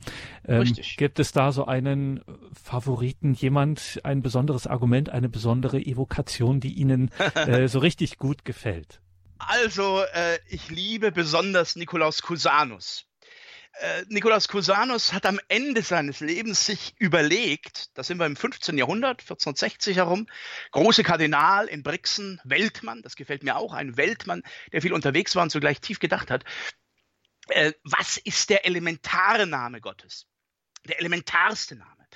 Ja, 0.46 0.60
ähm, 0.60 0.76
gibt 0.98 1.18
es 1.18 1.32
da 1.32 1.50
so 1.50 1.64
einen 1.64 2.20
Favoriten, 2.52 3.32
jemand, 3.32 4.00
ein 4.04 4.22
besonderes 4.22 4.66
Argument, 4.66 5.08
eine 5.08 5.30
besondere 5.30 5.78
Evokation, 5.78 6.60
die 6.60 6.74
Ihnen 6.74 7.10
äh, 7.34 7.66
so 7.68 7.78
richtig 7.78 8.18
gut 8.18 8.44
gefällt? 8.44 9.00
Also, 9.38 10.02
äh, 10.12 10.38
ich 10.46 10.68
liebe 10.68 11.10
besonders 11.10 11.74
Nikolaus 11.74 12.20
Cusanus. 12.20 13.06
Äh, 13.74 14.04
Nikolaus 14.08 14.48
Cusanus 14.48 15.12
hat 15.12 15.24
am 15.24 15.40
Ende 15.48 15.82
seines 15.82 16.20
Lebens 16.20 16.66
sich 16.66 16.94
überlegt, 16.98 17.96
da 17.96 18.02
sind 18.02 18.18
wir 18.18 18.26
im 18.26 18.36
15. 18.36 18.76
Jahrhundert, 18.76 19.22
1460 19.22 19.96
herum, 19.96 20.28
große 20.72 21.02
Kardinal 21.02 21.68
in 21.68 21.82
Brixen, 21.82 22.40
Weltmann, 22.44 23.02
das 23.02 23.16
gefällt 23.16 23.42
mir 23.42 23.56
auch, 23.56 23.72
ein 23.72 23.96
Weltmann, 23.96 24.42
der 24.72 24.82
viel 24.82 24.92
unterwegs 24.92 25.34
war 25.36 25.44
und 25.44 25.50
zugleich 25.50 25.80
tief 25.80 26.00
gedacht 26.00 26.30
hat. 26.30 26.44
Äh, 27.48 27.72
was 27.82 28.18
ist 28.18 28.50
der 28.50 28.66
elementare 28.66 29.46
Name 29.46 29.80
Gottes? 29.80 30.26
Der 30.86 30.98
elementarste 31.00 31.76
Name. 31.76 32.06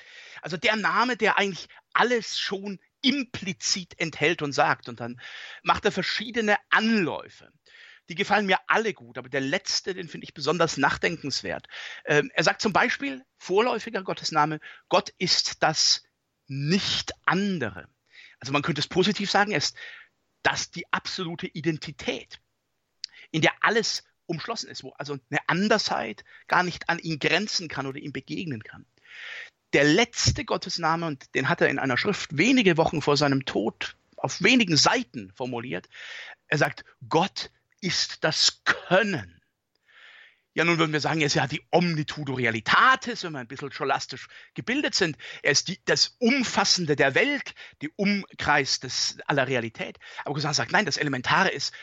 Also 0.41 0.57
der 0.57 0.75
Name, 0.75 1.17
der 1.17 1.37
eigentlich 1.37 1.67
alles 1.93 2.39
schon 2.39 2.79
implizit 3.01 3.99
enthält 3.99 4.41
und 4.41 4.51
sagt. 4.53 4.89
Und 4.89 4.99
dann 4.99 5.19
macht 5.63 5.85
er 5.85 5.91
verschiedene 5.91 6.57
Anläufe. 6.69 7.51
Die 8.09 8.15
gefallen 8.15 8.45
mir 8.45 8.59
alle 8.67 8.93
gut, 8.93 9.17
aber 9.17 9.29
der 9.29 9.41
letzte, 9.41 9.93
den 9.93 10.07
finde 10.07 10.25
ich 10.25 10.33
besonders 10.33 10.77
nachdenkenswert. 10.77 11.67
Ähm, 12.05 12.31
er 12.33 12.43
sagt 12.43 12.61
zum 12.61 12.73
Beispiel, 12.73 13.25
vorläufiger 13.37 14.03
Gottesname, 14.03 14.59
Gott 14.87 15.13
ist 15.17 15.61
das 15.63 16.03
Nicht-Andere. 16.47 17.89
Also 18.39 18.53
man 18.53 18.61
könnte 18.61 18.79
es 18.79 18.87
positiv 18.87 19.29
sagen, 19.29 19.51
er 19.51 19.57
ist 19.57 19.75
das 20.43 20.71
die 20.71 20.91
absolute 20.93 21.47
Identität, 21.47 22.39
in 23.31 23.41
der 23.41 23.51
alles 23.61 24.03
umschlossen 24.27 24.69
ist, 24.69 24.83
wo 24.83 24.91
also 24.91 25.17
eine 25.29 25.39
Andersheit 25.47 26.23
gar 26.47 26.63
nicht 26.63 26.89
an 26.89 26.99
ihn 26.99 27.19
grenzen 27.19 27.67
kann 27.67 27.87
oder 27.87 27.99
ihm 27.99 28.13
begegnen 28.13 28.63
kann. 28.63 28.85
Der 29.73 29.83
letzte 29.83 30.45
Gottesname, 30.45 31.05
und 31.05 31.33
den 31.35 31.49
hat 31.49 31.61
er 31.61 31.69
in 31.69 31.79
einer 31.79 31.97
Schrift 31.97 32.37
wenige 32.37 32.77
Wochen 32.77 33.01
vor 33.01 33.17
seinem 33.17 33.45
Tod 33.45 33.97
auf 34.15 34.41
wenigen 34.41 34.77
Seiten 34.77 35.31
formuliert, 35.33 35.89
er 36.47 36.57
sagt, 36.57 36.85
Gott 37.09 37.51
ist 37.81 38.23
das 38.23 38.63
Können. 38.63 39.37
Ja, 40.57 40.63
nun 40.63 40.79
würden 40.79 40.91
wir 40.91 40.99
sagen, 40.99 41.21
er 41.21 41.27
ist 41.27 41.35
ja 41.35 41.45
die 41.45 41.61
Omnitudo 41.69 42.33
Realitatis, 42.33 43.23
wenn 43.23 43.33
wir 43.33 43.39
ein 43.39 43.47
bisschen 43.47 43.71
scholastisch 43.71 44.27
gebildet 44.55 44.95
sind. 44.95 45.15
Er 45.43 45.51
ist 45.51 45.67
die, 45.67 45.79
das 45.85 46.15
Umfassende 46.17 46.95
der 46.95 47.13
Welt, 47.13 47.53
die 47.83 47.91
Umkreis 47.95 48.79
des, 48.79 49.19
aller 49.27 49.47
Realität. 49.47 49.99
Aber 50.25 50.33
Gussan 50.33 50.55
sagt, 50.55 50.71
nein, 50.71 50.87
das 50.87 50.97
Elementare 50.97 51.49
ist, 51.49 51.75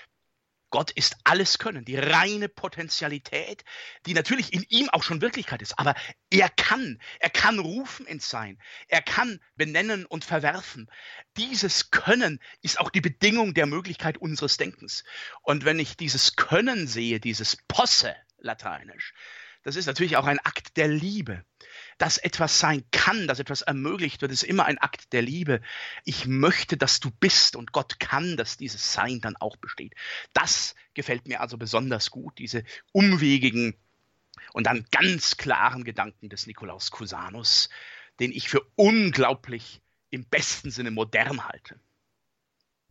Gott 0.74 0.90
ist 0.90 1.18
alles 1.22 1.58
Können, 1.58 1.84
die 1.84 1.96
reine 1.96 2.48
Potentialität, 2.48 3.64
die 4.06 4.12
natürlich 4.12 4.52
in 4.52 4.66
ihm 4.70 4.90
auch 4.90 5.04
schon 5.04 5.20
Wirklichkeit 5.20 5.62
ist. 5.62 5.78
Aber 5.78 5.94
er 6.30 6.48
kann, 6.48 7.00
er 7.20 7.30
kann 7.30 7.60
rufen 7.60 8.06
ins 8.06 8.28
Sein, 8.28 8.58
er 8.88 9.00
kann 9.00 9.38
benennen 9.54 10.04
und 10.04 10.24
verwerfen. 10.24 10.90
Dieses 11.36 11.92
Können 11.92 12.40
ist 12.60 12.80
auch 12.80 12.90
die 12.90 13.00
Bedingung 13.00 13.54
der 13.54 13.66
Möglichkeit 13.66 14.18
unseres 14.18 14.56
Denkens. 14.56 15.04
Und 15.42 15.64
wenn 15.64 15.78
ich 15.78 15.96
dieses 15.96 16.34
Können 16.34 16.88
sehe, 16.88 17.20
dieses 17.20 17.56
Posse, 17.68 18.16
lateinisch, 18.38 19.14
das 19.62 19.76
ist 19.76 19.86
natürlich 19.86 20.16
auch 20.16 20.26
ein 20.26 20.40
Akt 20.40 20.76
der 20.76 20.88
Liebe 20.88 21.44
dass 21.98 22.18
etwas 22.18 22.58
sein 22.58 22.84
kann, 22.90 23.26
dass 23.26 23.38
etwas 23.38 23.62
ermöglicht 23.62 24.22
wird, 24.22 24.32
ist 24.32 24.42
immer 24.42 24.66
ein 24.66 24.78
Akt 24.78 25.12
der 25.12 25.22
Liebe. 25.22 25.60
Ich 26.04 26.26
möchte, 26.26 26.76
dass 26.76 27.00
du 27.00 27.10
bist 27.10 27.56
und 27.56 27.72
Gott 27.72 28.00
kann, 28.00 28.36
dass 28.36 28.56
dieses 28.56 28.92
Sein 28.92 29.20
dann 29.20 29.36
auch 29.36 29.56
besteht. 29.56 29.94
Das 30.32 30.74
gefällt 30.94 31.28
mir 31.28 31.40
also 31.40 31.56
besonders 31.56 32.10
gut, 32.10 32.38
diese 32.38 32.64
umwegigen 32.92 33.76
und 34.52 34.66
dann 34.66 34.86
ganz 34.90 35.36
klaren 35.36 35.84
Gedanken 35.84 36.28
des 36.28 36.46
Nikolaus 36.46 36.90
Cusanus, 36.90 37.68
den 38.20 38.32
ich 38.32 38.48
für 38.48 38.62
unglaublich 38.76 39.80
im 40.10 40.24
besten 40.24 40.70
Sinne 40.70 40.90
modern 40.90 41.44
halte 41.44 41.78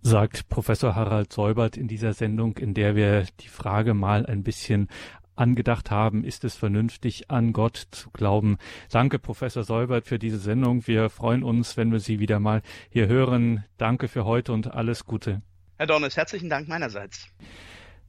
sagt 0.04 0.50
Professor 0.50 0.96
Harald 0.96 1.32
Säubert 1.32 1.78
in 1.78 1.88
dieser 1.88 2.14
Sendung, 2.14 2.58
in 2.58 2.74
der 2.74 2.96
wir 2.96 3.26
die 3.40 3.48
Frage 3.48 3.94
mal 3.94 4.26
ein 4.26 4.44
bisschen 4.44 4.90
angedacht 5.36 5.92
haben, 5.92 6.24
ist 6.24 6.44
es 6.44 6.56
vernünftig, 6.56 7.30
an 7.30 7.54
Gott 7.54 7.88
zu 7.92 8.10
glauben. 8.12 8.58
Danke, 8.92 9.20
Professor 9.20 9.64
Säubert, 9.64 10.06
für 10.06 10.20
diese 10.20 10.38
Sendung. 10.40 10.88
Wir 10.88 11.10
freuen 11.10 11.44
uns, 11.44 11.78
wenn 11.78 11.92
wir 11.92 12.00
Sie 12.00 12.20
wieder 12.20 12.40
mal 12.40 12.62
hier 12.90 13.08
hören. 13.08 13.64
Danke 13.78 14.08
für 14.08 14.26
heute 14.26 14.54
und 14.54 14.74
alles 14.74 15.06
Gute. 15.06 15.42
Herr 15.78 15.88
Dornes, 15.88 16.16
herzlichen 16.16 16.50
Dank 16.50 16.68
meinerseits. 16.68 17.28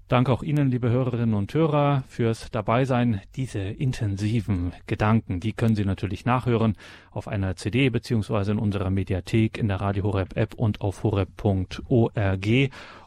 Danke 0.07 0.33
auch 0.33 0.43
Ihnen, 0.43 0.70
liebe 0.70 0.91
Hörerinnen 0.91 1.35
und 1.35 1.55
Hörer, 1.55 2.05
fürs 2.09 2.51
Dabeisein. 2.51 3.22
Diese 3.37 3.61
intensiven 3.61 4.75
Gedanken, 4.87 5.41
die 5.41 5.55
können 5.55 5.77
Sie 5.77 5.87
natürlich 5.87 6.27
nachhören 6.27 6.77
auf 7.11 7.27
einer 7.27 7.57
CD 7.57 7.89
beziehungsweise 7.89 8.53
in 8.53 8.59
unserer 8.59 8.91
Mediathek 8.91 9.57
in 9.57 9.68
der 9.68 9.81
Radio 9.81 10.05
Horeb 10.05 10.37
App 10.37 10.53
und 10.55 10.83
auf 10.83 11.03
horeb.org. 11.05 12.47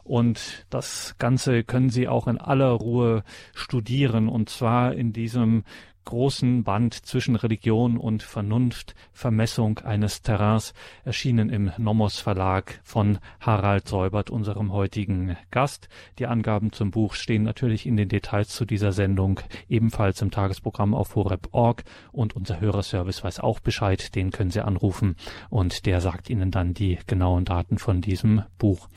Und 0.08 0.66
das 0.70 1.14
Ganze 1.18 1.64
können 1.64 1.90
Sie 1.90 2.08
auch 2.08 2.26
in 2.26 2.38
aller 2.38 2.70
Ruhe 2.70 3.22
studieren 3.54 4.28
und 4.28 4.48
zwar 4.48 4.94
in 4.94 5.12
diesem 5.12 5.64
großen 6.08 6.64
Band 6.64 6.94
zwischen 6.94 7.36
Religion 7.36 7.98
und 7.98 8.22
Vernunft, 8.22 8.94
Vermessung 9.12 9.80
eines 9.80 10.22
Terrains, 10.22 10.72
erschienen 11.04 11.50
im 11.50 11.70
Nomos 11.76 12.18
Verlag 12.18 12.80
von 12.82 13.18
Harald 13.40 13.86
Säubert, 13.86 14.30
unserem 14.30 14.72
heutigen 14.72 15.36
Gast. 15.50 15.90
Die 16.18 16.26
Angaben 16.26 16.72
zum 16.72 16.90
Buch 16.90 17.12
stehen 17.12 17.42
natürlich 17.42 17.84
in 17.84 17.98
den 17.98 18.08
Details 18.08 18.48
zu 18.48 18.64
dieser 18.64 18.92
Sendung 18.92 19.40
ebenfalls 19.68 20.22
im 20.22 20.30
Tagesprogramm 20.30 20.94
auf 20.94 21.14
horeb.org 21.14 21.84
und 22.10 22.34
unser 22.34 22.58
Hörerservice 22.58 23.22
weiß 23.22 23.40
auch 23.40 23.60
Bescheid, 23.60 24.14
den 24.14 24.30
können 24.30 24.50
Sie 24.50 24.64
anrufen 24.64 25.14
und 25.50 25.84
der 25.84 26.00
sagt 26.00 26.30
Ihnen 26.30 26.50
dann 26.50 26.72
die 26.72 26.98
genauen 27.06 27.44
Daten 27.44 27.76
von 27.76 28.00
diesem 28.00 28.44
Buch. 28.56 28.88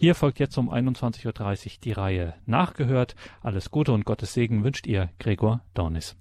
Hier 0.00 0.14
folgt 0.14 0.38
jetzt 0.38 0.56
um 0.56 0.72
21.30 0.72 1.26
Uhr 1.26 1.72
die 1.84 1.92
Reihe 1.92 2.32
Nachgehört. 2.46 3.14
Alles 3.42 3.70
Gute 3.70 3.92
und 3.92 4.06
Gottes 4.06 4.32
Segen 4.32 4.64
wünscht 4.64 4.86
ihr 4.86 5.10
Gregor 5.18 5.60
Dornis. 5.74 6.16